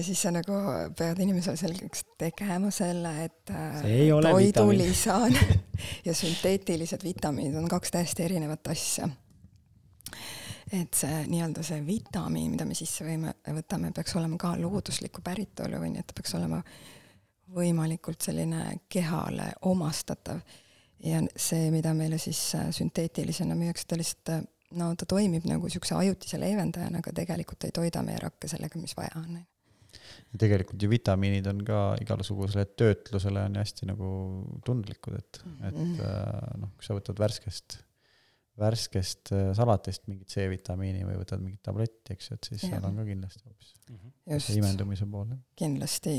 [0.02, 0.54] siis sa nagu
[0.96, 3.82] pead inimesele selgeks tegema selle, et äh,
[4.22, 5.36] toidulisand
[6.06, 9.08] ja sünteetilised vitamiinid on kaks täiesti erinevat asja.
[10.72, 15.80] et see nii-öelda see vitamiin, mida me sisse võime, võtame, peaks olema ka looduslikku päritolu
[15.82, 16.62] või nii, et ta peaks olema
[17.54, 20.40] võimalikult selline kehale omastatav.
[21.04, 24.44] ja see, mida meile siis äh, sünteetilisena müüakse, ta lihtsalt äh,
[24.74, 28.96] no ta toimib nagu niisuguse ajutise leevendajana, aga tegelikult ei toida meie rakke sellega, mis
[28.96, 29.42] vaja on
[30.40, 34.12] tegelikult ju vitamiinid on ka igasugusele töötlusele on ju hästi nagu
[34.66, 35.98] tundlikud, et et mhm.
[36.00, 37.78] äh, noh, kui sa võtad värskest,
[38.60, 42.74] värskest äh, salatist mingit C-vitamiini või võtad mingit tabletti, eks ju, et siis ja.
[42.74, 43.74] seal on ka kindlasti hoopis
[44.48, 45.30] see imendumise pool.
[45.60, 46.18] kindlasti,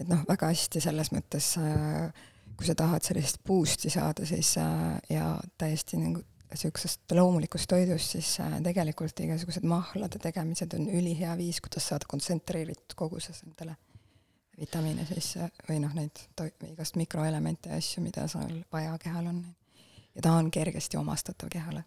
[0.00, 2.26] et noh, väga hästi selles mõttes, äh,
[2.56, 8.56] kui sa tahad sellist boost'i saada, siis ja täiesti nagu niisugusest loomulikust toidust, siis äh,
[8.64, 13.76] tegelikult igasugused mahlade tegemised on ülihea viis, kuidas saada kontsentreeritud koguses endale
[14.60, 19.40] vitamiine sisse või noh, neid to-, igast mikroelemente ja asju, mida sul vaja kehal on.
[20.14, 21.84] ja ta on kergesti omastatav kehale.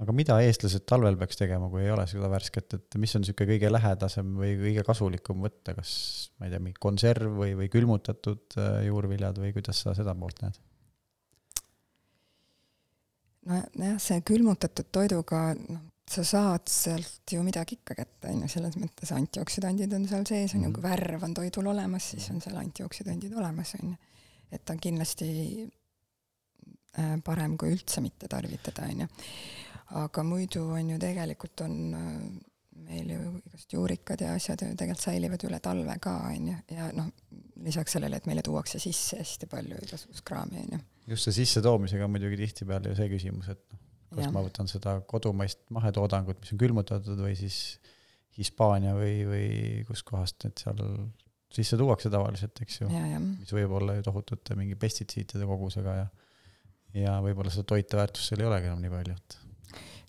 [0.00, 3.52] aga mida eestlased talvel peaks tegema, kui ei ole seda värsket, et mis on niisugune
[3.52, 5.94] kõige lähedasem või kõige kasulikum võtta, kas
[6.38, 10.42] ma ei tea, mingi konserv või, või külmutatud äh, juurviljad või kuidas sa seda poolt
[10.46, 10.62] näed?
[13.48, 18.76] Nojah, see külmutatud toiduga, noh, sa saad sealt ju midagi ikka kätte, on ju, selles
[18.80, 20.88] mõttes antioksüdandid on seal sees, on ju, kui mhm.
[20.90, 23.96] värv on toidul olemas, siis on seal antioksüdandid olemas, on ju.
[24.52, 25.28] et ta on kindlasti
[25.64, 29.12] äh, parem kui üldse mitte tarvitada, on ju.
[30.04, 32.12] aga muidu on ju tegelikult on äh,
[32.84, 36.90] meil ju igast juurikad ja asjad ju tegelikult säilivad üle talve ka, on ju, ja
[36.96, 37.10] noh,
[37.62, 40.82] lisaks sellele, et meile tuuakse sisse hästi palju igasugust kraami, on ju.
[41.14, 43.82] just see sissetoomisega on muidugi tihtipeale ju see küsimus, et noh,
[44.14, 44.32] kas ja.
[44.34, 47.60] ma võtan seda kodumaist mahetoodangut, mis on külmutatud või siis
[48.34, 49.46] Hispaania või, või
[49.86, 50.80] kuskohast need seal
[51.54, 56.06] sisse tuuakse tavaliselt, eks ju, mis võib olla ju tohutute mingi pestitsiidide kogusega ja
[56.94, 59.38] ja võib-olla seda toiteväärtust seal ei olegi enam nii palju, et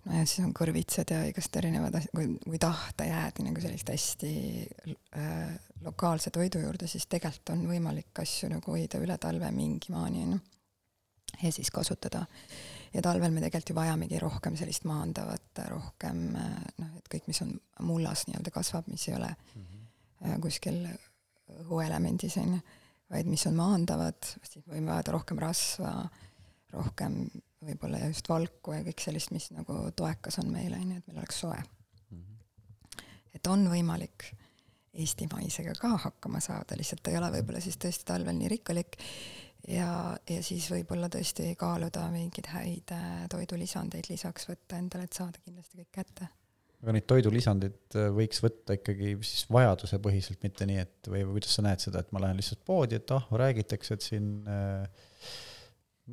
[0.06, 4.34] nojah, siis on kõrvitsad ja igast erinevad asjad, kui, kui tahta jääda nagu sellist hästi
[5.19, 5.56] äh,
[5.86, 10.38] lokaalse toidu juurde, siis tegelikult on võimalik asju nagu hoida üle talve mingi maani, on
[10.38, 10.41] ju.
[11.41, 12.26] ja siis kasutada.
[12.94, 17.41] ja talvel me tegelikult ju vajamegi rohkem sellist maandavat, rohkem äh, noh, et kõik, mis
[17.45, 20.41] on mullas nii-öelda kasvab, mis ei ole mm -hmm.
[20.41, 20.86] kuskil
[21.61, 22.61] õhuelemendis, on ju,
[23.10, 26.10] vaid mis on maandavad, siis võime vajada rohkem rasva,
[26.73, 27.26] rohkem
[27.66, 31.08] võib-olla ja just valku ja kõik sellist, mis nagu toekas on meile, on ju, et
[31.12, 32.20] meil oleks soe mm.
[32.20, 33.08] -hmm.
[33.40, 34.30] et on võimalik
[34.96, 38.98] eestimaisega ka hakkama saada, lihtsalt ta ei ole võib-olla siis tõesti talvel nii rikkalik
[39.68, 39.90] ja,
[40.30, 45.82] ja siis võib-olla tõesti kaaluda mingeid häid äh, toidulisandeid lisaks võtta endale, et saada kindlasti
[45.82, 46.30] kõik kätte.
[46.84, 51.58] aga neid toidulisandeid äh, võiks võtta ikkagi siis vajadusepõhiselt, mitte nii, et või, või kuidas
[51.58, 55.06] sa näed seda, et ma lähen lihtsalt poodi, et ah, räägitakse, et siin äh,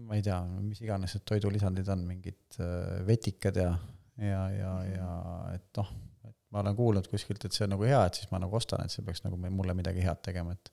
[0.01, 3.73] ma ei tea, mis iganes need toidulisandid on, mingid äh, vetikad ja,
[4.21, 5.11] ja, ja, ja
[5.57, 5.91] et noh,
[6.29, 8.85] et ma olen kuulnud kuskilt, et see on nagu hea, et siis ma nagu ostan,
[8.85, 10.73] et see peaks nagu mulle midagi head tegema, et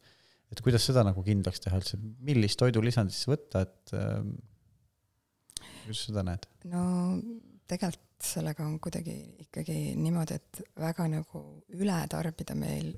[0.49, 4.23] et kuidas seda nagu kindlaks teha üldse, millist toidulisandit siis võtta, et äh,
[5.83, 6.47] kuidas seda näed?
[6.71, 6.83] no
[7.69, 9.15] tegelikult sellega on kuidagi
[9.45, 11.43] ikkagi niimoodi, et väga nagu
[11.77, 12.91] üle tarbida meil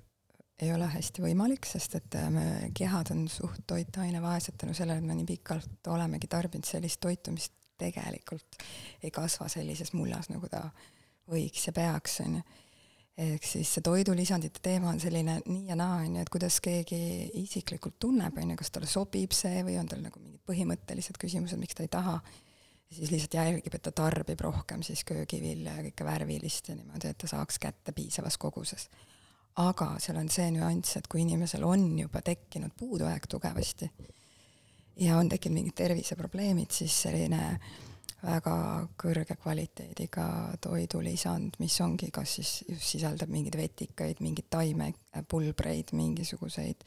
[0.61, 2.45] ei ole hästi võimalik, sest et me
[2.77, 7.49] kehad on suht toitainevaesed tänu sellele, et me nii pikalt olemegi tarbinud sellist toitu, mis
[7.81, 8.61] tegelikult
[9.03, 10.67] ei kasva sellises mullas, nagu ta
[11.31, 12.43] võiks ja peaks, on ju.
[13.21, 17.01] ehk siis see toidulisandite teema on selline nii ja naa, on ju, et kuidas keegi
[17.41, 21.59] isiklikult tunneb, on ju, kas talle sobib see või on tal nagu mingid põhimõttelised küsimused,
[21.61, 25.85] miks ta ei taha ja siis lihtsalt jälgib, et ta tarbib rohkem siis köögivilja ja
[25.87, 28.89] kõike värvilist ja niimoodi, et ta saaks kätte piisavas koguses.
[29.61, 33.89] Aga seal on see nüanss, et kui inimesel on juba tekkinud puudujääk tugevasti
[35.01, 37.43] ja on tekkinud mingid terviseprobleemid, siis selline
[38.21, 38.55] väga
[39.01, 40.25] kõrge kvaliteediga
[40.61, 46.85] toidulisand, mis ongi, kas siis just sisaldab mingeid vetikaid, mingeid taimepulbreid, mingisuguseid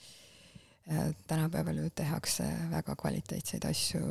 [1.27, 4.05] tänapäeval ju tehakse väga kvaliteetseid asju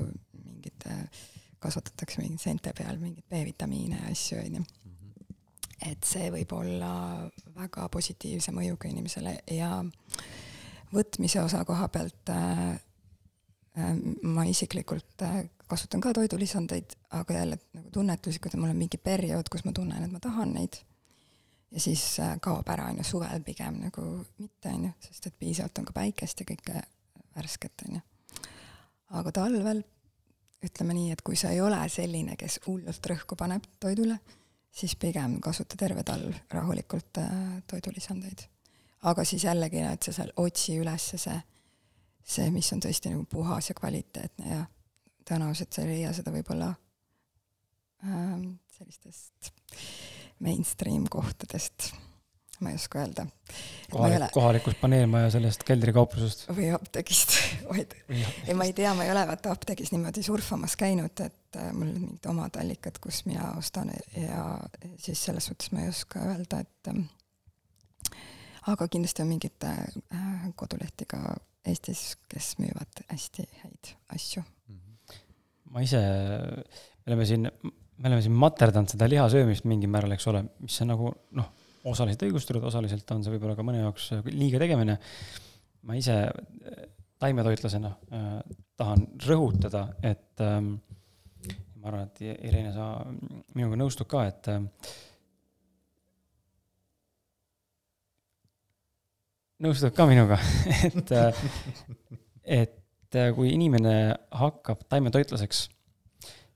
[0.63, 1.23] mingite äh,
[1.59, 4.63] kasvatatakse mingeid seente peal mingeid B-vitamiine ja asju, on ju.
[5.83, 6.93] Et see võib olla
[7.57, 9.83] väga positiivse mõjuga inimesele ja
[10.93, 12.71] võtmise osa koha pealt äh,
[13.77, 18.99] äh, ma isiklikult äh, kasutan ka toidulisandeid, aga jälle nagu tunnetuslikult, et mul on mingi
[19.01, 20.77] periood, kus ma tunnen, et ma tahan neid.
[21.71, 24.03] ja siis äh, kaob ära, on ju, suvel pigem nagu
[24.37, 26.83] mitte, on ju, sest et piisavalt on ka päikest ja kõike
[27.35, 28.03] värsket, on ju.
[29.19, 29.83] aga talvel
[30.63, 34.19] ütleme nii, et kui sa ei ole selline, kes hullult rõhku paneb toidule,
[34.73, 37.33] siis pigem kasuta terve talv rahulikult äh,
[37.69, 38.45] toidulisandeid.
[39.09, 41.39] aga siis jällegi, et sa seal otsi üles see,
[42.23, 44.63] see, mis on tõesti nagu puhas ja kvaliteetne ja
[45.27, 46.71] tõenäoliselt sa ei leia seda võib-olla
[48.05, 48.39] äh,
[48.77, 49.53] sellistest
[50.43, 51.93] mainstream kohtadest
[52.63, 53.25] ma ei oska öelda.
[53.91, 54.29] kohalik, ole...
[54.33, 56.47] kohalikust paneelmaja sellest keldrikauplusest.
[56.55, 57.37] või apteegist,
[57.71, 61.71] vaid ei, ma ei tea, ma ei ole vaata apteegis niimoodi surfamas käinud, et äh,
[61.75, 64.45] mul on mingid omad allikad, kus mina ostan ja
[64.97, 67.05] siis selles suhtes ma ei oska öelda, et ähm,
[68.71, 71.23] aga kindlasti on mingeid äh, kodulehti ka
[71.63, 74.41] Eestis, kes müüvad hästi häid asju.
[75.71, 80.27] ma ise, me oleme siin, me oleme siin materdanud seda liha söömist mingil määral, eks
[80.27, 81.47] ole, mis on nagu noh
[81.87, 84.97] osaliselt õigustatud, osaliselt on see võib-olla ka mõne jaoks liiga tegemine.
[85.83, 86.15] ma ise
[87.23, 88.35] taimetoitlasena äh,
[88.79, 90.75] tahan rõhutada, et ähm,
[91.83, 92.85] ma arvan, et Irene, sa
[93.57, 94.61] minuga nõustud ka, et äh,
[99.65, 100.39] nõustud ka minuga
[100.87, 101.43] et äh,,
[102.61, 103.95] et äh, kui inimene
[104.39, 105.65] hakkab taimetoitlaseks,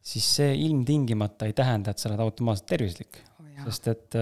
[0.08, 3.52] siis see ilmtingimata ei tähenda, et sa oled automaatselt tervislik oh,.
[3.68, 4.22] sest et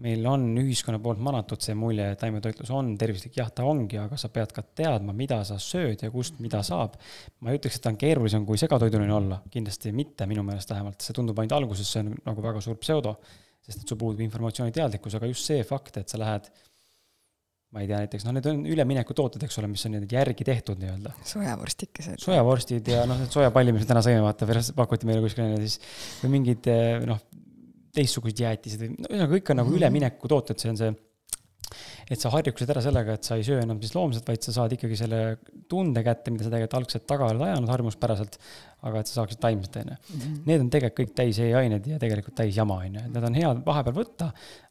[0.00, 4.16] meil on ühiskonna poolt manatud see mulje, et taimetoitlus on tervislik, jah, ta ongi, aga
[4.20, 6.96] sa pead ka teadma, mida sa sööd ja kust mida saab.
[7.40, 11.00] ma ei ütleks, et ta on keerulisem kui segatoiduline olla, kindlasti mitte, minu meelest vähemalt,
[11.04, 13.16] see tundub ainult alguses, see on nagu väga suur pseudo,
[13.60, 16.50] sest et sul puudub informatsiooniteadlikkus, aga just see fakt, et sa lähed
[17.70, 20.80] ma ei tea, näiteks noh, need on üleminekutooted, eks ole, mis on nüüd järgi tehtud
[20.82, 21.12] nii-öelda.
[21.32, 22.18] sojavorstikesed.
[22.18, 25.78] sojavorstid ja noh, need sojapalli, mis me täna sõime, vaata, pakuti meile kuskil ja siis
[26.24, 26.66] või mingid
[27.06, 27.22] noh,
[27.96, 29.80] teistsugused jäätised või ühesõnaga kõik on nagu mhm.
[29.80, 30.90] üleminekutooted, see on see,
[32.10, 34.72] et sa harjuksid ära sellega, et sa ei söö enam siis loomset, vaid sa saad
[34.74, 35.20] ikkagi selle
[35.70, 38.38] tunde kätte, mida sa tegelikult algselt taga oled ajanud harjumuspäraselt,
[38.88, 39.98] aga et sa saaksid taimset, on ju.
[40.16, 40.40] Mhm.
[40.48, 43.38] Need on tegelikult kõik täis e-ained ja tegelikult täis jama, on ju, et need on
[43.38, 44.30] head vahepeal võtta,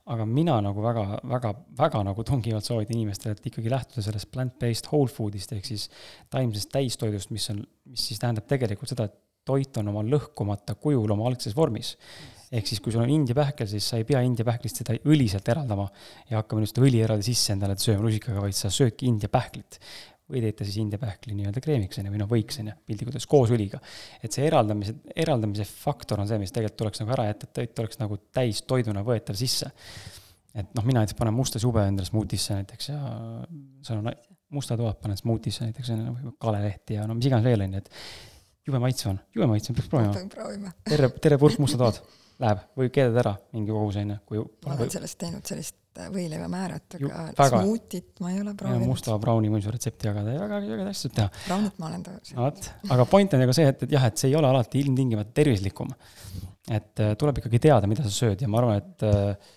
[0.10, 4.90] aga mina nagu väga, väga, väga nagu tungivalt soovitan inimestele, et ikkagi lähtuda sellest plant-based
[4.92, 5.88] whole food'ist ehk siis
[6.34, 7.62] taimsest täistoidust, mis on,
[7.94, 9.16] mis siis tähendab tegelikult seda, et
[9.46, 11.96] toit on oma lõhkumata kujul oma algses vormis
[12.50, 15.28] ehk siis, kui sul on India pähkel, siis sa ei pea India pähklist seda õli
[15.30, 15.86] sealt eraldama
[16.30, 19.80] ja hakkama nüüd seda õli eraldi sisse endale sööma rusikaga, vaid sa söödki India pähklit.
[20.30, 23.16] või teete siis India pähkli nii-öelda kreemiks, on ju, või noh, võiks, on ju, piltlikult
[23.16, 23.80] öeldes koos õliga.
[24.22, 27.82] et see eraldamise, eraldamise faktor on see, mis tegelikult tuleks nagu ära jätta, et toit
[27.82, 29.72] oleks nagu täistoiduna võetav sisse.
[30.54, 33.00] et noh, mina näiteks panen mustas jube endale smuutisse näiteks ja
[33.96, 34.12] on
[34.54, 37.82] mustad toad panen smuutisse näiteks, on ju, kalelehti ja no mis iganes veel, on ju,
[37.82, 37.92] et
[38.70, 40.74] jube maitse on, jube maitse on, peaks proovima.
[40.86, 42.02] terve, terve purk mustad toad
[42.40, 44.94] läheb, võib keedada ära mingi kogus, on ju, kui ma olen või...
[44.94, 48.88] sellest teinud sellist äh, võileivamäärat, aga smuutit ma ei ole proovinud.
[48.88, 51.44] musta brauni võin su retsepti jagada ja väga asju saab teha.
[51.50, 52.34] braunit ma olen teinud.
[52.40, 54.84] vot, aga point on ju ka see, et, et jah, et see ei ole alati
[54.86, 55.92] ilmtingimata tervislikum.
[56.70, 59.54] et äh, tuleb ikkagi teada, mida sa sööd ja ma arvan, et äh,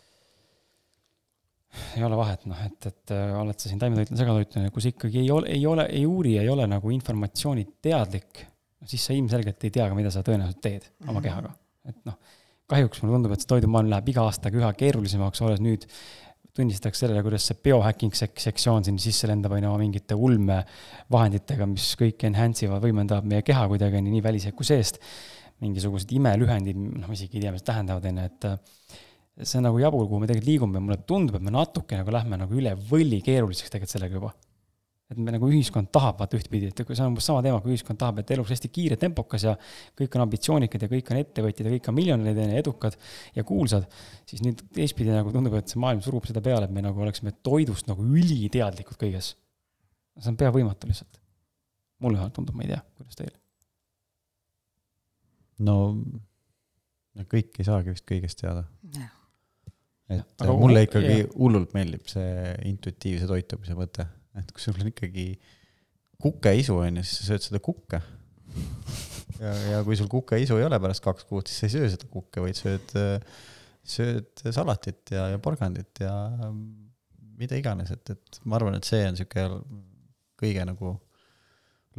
[1.96, 5.30] ei ole vahet, noh, et, et äh, oled sa siin taimetoitlane, segatoitlane, kus ikkagi ei
[5.32, 8.42] ole, ei ole, ei uuri, ei ole nagu informatsiooni teadlik,
[8.90, 11.28] siis sa ilmselgelt ei tea ka, mida sa tõenäoliselt teed oma mm -hmm.
[11.30, 11.59] kehaga.
[11.86, 12.40] et noh
[12.73, 15.86] kahjuks mulle tundub, et see toidumaailm läheb iga aastaga üha keerulisemaks, olles nüüd
[16.57, 21.93] tunnistatakse sellele, kuidas see biohacking sek-, sektsioon siin sisse lendab, on ju, mingite ulmevahenditega, mis
[22.01, 25.01] kõik enhance ivad, võimendavad meie keha kuidagi, on ju, nii väliselt kui seest.
[25.62, 28.97] mingisugused imelühendid, noh, ma isegi ei tea, mis tähendavad, on ju, et äh,
[29.47, 32.40] see on nagu jabur, kuhu me tegelikult liigume, mulle tundub, et me natuke nagu lähme
[32.40, 34.32] nagu üle võlli keeruliseks tegelikult sellega juba
[35.12, 38.01] et me nagu ühiskond tahab vaata ühtpidi, et see on umbes sama teema, kui ühiskond
[38.01, 39.55] tahab, et elu oleks hästi kiire, tempokas ja
[39.98, 42.97] kõik on ambitsioonikad ja kõik on ettevõtjad ja kõik on miljonärid ja edukad
[43.36, 43.86] ja kuulsad,
[44.28, 47.34] siis nüüd teistpidi nagu tundub, et see maailm surub seda peale, et me nagu oleksime
[47.44, 49.34] toidust nagu üliteadlikud kõiges.
[50.18, 51.20] see on pea võimatu lihtsalt.
[52.02, 53.34] mulle vähemalt tundub, ma ei tea, kuidas teil?
[55.62, 55.76] no
[57.28, 58.64] kõik ei saagi vist kõigest teada.
[60.09, 61.30] et Aga mulle ikkagi jah.
[61.36, 64.09] hullult meeldib see intuitiivse toitumise mõte
[64.40, 65.26] et kui sul on ikkagi
[66.22, 68.02] kukeisu on ju, siis sa sööd seda kukke.
[69.40, 72.10] ja, ja kui sul kukeisu ei ole pärast kaks kuud, siis sa ei söö seda
[72.12, 72.96] kukke, vaid sööd,
[73.96, 76.14] sööd salatit ja, ja porgandit ja
[77.38, 79.48] mida iganes, et, et ma arvan, et see on sihuke
[80.42, 80.94] kõige nagu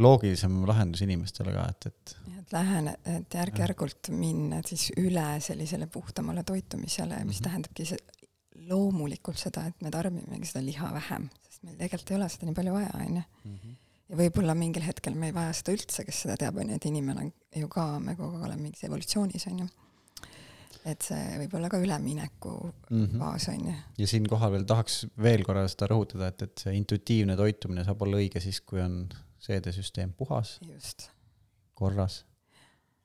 [0.02, 2.16] loogilisem lahendus inimestele ka, et, et.
[2.40, 7.44] et lähen, et järk-järgult minna siis üle sellisele puhtamale toitumisele, mis mm -hmm.
[7.44, 11.30] tähendabki loomulikult seda, et me tarbimegi seda liha vähem,
[11.64, 13.24] sest meil tegelikult ei ole seda nii palju vaja, on ju.
[13.48, 13.78] Mhm.
[14.10, 16.86] ja võib-olla mingil hetkel me ei vaja seda üldse, kes seda teab, on ju, et
[16.90, 17.32] inimene on
[17.62, 19.70] ju ka, me kogu aeg oleme mingis evolutsioonis, on ju.
[20.84, 22.52] et see võib olla ka ülemineku
[22.90, 23.20] mm -hmm.
[23.20, 23.76] faas, on ju.
[23.98, 28.20] ja siinkohal veel tahaks veel korra seda rõhutada, et, et see intuitiivne toitumine saab olla
[28.20, 29.08] õige siis, kui on
[29.40, 30.60] seedesüsteem puhas,
[31.74, 32.26] korras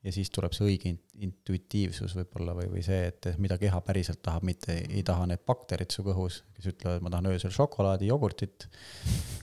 [0.03, 0.91] ja siis tuleb see õige
[1.25, 5.91] intuitiivsus võib-olla või, või see, et mida keha päriselt tahab, mitte ei, taha need bakterid
[5.91, 8.69] su kõhus, kes ütlevad, ma tahan öösel šokolaadi, jogurtit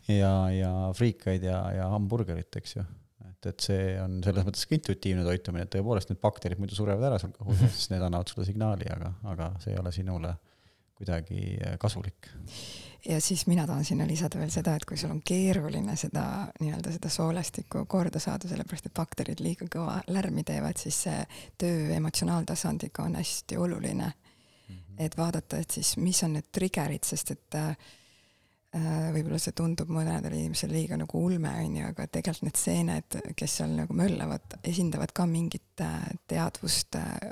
[0.09, 2.87] ja, ja friikaid ja, ja hamburgerit, eks ju.
[3.29, 7.11] et, et see on selles mõttes ka intuitiivne toitumine, et tõepoolest need bakterid muidu surevad
[7.11, 10.33] ära sul kõhus siis need annavad sulle signaali, aga, aga see ei ole sinule
[10.97, 12.33] kuidagi kasulik
[13.09, 16.25] ja siis mina tahan sinna lisada veel seda, et kui sul on keeruline seda
[16.61, 21.21] nii-öelda seda soolestikku korda saada, sellepärast et bakterid liiga kõva lärmi teevad, siis see
[21.59, 24.75] töö emotsionaaltasandiga on hästi oluline mm.
[24.75, 25.05] -hmm.
[25.07, 27.77] et vaadata, et siis mis on need trigger'id, sest et äh,
[29.13, 33.57] võib-olla see tundub mõnedele inimesele liiga nagu ulme, on ju, aga tegelikult need seened, kes
[33.57, 35.85] seal nagu möllavad, esindavad ka mingit
[36.27, 37.31] teadvust, äh,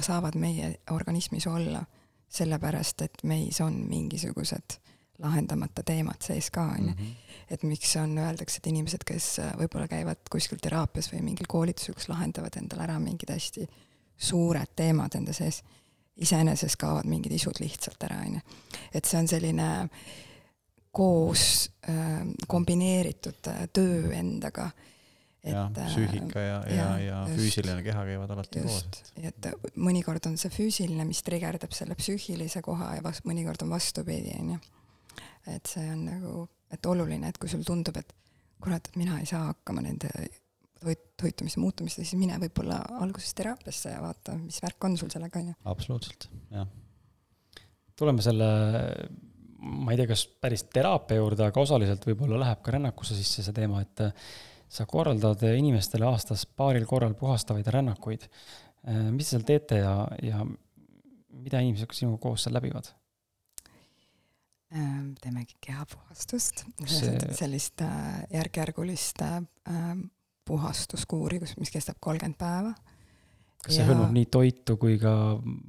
[0.00, 1.84] saavad meie organismis olla
[2.28, 4.78] sellepärast, et meis on mingisugused
[5.18, 6.94] lahendamata teemad sees ka, on ju.
[6.94, 7.16] Mhm.
[7.50, 12.08] et miks on, öeldakse, et inimesed, kes võib-olla käivad kuskil teraapias või mingil koolitusel, kus
[12.10, 13.66] lahendavad endale ära mingid hästi
[14.18, 15.62] suured teemad enda sees,
[16.18, 18.40] iseenesest kaovad mingid isud lihtsalt ära, on ju.
[18.92, 19.68] et see on selline
[20.92, 24.70] koos äh, kombineeritud äh, töö endaga
[25.44, 29.28] jah, psüühika ja, ja, ja, ja füüsiline keha käivad alati just, koos.
[29.30, 34.34] et mõnikord on see füüsiline, mis trigerdab selle psüühilise koha ja vast-, mõnikord on vastupidi,
[34.40, 34.58] on ju.
[35.54, 38.14] Et see on nagu, et oluline, et kui sul tundub, et
[38.62, 40.10] kurat, et mina ei saa hakkama nende
[40.80, 45.42] toit, toitumise muutumiste, siis mine võib-olla alguses teraapiasse ja vaata, mis värk on sul sellega,
[45.42, 45.56] on ju.
[45.72, 46.68] absoluutselt, jah.
[47.98, 48.50] tuleme selle,
[49.58, 53.56] ma ei tea, kas päris teraapia juurde, aga osaliselt võib-olla läheb ka rännakusse sisse see
[53.56, 54.06] teema, et
[54.68, 58.28] sa korraldad inimestele aastas paaril korral puhastavaid rännakuid.
[59.10, 62.92] mis te seal teete ja, ja mida inimesed sinuga koos seal läbivad?
[64.68, 69.40] Teemegi kehapuhastust see..., sellist äh, järk-järgulist äh,
[70.48, 72.74] puhastuskuuri, kus, mis kestab kolmkümmend päeva.
[73.64, 73.88] kas see ja...
[73.88, 75.12] hõlmab nii toitu kui ka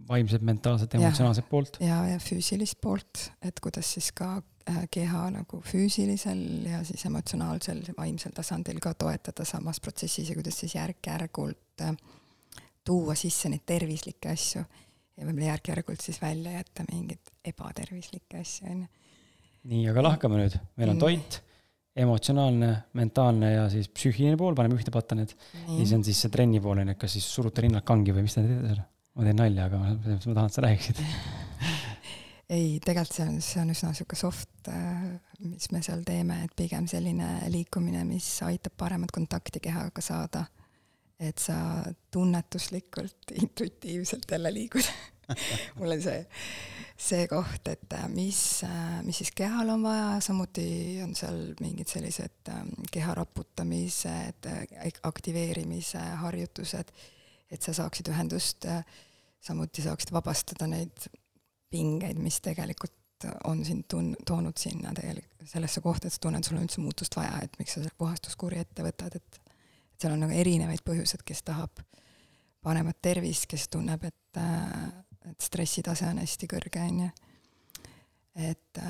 [0.10, 1.80] vaimset, mentaalset, emotsionaalset poolt?
[1.84, 4.34] ja, ja füüsilist poolt, et kuidas siis ka
[4.68, 10.60] äh, keha nagu füüsilisel ja siis emotsionaalsel, vaimsel tasandil ka toetada samas protsessis ja kuidas
[10.60, 11.88] siis järk-järgult
[12.84, 14.64] tuua sisse neid tervislikke asju
[15.20, 18.90] ja võib-olla järk-järgult siis välja jätta mingeid ebatervislikke asju, on ju.
[19.74, 21.40] nii, aga lahkame nüüd, meil on toit,
[22.00, 25.36] emotsionaalne, mentaalne ja siis psüühiline pool, paneme ühte patta need.
[25.66, 28.26] ja siis on siis see trenni pool, on ju, kas siis surute rinnad kangi või
[28.28, 28.86] mis te teete seal?
[29.20, 31.02] ma teen nalja, aga ma, ma tahan, et sa räägiksid
[32.56, 34.70] ei, tegelikult see on, see on üsna niisugune soft,
[35.44, 40.46] mis me seal teeme, et pigem selline liikumine, mis aitab paremat kontakti kehaga saada
[41.20, 44.92] et sa tunnetuslikult, intuitiivselt jälle liigud.
[45.78, 46.22] Mul on see,
[46.98, 48.40] see koht, et mis,
[49.06, 50.66] mis siis kehal on vaja, samuti
[51.04, 52.52] on seal mingid sellised
[52.92, 54.50] keha raputamised,
[55.06, 56.94] aktiveerimise harjutused,
[57.52, 58.66] et sa saaksid ühendust,
[59.44, 61.10] samuti saaksid vabastada neid
[61.70, 62.96] pingeid, mis tegelikult
[63.44, 67.16] on sind tun-, toonud sinna tegelikult sellesse kohta, et sa tunned, sul on üldse muutust
[67.20, 69.49] vaja, et miks sa selle puhastuskuuri ette võtad, et
[70.00, 71.82] seal on nagu erinevaid põhjuseid, kes tahab
[72.64, 77.10] paremat tervist, kes tunneb, et et, et stressitase on hästi kõrge, on ju.
[78.50, 78.82] et,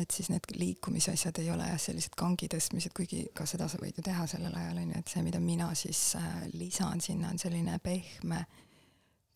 [0.00, 3.98] et siis need liikumisasjad ei ole jah, sellised kangi tõstmised, kuigi ka seda sa võid
[3.98, 6.16] ju teha sellel ajal, on ju, et see, mida mina siis
[6.54, 8.44] lisan sinna, on selline pehme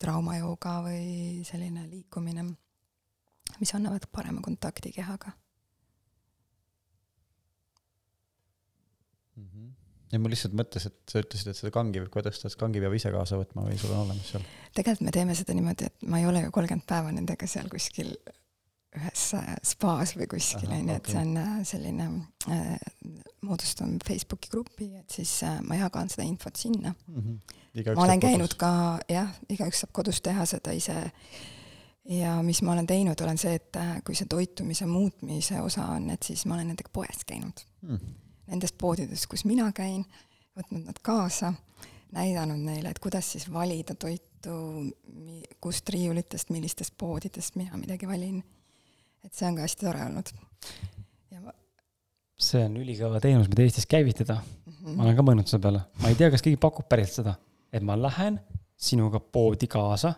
[0.00, 2.46] traumajooga või selline liikumine,
[3.60, 5.34] mis annavad parema kontakti kehaga
[9.36, 9.44] mm.
[9.44, 9.79] -hmm
[10.12, 12.96] ja mul lihtsalt mõttes, et sa ütlesid, et seda kangi võib tõsta, et kangi peab
[12.96, 14.44] ise kaasa võtma või sul on olemas seal?
[14.76, 18.12] tegelikult me teeme seda niimoodi, et ma ei ole ju kolmkümmend päeva nendega seal kuskil
[18.98, 22.08] ühes äh, spaas või kuskil, on ju, et see on äh, selline
[22.50, 22.72] äh,,
[23.46, 27.20] moodustan Facebooki grupi, et siis äh, ma jagan seda infot sinna mm.
[27.22, 27.94] -hmm.
[27.94, 28.58] ma olen käinud kodus.
[28.58, 28.72] ka,
[29.08, 30.96] jah, igaüks saab kodus teha seda ise
[32.10, 36.10] ja mis ma olen teinud, olen see, et äh, kui see toitumise muutmise osa on,
[36.10, 37.96] et siis ma olen nendega poes käinud mm
[38.50, 40.04] nendes poodides, kus mina käin,
[40.58, 41.52] võtnud nad kaasa,
[42.14, 44.54] näidanud neile, et kuidas siis valida toitu,
[45.62, 48.42] kust riiulitest, millistest poodidest mina midagi valin.
[49.24, 50.32] et see on ka hästi tore olnud.
[51.30, 51.52] ja ma
[52.40, 54.72] see on ülikõva teenus, mida Eestis käivitada mm.
[54.72, 54.96] -hmm.
[54.96, 57.34] ma olen ka mõelnud selle peale, ma ei tea, kas keegi pakub päriselt seda,
[57.72, 58.40] et ma lähen
[58.76, 60.14] sinuga poodi kaasa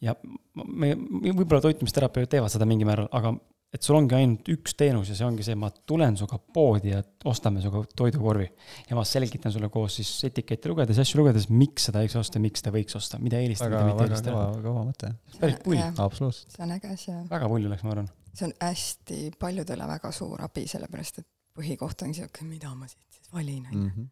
[0.00, 0.16] ja
[0.54, 0.94] me,
[1.28, 3.36] võib-olla toitumisterapeudid teevad seda mingil määral, aga
[3.72, 7.00] et sul ongi ainult üks teenus ja see ongi see, ma tulen sinuga poodi ja
[7.28, 8.48] ostame sinuga toidukorvi.
[8.90, 12.60] ja ma selgitan sulle koos siis etikette lugedes, asju lugedes, miks seda võiks osta, miks
[12.62, 14.36] seda võiks osta, mida eelistada, mida mitte eelistada.
[14.36, 15.12] kõva, kõva mõte.
[15.38, 15.80] päris pull.
[16.04, 16.52] absoluutselt.
[16.56, 17.24] see on äge asi, jah.
[17.32, 18.12] väga pull oleks, ma arvan.
[18.32, 23.08] see on hästi paljudele väga suur abi, sellepärast et põhikoht ongi siuke, mida ma siit
[23.08, 24.08] siis valin, onju mhm.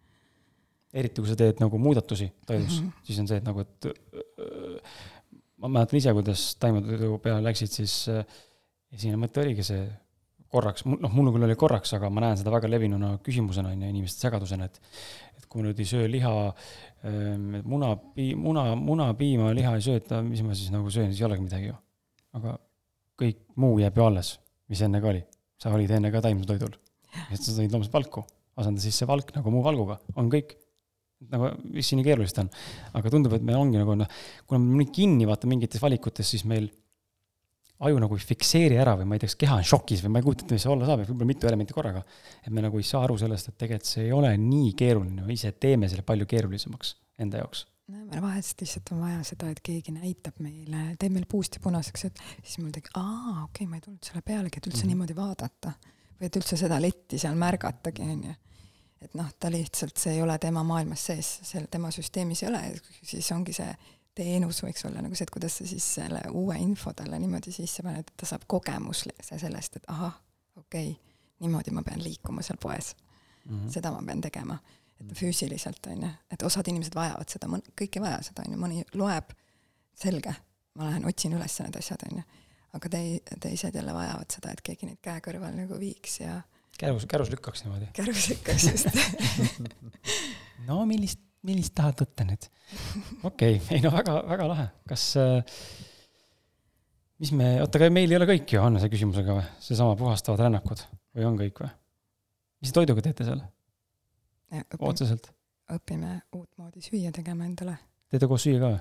[1.04, 3.06] eriti kui sa teed nagu muudatusi toidus mm, -hmm.
[3.06, 3.92] siis on see, et nagu, et
[5.60, 8.24] ma mäletan ise, kuidas taimetoidu peale läksid, siis äh,
[8.94, 9.82] esimene mõte oligi see
[10.50, 13.90] korraks, noh, mul küll oli korraks, aga ma näen seda väga levinuna küsimusena, on ju,
[13.94, 14.80] inimeste segadusena, et
[15.38, 16.32] et kui nüüd ei söö liha,
[17.08, 17.94] ähm, muna,
[18.36, 21.46] muna, muna, piima, liha ei söö, et mis ma siis nagu söön, siis ei olegi
[21.46, 21.76] midagi ju.
[22.38, 22.56] aga
[23.20, 24.34] kõik muu jääb ju alles,
[24.70, 25.22] mis enne ka oli.
[25.60, 26.74] sa olid enne ka taimetoidul.
[27.30, 28.26] et sa sõid loomulikult valku,
[28.58, 30.56] asenda siis see valk nagu muu valguga, on kõik.
[31.30, 32.50] nagu, mis siin nii keerulist on.
[32.92, 36.44] aga tundub, et meil ongi nagu noh, kuna me nii kinni vaata mingites valikutes, siis
[36.44, 36.68] meil
[37.86, 40.20] aju nagu ei fikseeri ära või ma ei tea, kas keha on šokis või ma
[40.20, 42.02] ei kujuta ette, mis see olla saab, võib-olla mitu elementi korraga.
[42.44, 45.36] et me nagu ei saa aru sellest, et tegelikult see ei ole nii keeruline, me
[45.36, 46.94] ise teeme selle palju keerulisemaks
[47.24, 47.64] enda jaoks.
[47.88, 51.64] no meil vahest lihtsalt on vaja seda, et keegi näitab meile, teeb meil puust ja
[51.64, 54.82] punaseks, et siis mul tegi, aa, okei okay,, ma ei tulnud selle pealegi, et üldse
[54.82, 54.92] mm -hmm.
[54.94, 55.72] niimoodi vaadata.
[56.20, 58.34] või et üldse seda letti seal märgatagi, on ju.
[59.00, 62.62] et noh, ta lihtsalt, see ei ole tema maailmas sees, seal tema süsteemis ei ole,
[63.02, 63.72] siis ongi see
[64.14, 67.84] teenus võiks olla nagu see, et kuidas sa siis selle uue info talle niimoodi sisse
[67.86, 70.16] paned, et ta saab kogemuse sellest, et ahah,
[70.56, 73.56] okei okay,, niimoodi ma pean liikuma seal poes mm.
[73.56, 73.72] -hmm.
[73.72, 74.58] seda ma pean tegema.
[75.00, 77.46] et füüsiliselt, on ju, et osad inimesed vajavad seda,
[77.80, 79.30] kõik ei vaja seda, on ju, mõni loeb,
[79.96, 80.34] selge,
[80.76, 82.24] ma lähen otsin üles need asjad, on ju.
[82.76, 86.42] aga tei-, teised jälle vajavad seda, et keegi neid käe kõrval nagu viiks ja
[86.78, 87.88] kärus, kärus lükkaks niimoodi.
[87.96, 88.86] kärus lükkaks, just
[90.68, 92.48] no millist millist tahad võtta nüüd?
[93.28, 95.62] okei okay., ei no väga, väga lahe, kas äh,
[97.20, 100.46] mis me, oota, aga meil ei ole kõik ju, on see küsimusega või, seesama puhastavad
[100.46, 100.84] rännakud
[101.16, 101.72] või on kõik või?
[102.64, 103.42] mis toiduga teete seal?
[104.78, 105.30] otseselt?
[105.70, 107.76] õpime uutmoodi süüa tegema endale.
[108.10, 108.80] teete koos süüa ka või?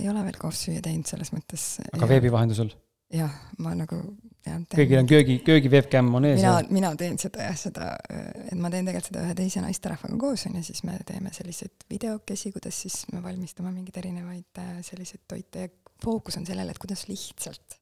[0.00, 1.68] ei ole veel koos süüa teinud selles mõttes.
[1.92, 2.72] aga veebi vahendusel?
[3.12, 3.98] Jah, ma nagu
[4.46, 4.60] jah.
[4.72, 6.40] kõigil on köögi, köögi webcam on ees.
[6.40, 10.46] mina, mina teen seda jah, seda, et ma teen tegelikult seda ühe teise naisterahvaga koos
[10.50, 15.66] onju, siis me teeme selliseid videokesi, kuidas siis me valmistame mingeid erinevaid äh, selliseid toite
[15.66, 17.78] ja fookus on sellele, et kuidas lihtsalt.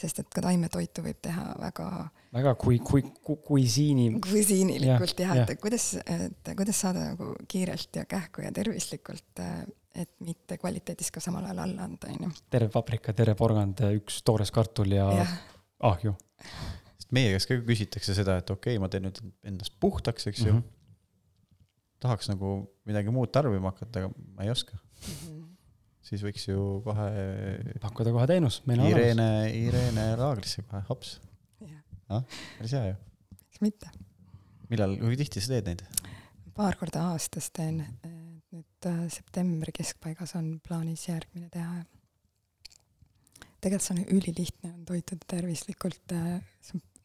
[0.00, 1.88] Sest et ka taimetoitu võib teha väga
[2.32, 4.06] väga kui, kui, kui, kuisiini.
[4.24, 9.42] kuisiinilikult jah ja, ja., et kuidas, et kuidas saada nagu kiirelt ja kähku ja tervislikult
[9.42, 9.64] äh,
[9.94, 12.32] et mitte kvaliteedis ka samal ajal alla anda, on ju.
[12.52, 15.26] terve paprika, terve porgand, üks toores kartul ja, ja.
[15.90, 16.14] ahju.
[17.00, 20.44] sest meie käest ka küsitakse seda, et okei okay,, ma teen nüüd endast puhtaks, eks
[20.46, 20.62] ju mm.
[20.62, 21.66] -hmm.
[22.06, 22.54] tahaks nagu
[22.86, 25.14] midagi muud tarbima hakata, aga ma ei oska mm.
[25.14, 25.39] -hmm.
[26.06, 27.08] Siis võiks ju kohe.
[27.82, 29.30] pakkuda kohe teenus, Irene.
[29.56, 31.18] Irene laagrisse kohe, hops.
[32.10, 32.24] noh,
[32.58, 32.96] päris hea ju.
[33.40, 33.92] miks mitte.
[34.72, 35.84] millal, kui tihti sa teed neid?
[36.56, 37.84] paar korda aastas teen
[38.50, 41.84] nüüd äh, septembri keskpaigas on plaanis järgmine teha.
[43.60, 46.40] tegelikult see on ülilihtne, on toituda tervislikult, äh,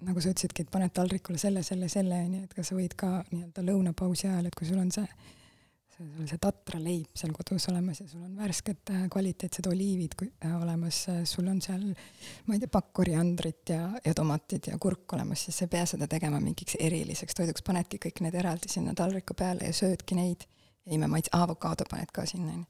[0.08, 2.96] nagu sa ütlesidki, et paned taldrikule selle, selle, selle, on ju, et kas sa võid
[2.98, 5.06] ka nii-öelda lõunapausi ajal, et kui sul on see
[5.96, 10.18] sul see tatraleib seal kodus olemas ja sul on värsked äh, kvaliteetsed oliivid
[10.58, 11.86] olemas, sul on seal,
[12.46, 15.86] ma ei tea, pakk koriandrit ja, ja tomatid ja kurk olemas, siis sa ei pea
[15.90, 20.48] seda tegema mingiks eriliseks toiduks, panedki kõik need eraldi sinna taldriku peale ja söödki neid
[20.86, 22.66] ja imemaits, avokaado paned ka sinna, onju.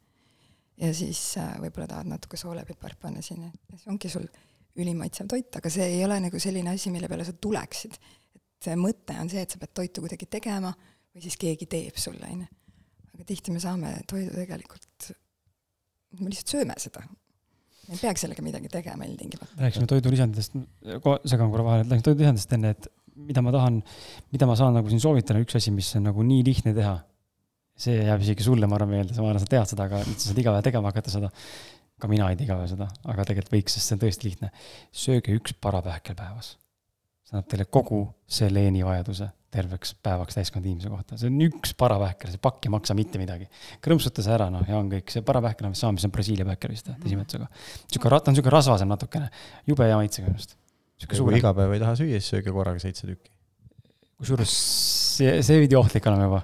[0.86, 4.28] ja siis äh, võib-olla tahad natuke soolepipart panna sinna siis ongi sul
[4.76, 7.98] ülimaitsev toit, aga see ei ole nagu selline asi, mille peale sa tuleksid.
[8.36, 10.74] et see mõte on see, et sa pead toitu kuidagi tegema
[11.16, 12.52] või siis keegi teeb sulle, on ju.
[13.16, 15.12] Aga tihti me saame toidu tegelikult,
[16.20, 17.06] me lihtsalt sööme seda.
[17.86, 19.58] me ei peaks sellega midagi tegema ilmtingimata.
[19.62, 20.56] rääkisime toidulisanditest,
[21.32, 23.82] segan korra vahele, rääkisime toidulisanditest enne, et mida ma tahan,
[24.36, 26.98] mida ma saan nagu siin soovitada, üks asi, mis on nagu nii lihtne teha.
[27.76, 30.30] see jääb isegi sulle, ma arvan, meelde, ma arvan, sa tead seda, aga nüüd sa
[30.30, 31.32] saad iga päev tegema hakata seda
[32.00, 34.52] ka mina ei tee iga päev seda, aga tegelikult võiks, sest see on tõesti lihtne.
[34.92, 36.56] sööge üks parapähkel päevas.
[37.26, 38.02] See annab teile kogu
[38.38, 42.96] seleeni vajaduse terveks päevaks täiskasvanud inimese kohta, see on üks parapähkel, see pakk ei maksa
[42.98, 43.48] mitte midagi.
[43.86, 46.76] krõmpsuta see ära, noh, ja on kõik, see parapähkel, mis saame, see on Brasiilia pähkel
[46.76, 47.48] vist tõsimeetsusega.
[47.86, 49.32] sihuke, ta on sihuke rasvasem natukene,
[49.70, 50.58] jube hea maitsega minu arust.
[51.16, 53.32] kui iga päev ei taha süüa, siis sööge korraga seitse tükki
[54.20, 54.52] kusjuures
[55.18, 56.42] see, see pidi ohtlik olema juba.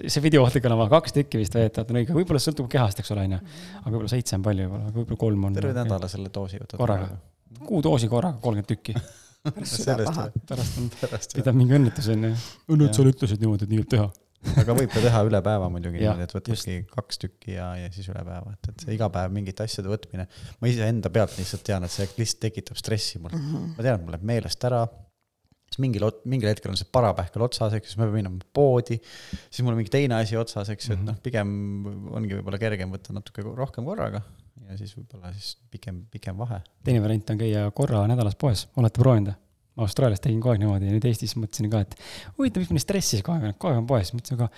[0.00, 3.26] see pidi ohtlik olema, kaks tükki vist veetavad on õige, võib-olla sõltub kehast, eks ole,
[3.28, 3.40] on ju.
[3.80, 5.58] aga võib-olla seitse on palju võib-olla, võib-olla kolm on.
[5.58, 6.78] terve nädala selle doosi võtad.
[6.80, 7.10] korraga,
[7.66, 8.96] kuu doosi korraga, kolmkümmend tükki.
[10.50, 10.90] Pärast on,
[11.36, 12.34] pidab mingi õnnetus on ju.
[12.74, 14.10] õnnetus sa ütlesid niimoodi, et nii võib teha
[14.60, 18.08] aga võib ka teha üle päeva muidugi niimoodi, et võtadki kaks tükki ja, ja siis
[18.12, 20.26] üle päeva, et, et see iga päev mingite asjade võtmine.
[20.60, 23.46] ma iseenda pealt lihtsalt tean, et see lihtsalt tekitab stressi mul mm.
[23.46, 23.70] -hmm.
[23.76, 24.82] ma tean, et mul läheb meelest ära
[25.70, 28.98] siis mingil, mingil hetkel on see parapähkel otsas, eks ju, siis me peame minema poodi,
[29.50, 31.24] siis mul on mingi teine asi otsas, eks ju, et noh, mhm.
[31.26, 34.24] pigem ongi võib-olla kergem võtta natuke rohkem korraga
[34.70, 36.60] ja siis võib-olla siis pikem, pikem vahe.
[36.86, 39.34] teine variant on käia korra nädalas poes, olete proovinud?
[39.76, 41.94] ma Austraalias tegin kogu aeg niimoodi ja nüüd Eestis mõtlesin ka, et
[42.38, 44.48] huvitav, miks ma nii stressis kogu aeg, kogu aeg olen poes, mõtlesin ka,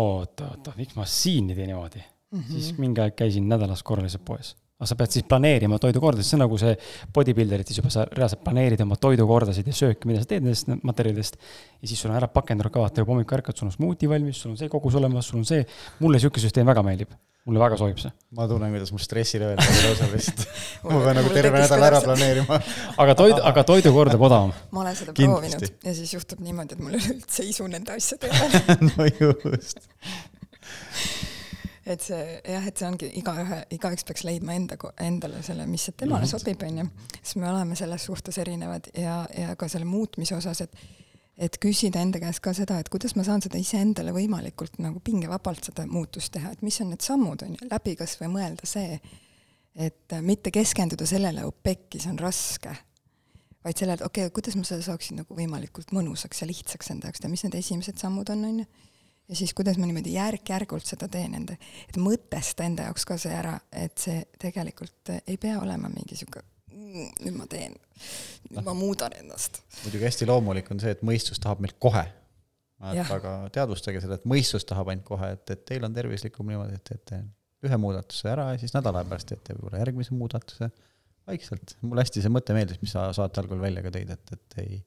[0.00, 2.40] oota, oota, miks ma siin ei tee niimoodi mm.
[2.40, 2.50] -hmm.
[2.50, 6.46] siis mingi aeg käisin nädalas korraliselt poes aga sa pead siis planeerima toidukordasid, see on
[6.46, 6.72] nagu see
[7.14, 11.36] bodybuilderit, siis juba sa reaalselt planeerid oma toidukordasid ja sööki, mida sa teed nendest materjalidest.
[11.82, 14.40] ja siis sul on ära pakendatud ka, vaata juba hommikul ärkad, sul on smuuti valmis,
[14.40, 15.66] sul on see kogus olemas, sul on see.
[16.00, 17.12] mulle sihuke süsteem väga meeldib,
[17.44, 18.12] mulle väga sobib see.
[18.38, 20.46] ma tunnen, kuidas mul stressilevel lausa vist
[20.86, 22.60] ma pean nagu terve nädal ära planeerima
[23.04, 24.54] aga toidu, aga toidukord jääb odavam.
[24.76, 28.80] ma olen seda proovinud ja siis juhtub niimoodi, et mul üleüldse isu nende asjade peale
[28.88, 29.10] no
[29.52, 29.84] just
[31.92, 36.24] et see jah, et see ongi igaühe, igaüks peaks leidma enda, endale selle, mis temale
[36.24, 36.30] mm -hmm.
[36.30, 36.86] sobib, onju.
[37.22, 40.76] sest me oleme selles suhtes erinevad ja, ja ka selle muutmise osas, et
[41.40, 45.70] et küsida enda käest ka seda, et kuidas ma saan seda iseendale võimalikult nagu pingevabalt
[45.70, 49.00] seda muutust teha, et mis on need sammud, on ju, läbi kas või mõelda see,
[49.74, 52.74] et mitte keskenduda sellele, oh pekkis on raske,
[53.64, 57.08] vaid sellele, et okei okay,, kuidas ma seda saaksin nagu võimalikult mõnusaks ja lihtsaks enda
[57.08, 58.66] jaoks teha, mis need esimesed sammud on, on ju
[59.30, 61.56] ja siis kuidas ma niimoodi järk-järgult seda teen enda,
[61.88, 66.42] et mõtesta enda jaoks ka see ära, et see tegelikult ei pea olema mingi sihuke
[66.70, 67.76] mm, nüüd ma teen,
[68.50, 69.62] nüüd ma muudan ennast.
[69.84, 72.04] muidugi hästi loomulik on see, et mõistus tahab meilt kohe.
[72.80, 76.86] aga teadvustage seda, et mõistus tahab ainult kohe, et, et teil on tervislikum niimoodi, et
[76.92, 77.22] teete
[77.66, 80.70] ühe muudatuse ära ja siis nädala pärast teete võib-olla järgmise muudatuse
[81.30, 81.76] vaikselt.
[81.80, 84.82] mulle hästi see mõte meeldis, mis sa saate algul välja ka tõid, et, et ei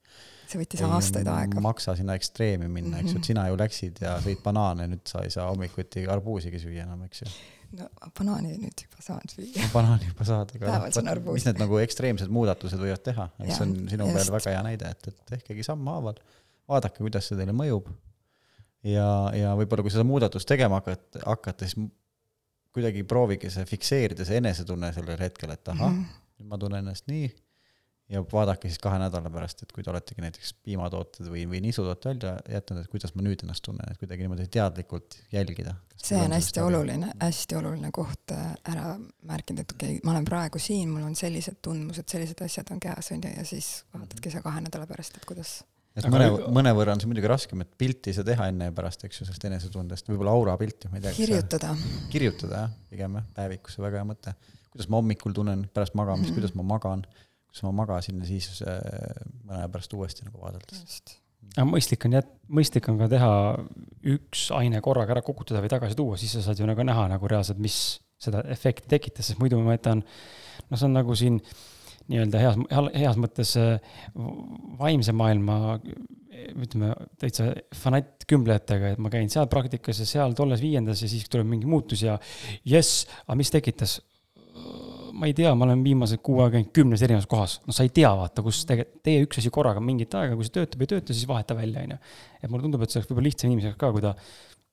[0.54, 1.64] see võttis ei aastaid aega.
[1.64, 3.28] maksa sinna ekstreemi minna, eks ju, et mhm.
[3.32, 7.24] sina ju läksid ja sõid banaane, nüüd sa ei saa hommikuti arbuusigi süüa enam, eks
[7.24, 7.32] ju.
[7.80, 7.90] no
[8.20, 9.72] banaani nüüd juba saan süüa no,.
[9.74, 13.76] banaani juba saad, aga noh, mis need nagu ekstreemsed muudatused võivad teha, eks see on
[13.92, 14.20] sinu just.
[14.20, 16.22] peal väga hea näide, et, et tehkegi sammhaaval,
[16.70, 17.90] vaadake, kuidas see teile mõjub.
[18.88, 21.90] ja, ja võib-olla kui seda muudatust tegema hakata, hakata, siis
[22.74, 26.22] kuidagi proovige see fikseerida, see enesetunne sellel hetkel, et ahah mm, -hmm.
[26.40, 27.32] Nüüd ma tunnen ennast nii
[28.12, 32.12] ja vaadake siis kahe nädala pärast, et kui te oletegi näiteks piimatooted või, või nisutoote
[32.12, 35.76] välja jätnud, et kuidas ma nüüd ennast tunnen, et kuidagi niimoodi teadlikult jälgida.
[35.98, 38.96] see on hästi oluline, hästi oluline koht äh, ära
[39.30, 42.82] märkida, et okei okay,, ma olen praegu siin, mul on sellised tundmused, sellised asjad on
[42.84, 45.62] käes, on ju, ja siis vaatadki sa kahe nädala pärast, et kuidas
[45.96, 49.06] et mõne, mõnevõrra on see muidugi raskem, et pilti ei saa teha enne ja pärast,
[49.08, 51.16] eks ju, sellest enesetundest, võib-olla aura pilti, ma ei tea.
[51.22, 51.72] kirjutada.
[52.12, 54.36] kirjutada jah, pigem jah, päevikusse, väga hea mõte.
[54.74, 56.42] Kuidas ma hommikul tunnen pärast magamist mm, -hmm.
[56.42, 57.06] kuidas ma magan
[57.54, 58.80] kus ma magasin ja siis äh,
[59.46, 61.04] mõne aja pärast uuesti nagu vaadates.
[61.54, 63.34] aga mõistlik on jät-, mõistlik on ka teha
[64.16, 67.30] üks aine korraga ära kukutada või tagasi tuua, siis sa saad ju nagu näha nagu
[67.30, 67.78] reaalselt, mis
[68.24, 71.38] seda efekti tekitas, sest muidu ma jätan, noh, see on nagu siin
[72.10, 72.58] nii-öelda heas,
[72.98, 73.94] heas mõttes äh,
[74.80, 75.78] vaimse maailma
[76.34, 76.90] ütleme,
[77.22, 81.70] täitsa fanattkümblejatega, et ma käin seal praktikas ja seal tolles viiendas ja siis tuleb mingi
[81.70, 82.18] muutus ja
[82.66, 84.00] jess, aga mis tekitas?
[85.14, 87.92] Ma ei tea, ma olen viimased kuu aega käinud kümnes erinevas kohas, no sa ei
[87.94, 91.16] tea, vaata, kus tegelikult tee üks asi korraga mingit aega, kui see töötab, ei tööta,
[91.16, 92.00] siis vaheta välja, on ju.
[92.40, 94.16] et mulle tundub, et see oleks võib-olla lihtsam inimese jaoks ka, kui ta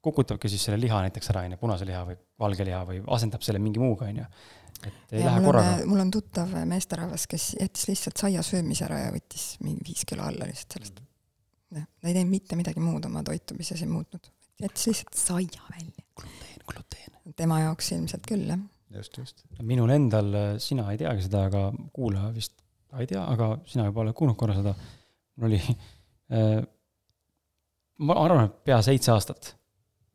[0.06, 3.44] kukutabki siis selle liha näiteks ära, on ju, punase liha või valge liha või asendab
[3.44, 4.26] selle mingi muuga, on ju.
[4.80, 5.76] et ei ja lähe korraga.
[5.92, 10.24] mul on tuttav meesterahvas, kes jättis lihtsalt saia söömise ära ja võttis mingi viis kilo
[10.24, 11.04] alla lihtsalt sellest.
[11.76, 16.08] jah, ta ei teinud mitte midagi muud oma toitumises ei muutnud, jättis lihtsalt saia välja
[16.70, 17.16] gluteen.
[17.36, 18.68] tema jaoks ilmselt küll, jah.
[18.96, 19.44] just, just.
[19.62, 22.56] minul endal, sina ei teagi seda, aga kuulaja vist
[22.90, 24.74] ka ei tea, aga sina juba oled kuulnud korra seda.
[25.38, 25.60] mul oli
[26.34, 26.60] äh,,
[28.06, 29.54] ma arvan, et pea seitse aastat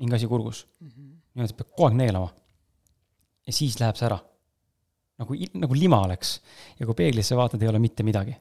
[0.01, 2.31] mingi asi kurgus, niimoodi, et peab kogu aeg neelama.
[3.45, 4.17] ja siis läheb see ära.
[5.21, 6.39] nagu, nagu lima oleks
[6.79, 8.35] ja kui peeglisse vaatad, ei ole mitte midagi.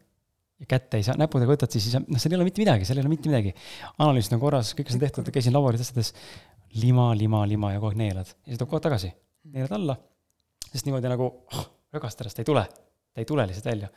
[0.60, 2.88] ja kätte ei saa, näpudega võtad, siis ei saa, noh, seal ei ole mitte midagi,
[2.88, 3.54] seal ei ole mitte midagi.
[3.98, 6.14] analüüsid on korras, kõik on tehtud, käisin laboris asjades,
[6.82, 9.12] lima, lima, lima ja kogu aeg neelad ja siis tuleb aeg tagasi,
[9.54, 9.98] neelad alla,
[10.70, 12.64] sest niimoodi nagu oh, rögastadest ei tule,
[13.14, 13.90] ta ei tule lihtsalt välja.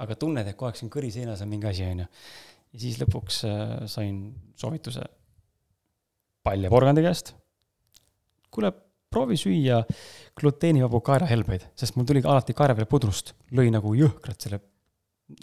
[0.00, 2.06] aga tunned, et kogu aeg siin kõri seinas on mingi asi, onju.
[2.72, 4.22] ja siis lõpuks äh, sain
[4.56, 5.04] soovituse
[6.46, 7.34] paljaporgandi käest.
[8.50, 8.72] kuule,
[9.10, 9.80] proovi süüa
[10.38, 14.60] gluteenivabu kaerahelbeid, sest mul tuli alati kaera peale pudrust, lõi nagu jõhkralt selle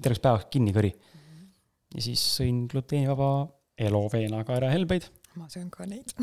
[0.02, 0.94] terveks päevaks kinni kõri.
[1.96, 3.48] ja siis sõin gluteenivaba
[3.78, 5.06] Eloveena kaerahelbeid,
[5.38, 6.16] ma söön ka neid.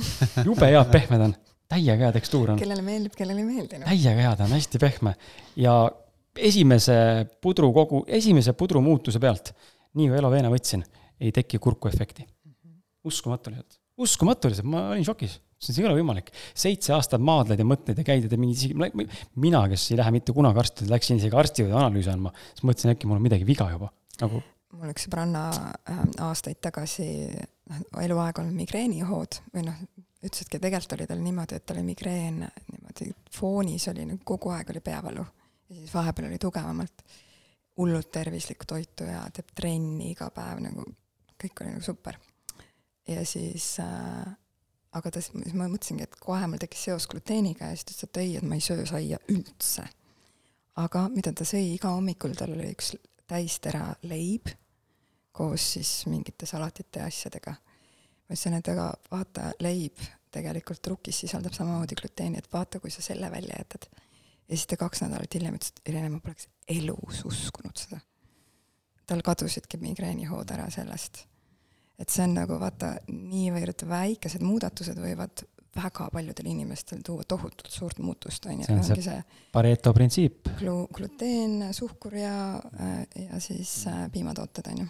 [0.44, 1.36] jube head pehmed on,
[1.74, 3.90] täiega hea tekstuur on, kellele meeldib, kellele ei meeldi, noh.
[3.90, 5.14] täiega hea, ta on hästi pehme.
[5.60, 5.76] Ja
[6.34, 6.96] esimese
[7.42, 9.52] pudru kogu, esimese pudru muutuse pealt,
[9.98, 10.84] nii kui Eloveena võtsin,
[11.22, 12.26] ei teki kurkuefekti.
[13.04, 16.32] uskumatu lihtsalt, uskumatu lihtsalt, ma olin šokis, see ei ole võimalik.
[16.54, 19.06] seitse aastat maadleid ja mõtleid ja käidud ja mingi isegi,
[19.36, 22.94] mina, kes ei lähe mitte kunagi arsti, läksin isegi arsti juurde analüüsi andma, siis mõtlesin,
[22.96, 23.92] äkki mul on midagi viga juba,
[24.22, 24.42] nagu
[24.78, 27.06] mul üks sõbranna äh, aastaid tagasi,
[27.70, 29.80] noh, eluaeg olnud migreenihood või noh,
[30.24, 34.70] ütlesidki, tegelikult oli tal niimoodi, et tal oli migreen niimoodi foonis oli nagu kogu aeg
[34.74, 37.04] oli peavalu ja siis vahepeal oli tugevamalt
[37.76, 40.86] hullult tervislikku toitu ja teeb trenni iga päev nagu,
[41.42, 42.18] kõik oli nagu super.
[43.08, 44.32] ja siis äh,
[44.94, 48.08] aga ta, siis ma mõtlesingi, et kohe mul tekkis seos gluteeniga ja siis ta ütles,
[48.08, 49.86] et ei, et ma ei söö saia üldse.
[50.76, 52.94] aga mida ta sõi iga hommikul, tal oli üks
[53.30, 54.50] täistera leib
[55.34, 57.56] koos siis mingite salatite ja asjadega.
[58.28, 60.00] Ma ütlesin, et aga vaata, leib
[60.34, 63.86] tegelikult trukis sisaldab samamoodi gluteeni, et vaata, kui sa selle välja jätad.
[64.48, 68.00] ja siis ta kaks nädalat hiljem ütles, et Irene, ma poleks elus uskunud seda.
[69.06, 71.26] tal kadusidki migreenihood ära sellest.
[71.98, 75.44] et see on nagu vaata, niivõrd väikesed muudatused võivad
[75.74, 79.22] väga paljudel inimestel tuua tohutult suurt muutust, on ju, See on see- see
[79.52, 80.48] Pareto printsiip.
[80.58, 82.62] glu-, gluteen, suhkur ja,
[83.30, 84.86] ja siis äh, piimatooted, on ju.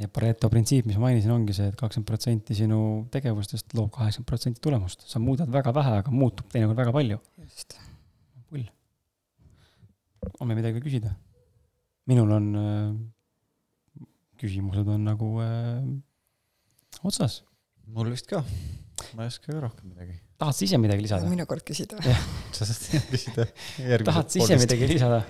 [0.00, 2.80] Ja Pareto printsiip, mis ma mainisin, ongi see et, et kakskümmend protsenti sinu
[3.12, 5.04] tegevustest loob kaheksakümmend protsenti tulemust.
[5.10, 7.18] sa muudad väga vähe, aga muutub teinekord väga palju.
[7.44, 7.76] just.
[8.48, 8.64] pull.
[10.38, 11.12] on meil midagi küsida?
[12.10, 14.06] minul on äh,,
[14.40, 15.84] küsimused on nagu äh,
[17.04, 17.42] otsas.
[17.92, 18.40] mul vist ka.
[19.16, 20.16] ma ei oska ka rohkem midagi.
[20.40, 21.28] tahad sa ise midagi lisada?
[21.28, 22.14] minu kord küsida või?
[22.56, 23.46] sa saad küsida
[23.84, 25.20] järgmised tahad sa ise midagi lisada?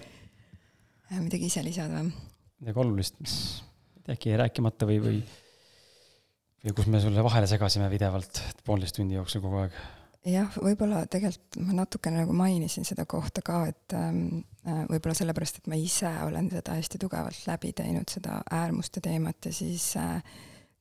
[1.19, 2.15] midagi ise lisada või?
[2.63, 3.35] midagi olulist, mis
[4.09, 5.21] äkki rääkimata või, või
[6.65, 9.77] või kus me sulle vahele segasime pidevalt poolteist tundi jooksul kogu aeg.
[10.29, 15.63] jah, võib-olla tegelikult ma natukene nagu mainisin seda kohta ka, et ähm, äh, võib-olla sellepärast,
[15.63, 20.21] et ma ise olen seda hästi tugevalt läbi teinud, seda äärmuste teemat ja siis äh,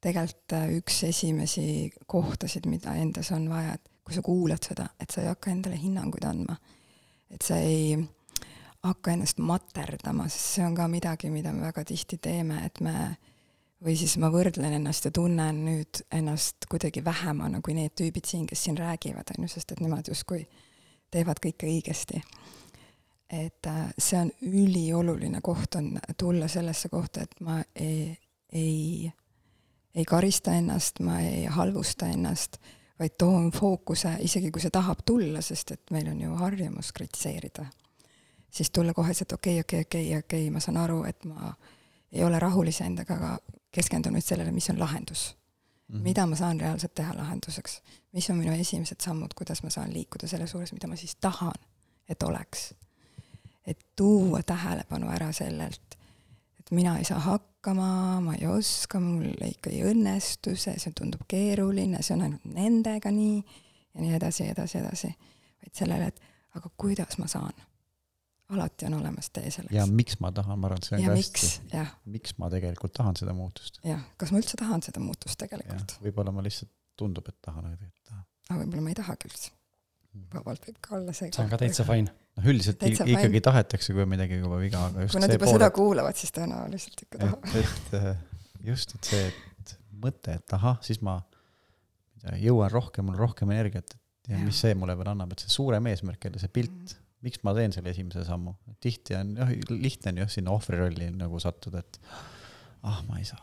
[0.04, 1.70] tegelikult äh, üks esimesi
[2.08, 5.80] kohtasid, mida endas on vaja, et kui sa kuulad seda, et sa ei hakka endale
[5.80, 6.58] hinnanguid andma.
[7.30, 7.96] et sa ei
[8.84, 12.94] hakka ennast materdama, sest see on ka midagi, mida me väga tihti teeme, et me
[13.84, 18.46] või siis ma võrdlen ennast ja tunnen nüüd ennast kuidagi vähemana kui need tüübid siin,
[18.48, 20.44] kes siin räägivad, on ju, sest et nemad justkui
[21.12, 22.22] teevad kõike õigesti.
[23.30, 28.18] et äh, see on ülioluline koht on tulla sellesse kohta, et ma ei,
[28.52, 29.12] ei,
[29.96, 32.58] ei karista ennast, ma ei halvusta ennast,
[33.00, 37.68] vaid toon fookuse, isegi kui see tahab tulla, sest et meil on ju harjumus kritiseerida,
[38.52, 41.54] siis tulla kohe, et okei, okei, okei, okei, ma saan aru, et ma
[42.12, 45.36] ei ole rahul iseendaga, aga keskendun nüüd sellele, mis on lahendus
[45.90, 45.96] mm.
[45.96, 46.04] -hmm.
[46.04, 47.82] mida ma saan reaalselt teha lahenduseks,
[48.14, 51.54] mis on minu esimesed sammud, kuidas ma saan liikuda selle suunas, mida ma siis tahan,
[52.10, 52.74] et oleks.
[53.66, 55.98] et tuua tähelepanu ära sellelt,
[56.60, 61.22] et mina ei saa hakkama, ma ei oska, mul ikka ei õnnestu see, see tundub
[61.28, 63.44] keeruline, see on ainult nendega nii
[63.94, 65.08] ja nii edasi, edasi, edasi.
[65.62, 66.22] vaid sellele, et
[66.56, 67.54] aga kuidas ma saan.
[68.56, 69.76] Alati on olemas tee selleks.
[69.76, 71.86] ja miks ma tahan, ma arvan, et see on ja ka miks hästi,,
[72.16, 73.80] miks ma tegelikult tahan seda muutust.
[73.86, 77.78] jah, kas ma üldse tahan seda muutust tegelikult, võib-olla ma lihtsalt tundub, et tahan, aga
[77.78, 78.24] tegelikult ei taha.
[78.50, 79.54] aga võib-olla ma ei tahagi üldse.
[80.34, 81.32] vabalt võib ka olla see.
[81.36, 81.86] see on ka täitsa.
[81.88, 82.16] fine.
[82.40, 83.46] noh, üldiselt Täitsa ikkagi fine.
[83.52, 86.34] tahetakse, kui on midagi juba viga, aga just kui nad juba pool, seda kuulavad, siis
[86.36, 87.58] tõenäoliselt ikka tahavad.
[87.62, 88.12] et äh,
[88.72, 91.20] just, et see, et mõte, et ahah, siis ma
[92.42, 94.00] jõuan rohkem, mul on rohkem energiat, et
[94.30, 94.46] ja Jah.
[94.46, 96.96] mis see mulle veel annab, et see suurem eesmärk jälle, see pilt,
[97.26, 98.54] miks ma teen selle esimese sammu.
[98.80, 102.02] tihti on jah, lihtne on jah sinna ohvri rolli nagu sattuda, et
[102.84, 103.42] ah, ma ei saa.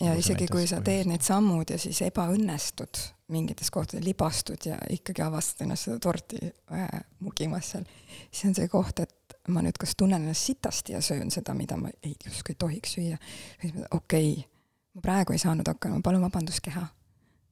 [0.00, 3.02] ja Nagu isegi kui sa teed need sammud ja siis ebaõnnestud
[3.34, 6.88] mingites kohtades, libastud ja ikkagi avastad ennast seda torti äh,
[7.24, 7.86] mugimas seal,
[8.30, 11.76] siis on see koht, et ma nüüd kas tunnen ennast sitasti ja söön seda, mida
[11.80, 13.16] ma ei, justkui tohiks süüa.
[13.90, 14.44] okei okay,
[14.94, 16.84] ma praegu ei saanud hakkama, palun vabandust, keha.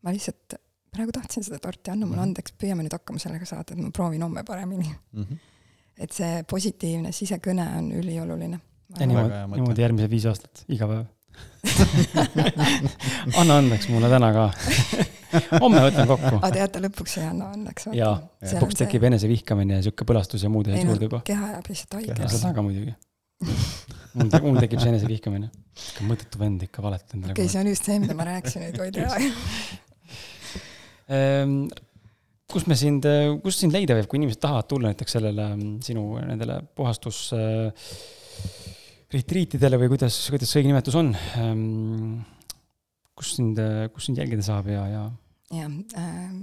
[0.03, 0.59] ma lihtsalt
[0.93, 2.29] praegu tahtsin seda torti, anna mulle Mhm.
[2.29, 4.91] andeks, püüame nüüd hakkama sellega saada, et ma proovin homme paremini.
[5.13, 5.23] mm.
[5.25, 5.39] -hmm.
[6.03, 8.61] Et see positiivne sisekõne on ülioluline.
[8.99, 11.05] ja niimoodi niimoodi järgmised viis aastat, iga päev.
[13.41, 14.45] anna andeks mulle täna ka.
[15.63, 16.35] homme võtan kokku.
[16.41, 17.89] aga teate, lõpuks ei anna õnneks.
[17.97, 18.17] jaa,
[18.51, 21.23] lõpuks tekib enesevihkamine ja sihuke põlastus ja muud asjad juurde juba.
[21.29, 22.37] keha jääb lihtsalt ja haigeks.
[22.37, 22.93] seda ka muidugi.
[24.17, 25.49] mul te-, mul tekib see enesevihkamine.
[25.87, 28.77] ikka mõttetu vend ikka valetab endale okei, see on just see, mida ma rääkisin, et
[28.83, 29.17] hoida ära.
[32.51, 33.07] Kus me sind,
[33.45, 37.93] kus sind leida võib, kui inimesed tahavad tulla näiteks sellele mm, sinu nendele puhastus äh,
[39.13, 42.23] retriitidele või kuidas, kuidas see õige nimetus on ähm,?
[43.13, 43.59] kus sind,
[43.93, 45.03] kus sind jälgida saab ja, ja
[45.53, 46.35] jah äh,,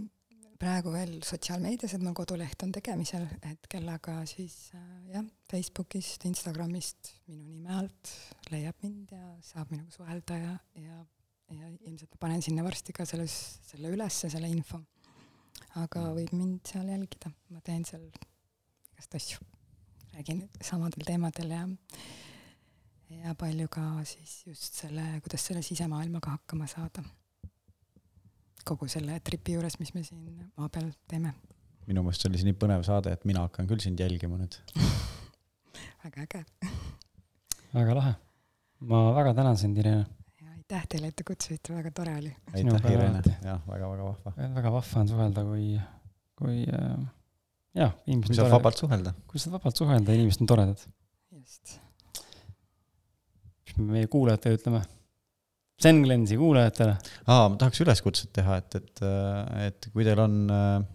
[0.59, 7.13] praegu veel sotsiaalmeedias, et mul koduleht on tegemisel hetkel, aga siis äh, jah, Facebookist, Instagramist
[7.29, 8.11] minu nime alt
[8.51, 10.53] leiab mind ja saab minuga suhelda ja,
[10.83, 10.99] ja,
[11.55, 13.35] ja ilmselt ma panen sinna varsti ka selles,
[13.69, 14.81] selle ülesse, selle info.
[15.75, 18.05] Aga võib mind seal jälgida, ma teen seal
[18.93, 19.45] igast asju,
[20.15, 21.67] räägin samadel teemadel ja
[23.09, 27.03] ja palju ka siis just selle, kuidas selle sisemaailmaga hakkama saada
[28.65, 31.33] kogu selle tripi juures, mis me siin maa peal teeme.
[31.87, 34.59] minu meelest see oli nii põnev saade, et mina hakkan küll sind jälgima nüüd.
[36.03, 36.43] väga äge
[37.73, 38.13] väga lahe.
[38.79, 40.05] ma väga tänan sind, Irene.
[40.69, 42.31] Aitäh teile, et te kutsusite, väga tore oli.
[42.53, 44.33] Aitäh, Irene jah, väga-väga vahva.
[44.37, 45.65] väga vahva on suhelda, kui,
[46.37, 46.99] kui äh,
[47.79, 49.13] jah, inimesed kui saad vabalt suhelda.
[49.25, 50.83] kui saad vabalt suhelda, inimesed on toredad.
[51.33, 51.79] just.
[53.65, 54.83] mis me meie kuulajatele ütleme?
[55.81, 56.95] Zen Glensi kuulajatele.
[57.25, 59.03] aa, ma tahaks üleskutset teha, et, et,
[59.65, 60.85] et kui teil on äh,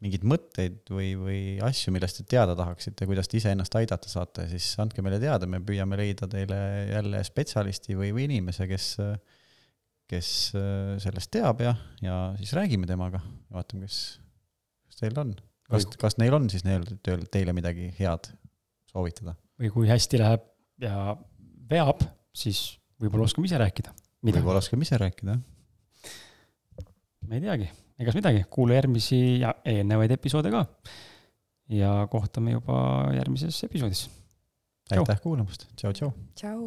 [0.00, 4.72] mingeid mõtteid või, või asju, millest te teada tahaksite, kuidas te iseennast aidata saate, siis
[4.80, 8.86] andke meile teada, me püüame leida teile jälle spetsialisti või, või inimese, kes,
[10.10, 11.74] kes äh, sellest teab ja,
[12.04, 13.20] ja siis räägime temaga
[13.52, 14.00] vaatame, kes,
[14.88, 15.34] kes teil on.
[15.68, 18.32] kas, kas neil on siis neil tööl teile midagi head
[18.90, 19.36] soovitada?
[19.60, 20.48] või kui hästi läheb
[20.80, 21.12] ja
[21.70, 22.00] veab,
[22.32, 23.92] siis võib-olla oskame ise rääkida.
[24.24, 26.88] võib-olla oskame ise rääkida, jah.
[27.28, 27.68] me ei teagi,
[28.00, 30.64] egas midagi, kuula järgmisi ja eelnevaid episoode ka.
[31.70, 32.78] ja kohtame juba
[33.14, 34.08] järgmises episoodis.
[34.90, 35.04] Tšau.
[35.04, 36.12] aitäh kuulamast, tšau-tšau.
[36.34, 36.64] tšau.